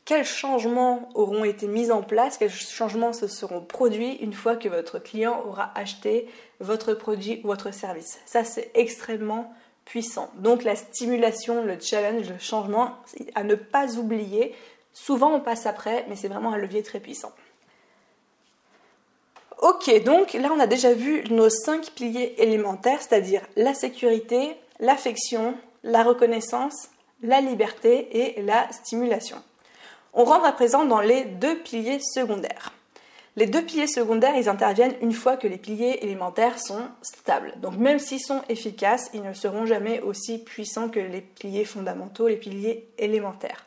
quels 0.04 0.24
changements 0.24 1.08
auront 1.14 1.44
été 1.44 1.66
mis 1.66 1.90
en 1.90 2.02
place, 2.02 2.38
quels 2.38 2.50
changements 2.50 3.12
se 3.12 3.26
seront 3.26 3.60
produits 3.60 4.14
une 4.14 4.34
fois 4.34 4.54
que 4.54 4.68
votre 4.68 5.00
client 5.00 5.42
aura 5.46 5.72
acheté 5.74 6.28
votre 6.60 6.94
produit 6.94 7.40
ou 7.42 7.48
votre 7.48 7.72
service. 7.74 8.20
Ça, 8.24 8.44
c'est 8.44 8.70
extrêmement 8.74 9.52
puissant. 9.86 10.30
Donc 10.34 10.64
la 10.64 10.76
stimulation, 10.76 11.64
le 11.64 11.80
challenge, 11.80 12.28
le 12.28 12.38
changement, 12.38 12.96
à 13.34 13.44
ne 13.44 13.54
pas 13.54 13.94
oublier. 13.94 14.54
Souvent 14.92 15.32
on 15.32 15.40
passe 15.40 15.64
après, 15.64 16.04
mais 16.08 16.16
c'est 16.16 16.28
vraiment 16.28 16.52
un 16.52 16.58
levier 16.58 16.82
très 16.82 17.00
puissant. 17.00 17.32
Ok, 19.62 19.90
donc 20.04 20.34
là 20.34 20.50
on 20.54 20.60
a 20.60 20.66
déjà 20.66 20.92
vu 20.92 21.24
nos 21.30 21.48
cinq 21.48 21.92
piliers 21.92 22.34
élémentaires, 22.36 23.00
c'est-à-dire 23.00 23.40
la 23.56 23.72
sécurité, 23.72 24.54
l'affection, 24.80 25.56
la 25.82 26.02
reconnaissance, 26.02 26.90
la 27.22 27.40
liberté 27.40 28.36
et 28.36 28.42
la 28.42 28.70
stimulation. 28.70 29.42
On 30.12 30.24
rentre 30.24 30.44
à 30.44 30.52
présent 30.52 30.84
dans 30.84 31.00
les 31.00 31.24
deux 31.24 31.58
piliers 31.58 32.00
secondaires. 32.00 32.72
Les 33.36 33.46
deux 33.46 33.62
piliers 33.62 33.86
secondaires, 33.86 34.34
ils 34.34 34.48
interviennent 34.48 34.94
une 35.02 35.12
fois 35.12 35.36
que 35.36 35.46
les 35.46 35.58
piliers 35.58 35.98
élémentaires 36.00 36.58
sont 36.58 36.84
stables. 37.02 37.52
Donc 37.60 37.76
même 37.76 37.98
s'ils 37.98 38.20
sont 38.20 38.40
efficaces, 38.48 39.10
ils 39.12 39.22
ne 39.22 39.34
seront 39.34 39.66
jamais 39.66 40.00
aussi 40.00 40.38
puissants 40.38 40.88
que 40.88 41.00
les 41.00 41.20
piliers 41.20 41.66
fondamentaux, 41.66 42.28
les 42.28 42.36
piliers 42.36 42.88
élémentaires. 42.96 43.66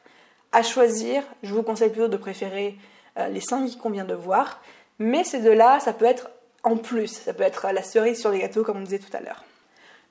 À 0.51 0.63
choisir, 0.63 1.21
je 1.43 1.53
vous 1.53 1.61
conseille 1.61 1.91
plutôt 1.91 2.07
de 2.07 2.17
préférer 2.17 2.77
euh, 3.19 3.27
les 3.27 3.41
cinq 3.41 3.77
qu'on 3.77 3.91
vient 3.91 4.05
de 4.05 4.15
voir, 4.15 4.59
mais 4.97 5.23
ces 5.23 5.39
deux-là, 5.39 5.79
ça 5.79 5.93
peut 5.93 6.05
être 6.05 6.31
en 6.63 6.75
plus, 6.75 7.07
ça 7.07 7.33
peut 7.35 7.43
être 7.43 7.67
la 7.71 7.83
cerise 7.83 8.19
sur 8.19 8.31
les 8.31 8.39
gâteaux 8.39 8.63
comme 8.63 8.77
on 8.77 8.83
disait 8.83 8.99
tout 8.99 9.15
à 9.15 9.21
l'heure. 9.21 9.43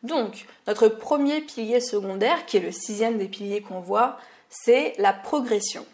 Donc, 0.04 0.46
notre 0.68 0.86
premier 0.86 1.40
pilier 1.40 1.80
secondaire, 1.80 2.46
qui 2.46 2.58
est 2.58 2.60
le 2.60 2.70
sixième 2.70 3.18
des 3.18 3.26
piliers 3.26 3.60
qu'on 3.60 3.80
voit, 3.80 4.18
c'est 4.48 4.94
la 4.98 5.12
progression. 5.12 5.84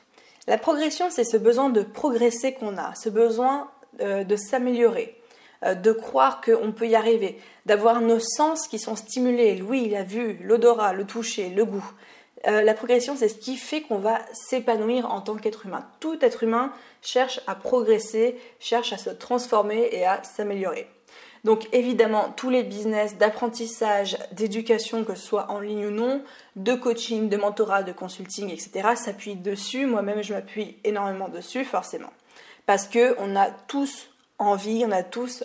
La 0.47 0.59
progression, 0.59 1.09
c'est 1.11 1.25
ce 1.25 1.39
besoin 1.39 1.71
de 1.71 1.83
progresser 1.83 2.53
qu'on 2.53 2.77
a, 2.77 2.95
ce 2.95 3.09
besoin 3.09 3.71
euh, 4.01 4.25
de 4.25 4.37
s'améliorer, 4.37 5.19
euh, 5.65 5.75
de 5.75 5.91
croire 5.93 6.43
qu'on 6.43 6.73
peut 6.73 6.87
y 6.87 6.95
arriver, 6.95 7.39
d'avoir 7.65 8.03
nos 8.03 8.21
sens 8.21 8.69
qui 8.69 8.79
sont 8.79 8.95
stimulés, 8.95 9.57
l'ouïe, 9.57 9.89
la 9.89 10.03
vue, 10.03 10.39
l'odorat, 10.43 10.93
le 10.93 11.07
toucher, 11.07 11.49
le 11.49 11.65
goût. 11.65 11.85
Euh, 12.47 12.61
la 12.61 12.75
progression, 12.75 13.17
c'est 13.17 13.29
ce 13.29 13.37
qui 13.37 13.57
fait 13.57 13.81
qu'on 13.81 13.99
va 13.99 14.19
s'épanouir 14.33 15.11
en 15.11 15.23
tant 15.23 15.37
qu'être 15.37 15.65
humain. 15.65 15.87
Tout 16.01 16.23
être 16.23 16.43
humain 16.43 16.73
cherche 17.01 17.41
à 17.47 17.55
progresser, 17.55 18.39
cherche 18.61 18.93
à 18.93 18.99
se 18.99 19.09
transformer 19.09 19.89
et 19.93 20.05
à 20.05 20.23
s'améliorer. 20.25 20.87
Donc 21.45 21.69
évidemment, 21.73 22.33
tous 22.37 22.49
les 22.49 22.63
business 22.63 23.19
d'apprentissage, 23.19 24.17
d'éducation, 24.33 25.05
que 25.05 25.15
ce 25.15 25.27
soit 25.27 25.51
en 25.51 25.61
ligne 25.61 25.87
ou 25.87 25.91
non, 25.91 26.23
de 26.57 26.75
coaching, 26.75 27.29
de 27.29 27.37
mentorat, 27.37 27.83
de 27.83 27.93
consulting, 27.93 28.51
etc., 28.51 28.91
s'appuient 28.97 29.37
dessus. 29.37 29.85
Moi-même, 29.85 30.23
je 30.23 30.33
m'appuie 30.33 30.79
énormément 30.85 31.29
dessus, 31.29 31.65
forcément. 31.65 32.11
Parce 32.65 32.89
qu'on 32.89 33.37
a 33.37 33.51
tous 33.69 34.09
envie, 34.39 34.85
on 34.87 34.91
a 34.91 35.03
tous 35.03 35.45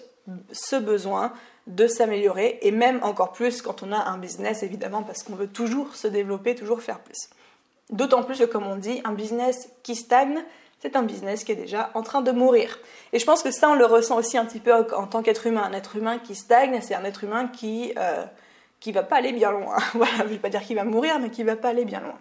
ce 0.51 0.77
besoin 0.77 1.33
de 1.67 1.87
s'améliorer, 1.87 2.59
et 2.61 2.71
même 2.71 2.99
encore 3.03 3.33
plus 3.33 3.61
quand 3.61 3.83
on 3.83 3.91
a 3.91 3.97
un 3.97 4.17
business, 4.17 4.63
évidemment, 4.63 5.03
parce 5.03 5.23
qu'on 5.23 5.35
veut 5.35 5.47
toujours 5.47 5.95
se 5.95 6.07
développer, 6.07 6.55
toujours 6.55 6.81
faire 6.81 6.99
plus. 6.99 7.29
D'autant 7.91 8.23
plus 8.23 8.39
que, 8.39 8.45
comme 8.45 8.65
on 8.65 8.77
dit, 8.77 9.01
un 9.03 9.13
business 9.13 9.69
qui 9.83 9.95
stagne, 9.95 10.43
c'est 10.81 10.95
un 10.95 11.03
business 11.03 11.43
qui 11.43 11.51
est 11.51 11.55
déjà 11.55 11.91
en 11.93 12.01
train 12.01 12.21
de 12.21 12.31
mourir. 12.31 12.79
Et 13.13 13.19
je 13.19 13.25
pense 13.25 13.43
que 13.43 13.51
ça, 13.51 13.69
on 13.69 13.75
le 13.75 13.85
ressent 13.85 14.17
aussi 14.17 14.37
un 14.37 14.45
petit 14.45 14.59
peu 14.59 14.73
en 14.73 15.07
tant 15.07 15.21
qu'être 15.21 15.45
humain. 15.45 15.63
Un 15.63 15.73
être 15.73 15.95
humain 15.95 16.19
qui 16.19 16.35
stagne, 16.35 16.79
c'est 16.81 16.95
un 16.95 17.03
être 17.03 17.23
humain 17.23 17.47
qui 17.47 17.93
euh, 17.97 18.23
qui 18.79 18.91
va 18.91 19.03
pas 19.03 19.17
aller 19.17 19.33
bien 19.33 19.51
loin. 19.51 19.77
voilà, 19.93 20.17
je 20.19 20.23
ne 20.23 20.27
vais 20.29 20.37
pas 20.37 20.49
dire 20.49 20.61
qu'il 20.61 20.75
va 20.75 20.85
mourir, 20.85 21.19
mais 21.19 21.29
qui 21.29 21.43
va 21.43 21.55
pas 21.55 21.69
aller 21.69 21.85
bien 21.85 21.99
loin. 21.99 22.17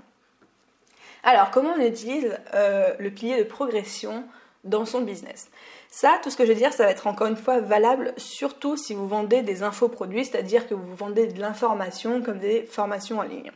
Alors, 1.23 1.51
comment 1.51 1.75
on 1.77 1.81
utilise 1.81 2.37
euh, 2.55 2.95
le 2.99 3.11
pilier 3.11 3.39
de 3.39 3.45
progression 3.45 4.25
dans 4.65 4.85
son 4.85 5.01
business? 5.01 5.51
Ça, 5.91 6.19
tout 6.23 6.31
ce 6.31 6.37
que 6.37 6.45
je 6.45 6.53
vais 6.53 6.59
dire, 6.59 6.73
ça 6.73 6.85
va 6.85 6.91
être 6.91 7.07
encore 7.07 7.27
une 7.27 7.37
fois 7.37 7.61
valable 7.61 8.13
surtout 8.17 8.77
si 8.77 8.95
vous 8.95 9.09
vendez 9.09 9.43
des 9.43 9.63
infoproduits, 9.63 10.27
c'est-à-dire 10.27 10.69
que 10.69 10.75
vous 10.75 10.95
vendez 10.95 11.27
de 11.27 11.41
l'information 11.41 12.23
comme 12.23 12.39
des 12.39 12.63
formations 12.67 13.19
en 13.19 13.23
ligne. 13.23 13.51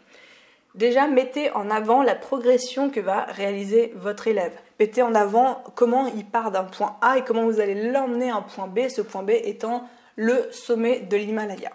Déjà, 0.75 1.07
mettez 1.07 1.51
en 1.51 1.71
avant 1.71 2.03
la 2.03 2.15
progression 2.15 2.89
que 2.89 3.01
va 3.01 3.25
réaliser 3.25 3.93
votre 3.97 4.27
élève. 4.27 4.55
Mettez 4.83 5.03
en 5.03 5.15
avant 5.15 5.63
comment 5.77 6.09
il 6.09 6.27
part 6.27 6.51
d'un 6.51 6.65
point 6.65 6.97
A 7.03 7.17
et 7.17 7.23
comment 7.23 7.45
vous 7.45 7.61
allez 7.61 7.93
l'emmener 7.93 8.33
à 8.33 8.35
un 8.39 8.43
point 8.43 8.67
B, 8.67 8.89
ce 8.89 9.01
point 9.01 9.23
B 9.23 9.31
étant 9.31 9.89
le 10.17 10.49
sommet 10.51 10.99
de 10.99 11.17
l'Himalaya. 11.17 11.71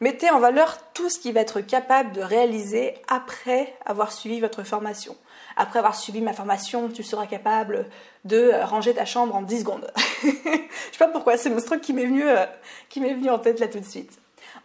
Mettez 0.00 0.28
en 0.28 0.40
valeur 0.40 0.76
tout 0.92 1.08
ce 1.08 1.20
qu'il 1.20 1.34
va 1.34 1.40
être 1.42 1.60
capable 1.60 2.10
de 2.10 2.20
réaliser 2.20 2.94
après 3.06 3.72
avoir 3.86 4.10
suivi 4.10 4.40
votre 4.40 4.64
formation. 4.64 5.16
Après 5.56 5.78
avoir 5.78 5.94
suivi 5.94 6.20
ma 6.20 6.32
formation, 6.32 6.88
tu 6.88 7.04
seras 7.04 7.28
capable 7.28 7.86
de 8.24 8.50
ranger 8.64 8.92
ta 8.92 9.04
chambre 9.04 9.36
en 9.36 9.42
10 9.42 9.60
secondes. 9.60 9.92
Je 10.24 10.28
sais 10.28 10.98
pas 10.98 11.06
pourquoi, 11.06 11.36
c'est 11.36 11.48
mon 11.48 11.60
truc 11.60 11.80
qui 11.80 11.92
m'est 11.92 12.06
venu, 12.06 12.28
euh, 12.28 12.44
qui 12.88 13.00
m'est 13.00 13.14
venu 13.14 13.30
en 13.30 13.38
tête 13.38 13.60
là 13.60 13.68
tout 13.68 13.78
de 13.78 13.84
suite 13.84 14.18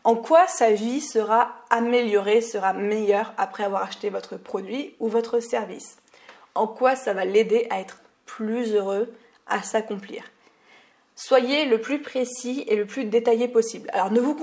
en 0.04 0.16
quoi 0.16 0.48
sa 0.48 0.72
vie 0.72 1.02
sera 1.02 1.54
améliorée, 1.70 2.42
sera 2.42 2.74
meilleure 2.74 3.34
après 3.38 3.64
avoir 3.64 3.84
acheté 3.84 4.10
votre 4.10 4.38
produit 4.38 4.96
ou 5.00 5.10
votre 5.10 5.40
service? 5.40 5.98
En 6.58 6.66
quoi 6.66 6.96
ça 6.96 7.14
va 7.14 7.24
l'aider 7.24 7.68
à 7.70 7.80
être 7.80 8.00
plus 8.26 8.74
heureux, 8.74 9.14
à 9.46 9.62
s'accomplir. 9.62 10.24
Soyez 11.16 11.66
le 11.66 11.80
plus 11.80 12.02
précis 12.02 12.64
et 12.68 12.76
le 12.76 12.88
plus 12.88 13.06
détaillé 13.06 13.48
possible. 13.48 13.90
Alors 13.94 14.12
ne 14.12 14.20
vous, 14.20 14.34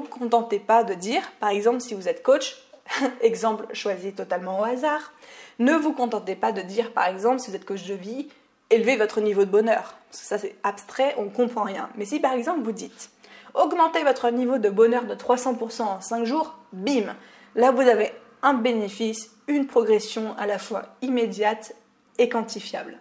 contentez, 0.00 0.58
pas 0.58 0.82
de 0.82 0.94
dire, 0.94 1.22
par 1.38 1.50
exemple 1.50 1.80
si 1.80 1.94
vous 1.94 2.08
êtes 2.08 2.24
coach, 2.24 2.56
exemple 3.20 3.66
choisi 3.72 4.12
totalement 4.12 4.60
au 4.60 4.64
hasard, 4.64 5.12
ne 5.60 5.74
vous 5.74 5.92
contentez 5.92 6.34
pas 6.34 6.50
de 6.50 6.60
dire, 6.60 6.92
par 6.92 7.06
exemple 7.06 7.38
si 7.38 7.50
vous 7.50 7.56
êtes 7.56 7.64
coach 7.64 7.84
de 7.84 7.94
vie, 7.94 8.28
élevez 8.70 8.96
votre 8.96 9.20
niveau 9.20 9.44
de 9.44 9.50
bonheur. 9.50 9.94
Ça 10.10 10.38
c'est 10.38 10.56
abstrait, 10.64 11.14
on 11.18 11.26
ne 11.26 11.30
comprend 11.30 11.62
rien. 11.62 11.88
Mais 11.96 12.04
si 12.04 12.18
par 12.18 12.32
exemple 12.32 12.62
vous 12.62 12.72
dites, 12.72 13.10
augmentez 13.54 14.02
votre 14.02 14.30
niveau 14.30 14.58
de 14.58 14.70
bonheur 14.70 15.04
de 15.04 15.14
300% 15.14 15.82
en 15.82 16.00
5 16.00 16.24
jours, 16.24 16.56
bim, 16.72 17.14
là 17.54 17.70
vous 17.70 17.82
avez 17.82 18.12
un 18.42 18.54
bénéfice, 18.54 19.30
une 19.48 19.66
progression 19.66 20.36
à 20.36 20.46
la 20.46 20.58
fois 20.58 20.96
immédiate 21.02 21.74
et 22.18 22.28
quantifiable. 22.28 22.98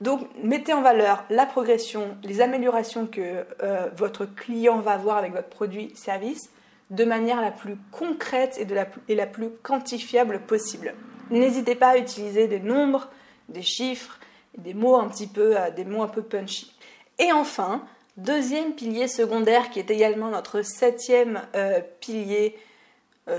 Donc 0.00 0.26
mettez 0.42 0.72
en 0.72 0.82
valeur 0.82 1.24
la 1.30 1.46
progression, 1.46 2.16
les 2.24 2.40
améliorations 2.40 3.06
que 3.06 3.44
euh, 3.62 3.88
votre 3.96 4.24
client 4.26 4.80
va 4.80 4.92
avoir 4.92 5.18
avec 5.18 5.32
votre 5.32 5.48
produit, 5.48 5.92
service, 5.94 6.50
de 6.90 7.04
manière 7.04 7.40
la 7.40 7.52
plus 7.52 7.76
concrète 7.92 8.58
et, 8.58 8.64
la, 8.64 8.86
et 9.08 9.14
la 9.14 9.26
plus 9.26 9.50
quantifiable 9.62 10.40
possible. 10.40 10.94
N'hésitez 11.30 11.76
pas 11.76 11.90
à 11.90 11.98
utiliser 11.98 12.48
des 12.48 12.58
nombres, 12.58 13.08
des 13.48 13.62
chiffres, 13.62 14.18
des 14.58 14.74
mots 14.74 14.96
un 14.96 15.08
petit 15.08 15.28
peu, 15.28 15.56
euh, 15.56 15.70
des 15.70 15.84
mots 15.84 16.02
un 16.02 16.08
peu 16.08 16.22
punchy. 16.22 16.74
Et 17.18 17.30
enfin, 17.32 17.82
Deuxième 18.18 18.74
pilier 18.74 19.08
secondaire 19.08 19.70
qui 19.70 19.78
est 19.78 19.90
également 19.90 20.28
notre 20.28 20.60
septième 20.60 21.40
euh, 21.54 21.80
pilier, 22.00 22.58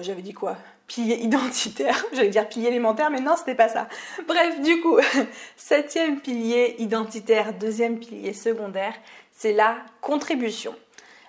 j'avais 0.02 0.24
dit 0.24 0.34
quoi? 0.34 0.58
Pilier 0.88 1.16
identitaire, 1.24 2.06
j'allais 2.14 2.30
dire 2.30 2.48
pilier 2.48 2.68
élémentaire, 2.68 3.10
mais 3.10 3.22
non, 3.22 3.36
c'était 3.38 3.56
pas 3.56 3.70
ça. 3.70 3.88
Bref, 4.28 4.62
du 4.62 4.82
coup, 4.82 4.98
septième 5.56 6.20
pilier 6.20 6.76
identitaire, 6.80 7.54
deuxième 7.54 8.00
pilier 8.00 8.34
secondaire, 8.34 8.94
c'est 9.32 9.54
la 9.54 9.78
contribution. 10.02 10.76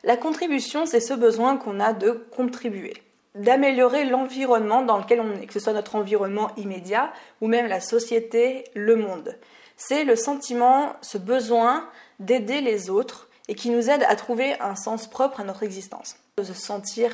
La 0.03 0.17
contribution, 0.17 0.85
c'est 0.85 1.01
ce 1.01 1.15
besoin 1.15 1.57
qu'on 1.57 1.81
a 1.81 1.93
de 1.95 2.11
contribuer, 2.37 2.95
d'améliorer 3.35 4.05
l'environnement 4.05 4.83
dans 4.83 4.99
lequel 4.99 5.21
on 5.21 5.41
est, 5.41 5.47
que 5.47 5.53
ce 5.53 5.61
soit 5.61 5.73
notre 5.73 5.95
environnement 5.95 6.51
immédiat 6.57 7.13
ou 7.41 7.47
même 7.47 7.67
la 7.67 7.81
société, 7.81 8.65
le 8.75 8.97
monde. 8.97 9.39
C'est 9.77 10.05
le 10.05 10.15
sentiment, 10.15 10.93
ce 11.01 11.17
besoin 11.17 11.89
d'aider 12.21 12.61
les 12.61 12.91
autres 12.91 13.29
et 13.49 13.55
qui 13.55 13.71
nous 13.71 13.91
aide 13.91 14.05
à 14.09 14.17
trouver 14.17 14.61
un 14.61 14.77
sens 14.77 15.09
propre 15.09 15.41
à 15.41 15.45
notre 15.45 15.63
existence, 15.63 16.17
de 16.37 16.43
se 16.43 16.55
sentir 16.55 17.11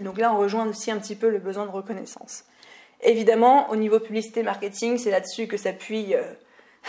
Donc 0.00 0.18
là, 0.18 0.32
on 0.32 0.38
rejoint 0.38 0.66
aussi 0.66 0.90
un 0.90 0.98
petit 0.98 1.16
peu 1.16 1.28
le 1.30 1.38
besoin 1.38 1.66
de 1.66 1.70
reconnaissance. 1.70 2.44
Évidemment, 3.02 3.70
au 3.70 3.76
niveau 3.76 4.00
publicité 4.00 4.42
marketing, 4.42 4.98
c'est 4.98 5.10
là-dessus 5.10 5.46
que 5.46 5.56
s'appuie 5.56 6.14
euh, 6.14 6.22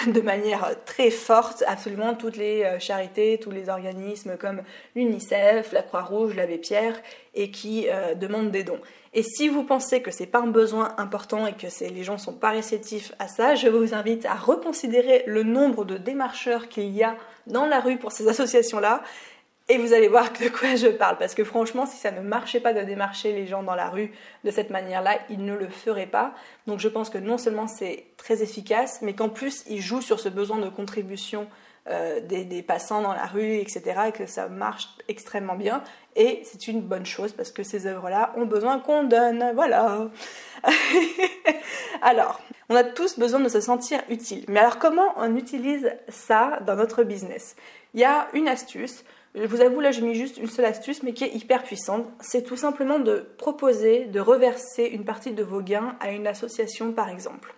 de 0.08 0.22
manière 0.22 0.76
très 0.86 1.10
forte 1.10 1.64
absolument 1.68 2.14
toutes 2.14 2.38
les 2.38 2.64
euh, 2.64 2.80
charités, 2.80 3.40
tous 3.42 3.52
les 3.52 3.70
organismes 3.70 4.38
comme 4.38 4.62
l'UNICEF, 4.96 5.72
la 5.72 5.82
Croix-Rouge, 5.82 6.36
l'Abbé 6.36 6.58
Pierre 6.58 7.00
et 7.34 7.52
qui 7.52 7.88
euh, 7.90 8.16
demandent 8.16 8.52
des 8.52 8.64
dons. 8.64 8.80
Et 9.14 9.24
si 9.24 9.50
vous 9.50 9.64
pensez 9.64 10.02
que 10.02 10.12
c'est 10.12 10.28
pas 10.28 10.40
un 10.40 10.48
besoin 10.48 10.94
important 10.98 11.48
et 11.48 11.54
que 11.54 11.68
les 11.90 12.04
gens 12.04 12.18
sont 12.18 12.34
pas 12.34 12.52
réceptifs 12.52 13.14
à 13.20 13.28
ça, 13.28 13.56
je 13.56 13.68
vous 13.68 13.94
invite 13.94 14.26
à 14.26 14.36
reconsidérer 14.36 15.24
le 15.26 15.44
nombre 15.44 15.86
de 15.86 15.98
démarcheurs 15.98 16.70
qu'il 16.70 16.90
y 16.90 17.04
a 17.04 17.16
dans 17.48 17.66
la 17.66 17.80
rue 17.80 17.98
pour 17.98 18.12
ces 18.12 18.28
associations-là 18.28 19.02
et 19.70 19.78
vous 19.78 19.94
allez 19.94 20.08
voir 20.08 20.32
de 20.32 20.50
quoi 20.50 20.76
je 20.76 20.88
parle. 20.88 21.18
Parce 21.18 21.36
que 21.36 21.44
franchement, 21.44 21.86
si 21.86 21.98
ça 21.98 22.12
ne 22.12 22.22
marchait 22.22 22.60
pas 22.60 22.74
de 22.74 22.82
démarcher 22.82 23.34
les 23.34 23.48
gens 23.48 23.64
dans 23.64 23.76
la 23.76 23.90
rue 23.90 24.12
de 24.44 24.52
cette 24.52 24.70
manière-là, 24.70 25.20
ils 25.30 25.44
ne 25.44 25.54
le 25.54 25.68
feraient 25.68 26.08
pas. 26.08 26.34
Donc 26.68 26.80
je 26.80 26.88
pense 26.88 27.10
que 27.10 27.18
non 27.18 27.38
seulement 27.38 27.68
c'est 27.68 28.06
très 28.18 28.42
efficace, 28.42 29.00
mais 29.02 29.14
qu'en 29.14 29.30
plus, 29.30 29.64
ils 29.68 29.82
jouent 29.82 30.02
sur 30.02 30.20
ce 30.20 30.30
besoin 30.30 30.58
de 30.58 30.70
contribution 30.70 31.48
euh, 31.90 32.20
des, 32.20 32.62
passants 32.64 33.02
dans 33.02 33.14
la 33.14 33.26
rue, 33.26 33.56
etc. 33.56 33.82
Et 34.10 34.12
que 34.12 34.26
ça 34.26 34.50
marche 34.50 34.90
extrêmement 35.08 35.56
bien. 35.56 35.84
Et 36.18 36.42
c'est 36.44 36.68
une 36.68 36.82
bonne 36.82 37.06
chose 37.06 37.32
parce 37.32 37.52
que 37.52 37.64
ces 37.64 37.88
œuvres-là 37.88 38.34
ont 38.36 38.46
besoin 38.46 38.80
qu'on 38.80 39.04
donne. 39.06 39.52
Voilà. 39.54 40.10
alors, 42.02 42.42
on 42.70 42.76
a 42.76 42.84
tous 42.84 43.18
besoin 43.18 43.40
de 43.40 43.48
se 43.48 43.62
sentir 43.62 44.02
utile. 44.10 44.44
Mais 44.50 44.60
alors 44.60 44.80
comment 44.80 45.14
on 45.16 45.36
utilise 45.38 45.90
ça 46.10 46.60
dans 46.66 46.76
notre 46.76 47.04
business? 47.04 47.56
Il 47.94 48.02
y 48.02 48.06
a 48.06 48.28
une 48.34 48.50
astuce. 48.50 49.06
Je 49.36 49.46
vous 49.46 49.62
avoue, 49.62 49.80
là, 49.82 49.92
j'ai 49.92 50.02
mis 50.02 50.16
juste 50.16 50.38
une 50.38 50.48
seule 50.48 50.66
astuce, 50.66 51.04
mais 51.04 51.14
qui 51.14 51.24
est 51.24 51.36
hyper 51.36 51.64
puissante. 51.64 52.06
C'est 52.20 52.44
tout 52.44 52.58
simplement 52.58 53.00
de 53.00 53.28
proposer, 53.38 54.06
de 54.06 54.20
reverser 54.20 54.86
une 54.86 55.06
partie 55.06 55.32
de 55.32 55.44
vos 55.44 55.62
gains 55.62 55.96
à 56.00 56.12
une 56.12 56.28
association, 56.28 56.92
par 56.92 57.10
exemple. 57.10 57.54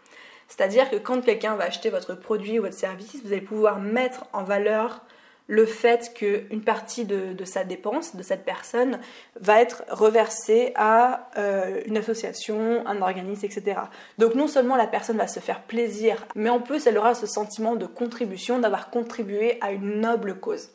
C'est-à-dire 0.50 0.90
que 0.90 0.98
quand 0.98 1.22
quelqu'un 1.22 1.56
va 1.56 1.66
acheter 1.66 1.90
votre 1.90 2.16
produit 2.16 2.60
ou 2.60 2.64
votre 2.64 2.78
service, 2.78 3.22
vous 3.24 3.32
allez 3.32 3.42
pouvoir 3.42 3.80
mettre 3.80 4.26
en 4.34 4.44
valeur 4.44 5.06
le 5.50 5.66
fait 5.66 6.14
qu'une 6.14 6.62
partie 6.62 7.06
de, 7.06 7.44
sa 7.44 7.64
dépense, 7.64 8.16
de 8.16 8.22
cette 8.22 8.46
personne, 8.46 9.00
va 9.40 9.60
être 9.60 9.84
reversée 9.90 10.74
à 10.76 11.30
euh, 11.38 11.82
une 11.88 11.98
association, 11.98 12.86
un 12.86 13.02
organisme, 13.02 13.48
etc. 13.48 13.82
Donc 14.20 14.36
non 14.36 14.48
seulement 14.48 14.76
la 14.76 14.86
personne 14.86 15.18
va 15.18 15.28
se 15.28 15.40
faire 15.40 15.64
plaisir, 15.64 16.28
mais 16.36 16.52
en 16.52 16.60
plus 16.60 16.86
elle 16.86 17.00
aura 17.00 17.16
ce 17.16 17.26
sentiment 17.26 17.76
de 17.76 17.88
contribution, 17.88 18.60
d'avoir 18.60 18.92
contribué 18.92 19.58
à 19.62 19.72
une 19.72 20.02
noble 20.02 20.40
cause. 20.40 20.70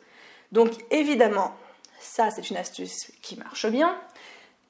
Donc 0.55 0.71
évidemment, 0.89 1.51
ça 1.99 2.31
c'est 2.31 2.49
une 2.49 2.55
astuce 2.55 3.11
qui 3.21 3.37
marche 3.37 3.67
bien, 3.67 3.93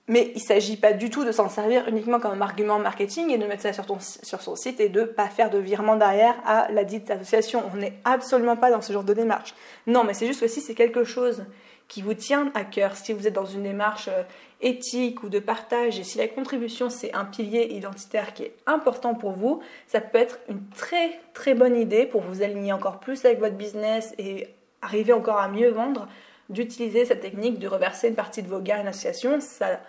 mais 0.07 0.31
il 0.33 0.41
ne 0.41 0.47
s'agit 0.47 0.77
pas 0.77 0.93
du 0.93 1.11
tout 1.11 1.23
de 1.23 1.31
s'en 1.31 1.47
servir 1.47 1.87
uniquement 1.87 2.19
comme 2.19 2.41
argument 2.41 2.79
marketing 2.79 3.29
et 3.29 3.37
de 3.37 3.45
mettre 3.45 3.61
ça 3.61 3.71
sur, 3.71 3.85
sur 4.01 4.41
son 4.41 4.55
site 4.55 4.79
et 4.79 4.89
de 4.89 5.01
ne 5.01 5.05
pas 5.05 5.29
faire 5.29 5.51
de 5.51 5.59
virement 5.59 5.95
derrière 5.95 6.35
à 6.43 6.71
la 6.71 6.85
dite 6.85 7.11
association. 7.11 7.63
On 7.71 7.77
n'est 7.77 7.99
absolument 8.03 8.57
pas 8.57 8.71
dans 8.71 8.81
ce 8.81 8.93
genre 8.93 9.03
de 9.03 9.13
démarche. 9.13 9.53
Non, 9.85 10.03
mais 10.03 10.15
c'est 10.15 10.25
juste 10.25 10.41
que 10.41 10.47
si 10.47 10.59
c'est 10.59 10.73
quelque 10.73 11.03
chose 11.03 11.45
qui 11.87 12.01
vous 12.01 12.15
tient 12.15 12.51
à 12.55 12.63
cœur, 12.63 12.95
si 12.95 13.13
vous 13.13 13.27
êtes 13.27 13.33
dans 13.33 13.45
une 13.45 13.61
démarche 13.61 14.07
euh, 14.07 14.23
éthique 14.61 15.21
ou 15.21 15.29
de 15.29 15.37
partage 15.37 15.99
et 15.99 16.03
si 16.03 16.17
la 16.17 16.27
contribution 16.27 16.89
c'est 16.89 17.13
un 17.13 17.25
pilier 17.25 17.67
identitaire 17.71 18.33
qui 18.33 18.41
est 18.41 18.55
important 18.65 19.13
pour 19.13 19.33
vous, 19.33 19.61
ça 19.85 20.01
peut 20.01 20.17
être 20.17 20.39
une 20.49 20.67
très 20.69 21.19
très 21.35 21.53
bonne 21.53 21.75
idée 21.75 22.07
pour 22.07 22.21
vous 22.21 22.41
aligner 22.41 22.73
encore 22.73 22.99
plus 22.99 23.23
avec 23.25 23.39
votre 23.39 23.55
business 23.55 24.15
et 24.17 24.47
arriver 24.85 25.13
encore 25.13 25.39
à 25.39 25.47
mieux 25.47 25.69
vendre, 25.69 26.07
d'utiliser 26.49 27.05
cette 27.05 27.21
technique 27.21 27.59
de 27.59 27.67
reverser 27.67 28.07
une 28.07 28.15
partie 28.15 28.43
de 28.43 28.47
vos 28.47 28.59
gains 28.59 28.77
à 28.77 28.81
une 28.81 28.87
association. 28.87 29.39
Ça, 29.41 29.79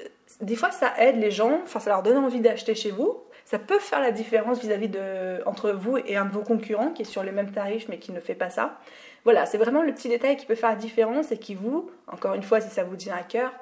euh, 0.00 0.04
des 0.40 0.56
fois, 0.56 0.70
ça 0.70 0.92
aide 0.98 1.16
les 1.16 1.30
gens, 1.30 1.60
enfin, 1.62 1.80
ça 1.80 1.90
leur 1.90 2.02
donne 2.02 2.16
envie 2.16 2.40
d'acheter 2.40 2.74
chez 2.74 2.90
vous. 2.90 3.18
Ça 3.44 3.58
peut 3.58 3.78
faire 3.78 4.00
la 4.00 4.12
différence 4.12 4.60
vis-à-vis 4.60 4.88
de 4.88 5.42
entre 5.44 5.70
vous 5.70 5.98
et 5.98 6.16
un 6.16 6.24
de 6.24 6.32
vos 6.32 6.42
concurrents 6.42 6.90
qui 6.90 7.02
est 7.02 7.04
sur 7.04 7.22
les 7.22 7.32
mêmes 7.32 7.50
tarifs 7.50 7.88
mais 7.88 7.98
qui 7.98 8.12
ne 8.12 8.20
fait 8.20 8.34
pas 8.34 8.48
ça. 8.48 8.78
Voilà, 9.24 9.44
c'est 9.44 9.58
vraiment 9.58 9.82
le 9.82 9.92
petit 9.92 10.08
détail 10.08 10.36
qui 10.36 10.46
peut 10.46 10.54
faire 10.54 10.70
la 10.70 10.76
différence 10.76 11.32
et 11.32 11.36
qui 11.36 11.54
vous, 11.54 11.90
encore 12.06 12.34
une 12.34 12.42
fois 12.42 12.60
si 12.60 12.70
ça 12.70 12.84
vous 12.84 12.96
tient 12.96 13.14
à 13.14 13.22
cœur, 13.22 13.52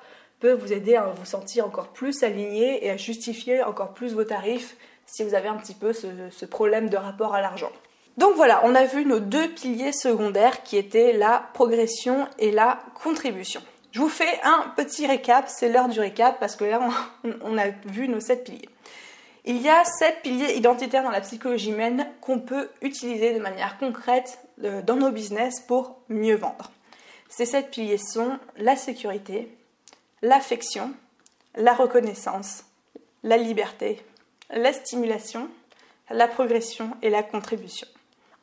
peut 0.40 0.52
vous 0.52 0.72
aider 0.72 0.94
à 0.94 1.06
vous 1.06 1.24
sentir 1.24 1.66
encore 1.66 1.88
plus 1.88 2.22
aligné 2.22 2.84
et 2.84 2.90
à 2.90 2.96
justifier 2.96 3.62
encore 3.62 3.94
plus 3.94 4.14
vos 4.14 4.24
tarifs 4.24 4.76
si 5.06 5.24
vous 5.24 5.34
avez 5.34 5.48
un 5.48 5.56
petit 5.56 5.74
peu 5.74 5.92
ce, 5.92 6.44
problème 6.44 6.88
de 6.88 6.96
rapport 6.96 7.34
à 7.34 7.40
l'argent. 7.40 7.72
Donc 8.18 8.34
voilà, 8.34 8.62
on 8.64 8.74
a 8.74 8.84
vu 8.84 9.04
nos 9.04 9.20
deux 9.20 9.48
piliers 9.48 9.92
secondaires 9.92 10.64
qui 10.64 10.76
étaient 10.76 11.12
la 11.12 11.48
progression 11.54 12.26
et 12.40 12.50
la 12.50 12.80
contribution. 13.00 13.62
Je 13.92 14.00
vous 14.00 14.08
fais 14.08 14.40
un 14.42 14.72
petit 14.74 15.06
récap, 15.06 15.44
c'est 15.46 15.68
l'heure 15.68 15.88
du 15.88 16.00
récap 16.00 16.40
parce 16.40 16.56
que 16.56 16.64
là 16.64 16.80
on, 17.42 17.56
a 17.56 17.68
vu 17.86 18.08
nos 18.08 18.18
sept 18.18 18.42
piliers. 18.42 18.68
Il 19.44 19.62
y 19.62 19.68
a 19.68 19.84
sept 19.84 20.20
piliers 20.24 20.56
identitaires 20.56 21.04
dans 21.04 21.12
la 21.12 21.20
psychologie 21.20 21.70
humaine 21.70 22.08
qu'on 22.20 22.40
peut 22.40 22.68
utiliser 22.82 23.34
de 23.34 23.38
manière 23.38 23.78
concrète 23.78 24.40
euh, 24.64 24.82
dans 24.82 24.96
nos 24.96 25.12
business 25.12 25.60
pour 25.60 26.00
mieux 26.08 26.34
vendre. 26.34 26.72
Ces 27.28 27.46
sept 27.46 27.70
piliers 27.70 27.98
sont 27.98 28.36
la 28.56 28.74
sécurité, 28.74 29.48
l'affection, 30.22 30.92
la 31.54 31.72
reconnaissance, 31.72 32.64
la 33.22 33.36
liberté, 33.36 34.04
la 34.50 34.72
stimulation, 34.72 35.48
la 36.10 36.26
progression 36.26 36.96
et 37.00 37.10
la 37.10 37.22
contribution. 37.22 37.86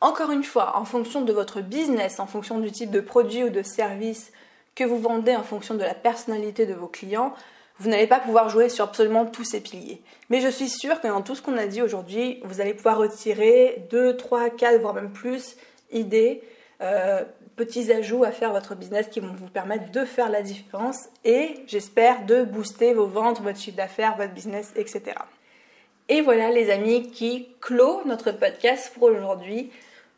Encore 0.02 0.32
une 0.32 0.44
fois, 0.44 0.78
en 0.78 0.86
fonction 0.86 1.22
de 1.22 1.34
votre 1.34 1.62
business, 1.62 2.20
en 2.20 2.28
fonction 2.28 2.60
du 2.60 2.72
type 2.72 2.92
de 2.92 3.00
produit 3.00 3.44
ou 3.44 3.50
de 3.50 3.64
service 3.64 4.32
que 4.76 4.84
vous 4.84 5.00
vendez, 5.00 5.36
en 5.36 5.44
fonction 5.44 5.74
de 5.74 5.84
la 5.84 5.94
personnalité 5.94 6.66
de 6.66 6.74
vos 6.74 6.88
clients, 6.88 7.34
vous 7.80 7.90
n'allez 7.90 8.08
pas 8.08 8.20
pouvoir 8.20 8.50
jouer 8.50 8.70
sur 8.70 8.86
absolument 8.86 9.26
tous 9.26 9.44
ces 9.44 9.62
piliers. 9.62 10.02
Mais 10.30 10.42
je 10.42 10.48
suis 10.48 10.70
sûre 10.70 11.02
que 11.02 11.08
dans 11.08 11.22
tout 11.22 11.36
ce 11.36 11.42
qu'on 11.42 11.58
a 11.58 11.66
dit 11.66 11.82
aujourd'hui, 11.82 12.40
vous 12.44 12.62
allez 12.62 12.74
pouvoir 12.74 12.98
retirer 12.98 13.86
2, 13.90 14.16
3, 14.16 14.50
4, 14.52 14.80
voire 14.80 14.94
même 14.94 15.12
plus 15.12 15.58
idées 15.92 16.42
euh, 16.82 17.24
petits 17.56 17.92
ajouts 17.92 18.24
à 18.24 18.32
faire 18.32 18.50
à 18.50 18.54
votre 18.54 18.76
business 18.76 19.08
qui 19.08 19.22
vont 19.22 19.34
vous 19.34 19.48
permettre 19.48 19.92
de 19.92 20.04
faire 20.04 20.30
la 20.30 20.42
différence 20.42 21.08
et 21.24 21.64
j'espère 21.68 22.26
de 22.26 22.44
booster 22.44 22.94
vos 22.94 23.08
ventes, 23.08 23.42
votre 23.42 23.60
chiffre 23.60 23.78
d'affaires, 23.78 24.18
votre 24.18 24.34
business, 24.34 24.74
etc. 24.76 25.16
Et 26.08 26.22
voilà 26.22 26.52
les 26.52 26.70
amis 26.70 27.10
qui 27.10 27.48
clôt 27.62 28.04
notre 28.06 28.32
podcast 28.32 28.94
pour 28.94 29.04
aujourd'hui. 29.04 29.72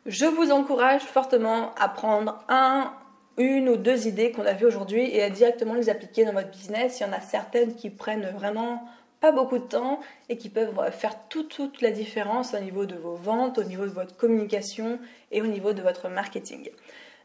Je 0.04 0.26
vous 0.26 0.50
encourage 0.50 1.00
fortement 1.00 1.74
à 1.76 1.88
prendre 1.88 2.44
un, 2.50 2.92
une 3.38 3.70
ou 3.70 3.76
deux 3.76 4.06
idées 4.06 4.30
qu'on 4.30 4.44
a 4.44 4.52
vues 4.52 4.66
aujourd'hui 4.66 5.08
et 5.10 5.22
à 5.22 5.30
directement 5.30 5.72
les 5.72 5.88
appliquer 5.88 6.26
dans 6.26 6.34
votre 6.34 6.50
business. 6.50 7.00
Il 7.00 7.04
y 7.04 7.06
en 7.06 7.12
a 7.14 7.22
certaines 7.22 7.74
qui 7.74 7.88
prennent 7.88 8.28
vraiment 8.36 8.86
pas 9.20 9.32
beaucoup 9.32 9.56
de 9.56 9.64
temps 9.64 10.00
et 10.28 10.36
qui 10.36 10.50
peuvent 10.50 10.78
faire 10.92 11.26
toute, 11.30 11.48
toute 11.48 11.80
la 11.80 11.90
différence 11.90 12.52
au 12.52 12.60
niveau 12.60 12.84
de 12.84 12.94
vos 12.94 13.14
ventes, 13.14 13.56
au 13.56 13.64
niveau 13.64 13.84
de 13.84 13.90
votre 13.90 14.14
communication 14.14 14.98
et 15.32 15.40
au 15.40 15.46
niveau 15.46 15.72
de 15.72 15.80
votre 15.80 16.10
marketing. 16.10 16.68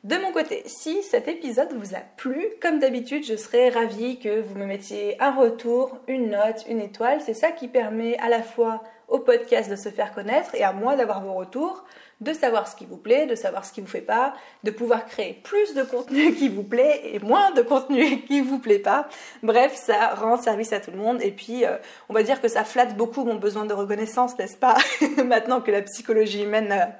De 0.03 0.17
mon 0.17 0.33
côté, 0.33 0.63
si 0.65 1.01
cet 1.01 1.29
épisode 1.29 1.71
vous 1.77 1.95
a 1.95 2.01
plu, 2.17 2.45
comme 2.61 2.79
d'habitude, 2.79 3.23
je 3.25 3.37
serais 3.37 3.69
ravie 3.69 4.19
que 4.19 4.41
vous 4.41 4.55
me 4.55 4.65
mettiez 4.65 5.15
un 5.21 5.31
retour, 5.31 5.97
une 6.09 6.31
note, 6.31 6.65
une 6.67 6.81
étoile. 6.81 7.21
C'est 7.21 7.33
ça 7.33 7.51
qui 7.51 7.69
permet 7.69 8.17
à 8.17 8.27
la 8.27 8.43
fois 8.43 8.83
au 9.07 9.19
podcast 9.19 9.69
de 9.69 9.77
se 9.77 9.87
faire 9.87 10.13
connaître 10.13 10.55
et 10.55 10.63
à 10.63 10.73
moi 10.73 10.97
d'avoir 10.97 11.23
vos 11.23 11.33
retours 11.33 11.85
de 12.23 12.33
savoir 12.33 12.67
ce 12.67 12.75
qui 12.75 12.85
vous 12.85 12.97
plaît, 12.97 13.25
de 13.25 13.35
savoir 13.35 13.65
ce 13.65 13.73
qui 13.73 13.81
vous 13.81 13.87
fait 13.87 14.01
pas, 14.01 14.33
de 14.63 14.71
pouvoir 14.71 15.05
créer 15.05 15.33
plus 15.43 15.73
de 15.73 15.83
contenu 15.83 16.33
qui 16.33 16.49
vous 16.49 16.63
plaît 16.63 17.01
et 17.03 17.19
moins 17.19 17.51
de 17.51 17.61
contenu 17.61 18.21
qui 18.27 18.41
vous 18.41 18.59
plaît 18.59 18.79
pas. 18.79 19.07
Bref, 19.43 19.75
ça 19.75 20.15
rend 20.15 20.37
service 20.37 20.73
à 20.73 20.79
tout 20.79 20.91
le 20.91 20.97
monde 20.97 21.21
et 21.21 21.31
puis 21.31 21.65
euh, 21.65 21.77
on 22.09 22.13
va 22.13 22.23
dire 22.23 22.41
que 22.41 22.47
ça 22.47 22.63
flatte 22.63 22.95
beaucoup 22.95 23.23
mon 23.23 23.35
besoin 23.35 23.65
de 23.65 23.73
reconnaissance, 23.73 24.37
n'est-ce 24.37 24.57
pas 24.57 24.77
Maintenant 25.25 25.61
que 25.61 25.71
la 25.71 25.81
psychologie 25.81 26.43
humaine 26.43 26.93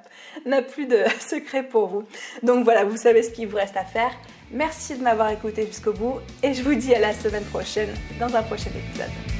n'a 0.46 0.62
plus 0.62 0.86
de 0.86 0.98
secret 1.20 1.62
pour 1.62 1.88
vous. 1.88 2.04
Donc 2.42 2.64
voilà, 2.64 2.84
vous 2.84 2.96
savez 2.96 3.22
ce 3.22 3.30
qu'il 3.30 3.48
vous 3.48 3.56
reste 3.56 3.76
à 3.76 3.84
faire. 3.84 4.10
Merci 4.50 4.96
de 4.96 5.02
m'avoir 5.02 5.30
écouté 5.30 5.66
jusqu'au 5.66 5.92
bout 5.92 6.20
et 6.42 6.54
je 6.54 6.62
vous 6.62 6.74
dis 6.74 6.94
à 6.94 7.00
la 7.00 7.12
semaine 7.12 7.44
prochaine 7.44 7.88
dans 8.20 8.34
un 8.34 8.42
prochain 8.42 8.70
épisode. 8.70 9.33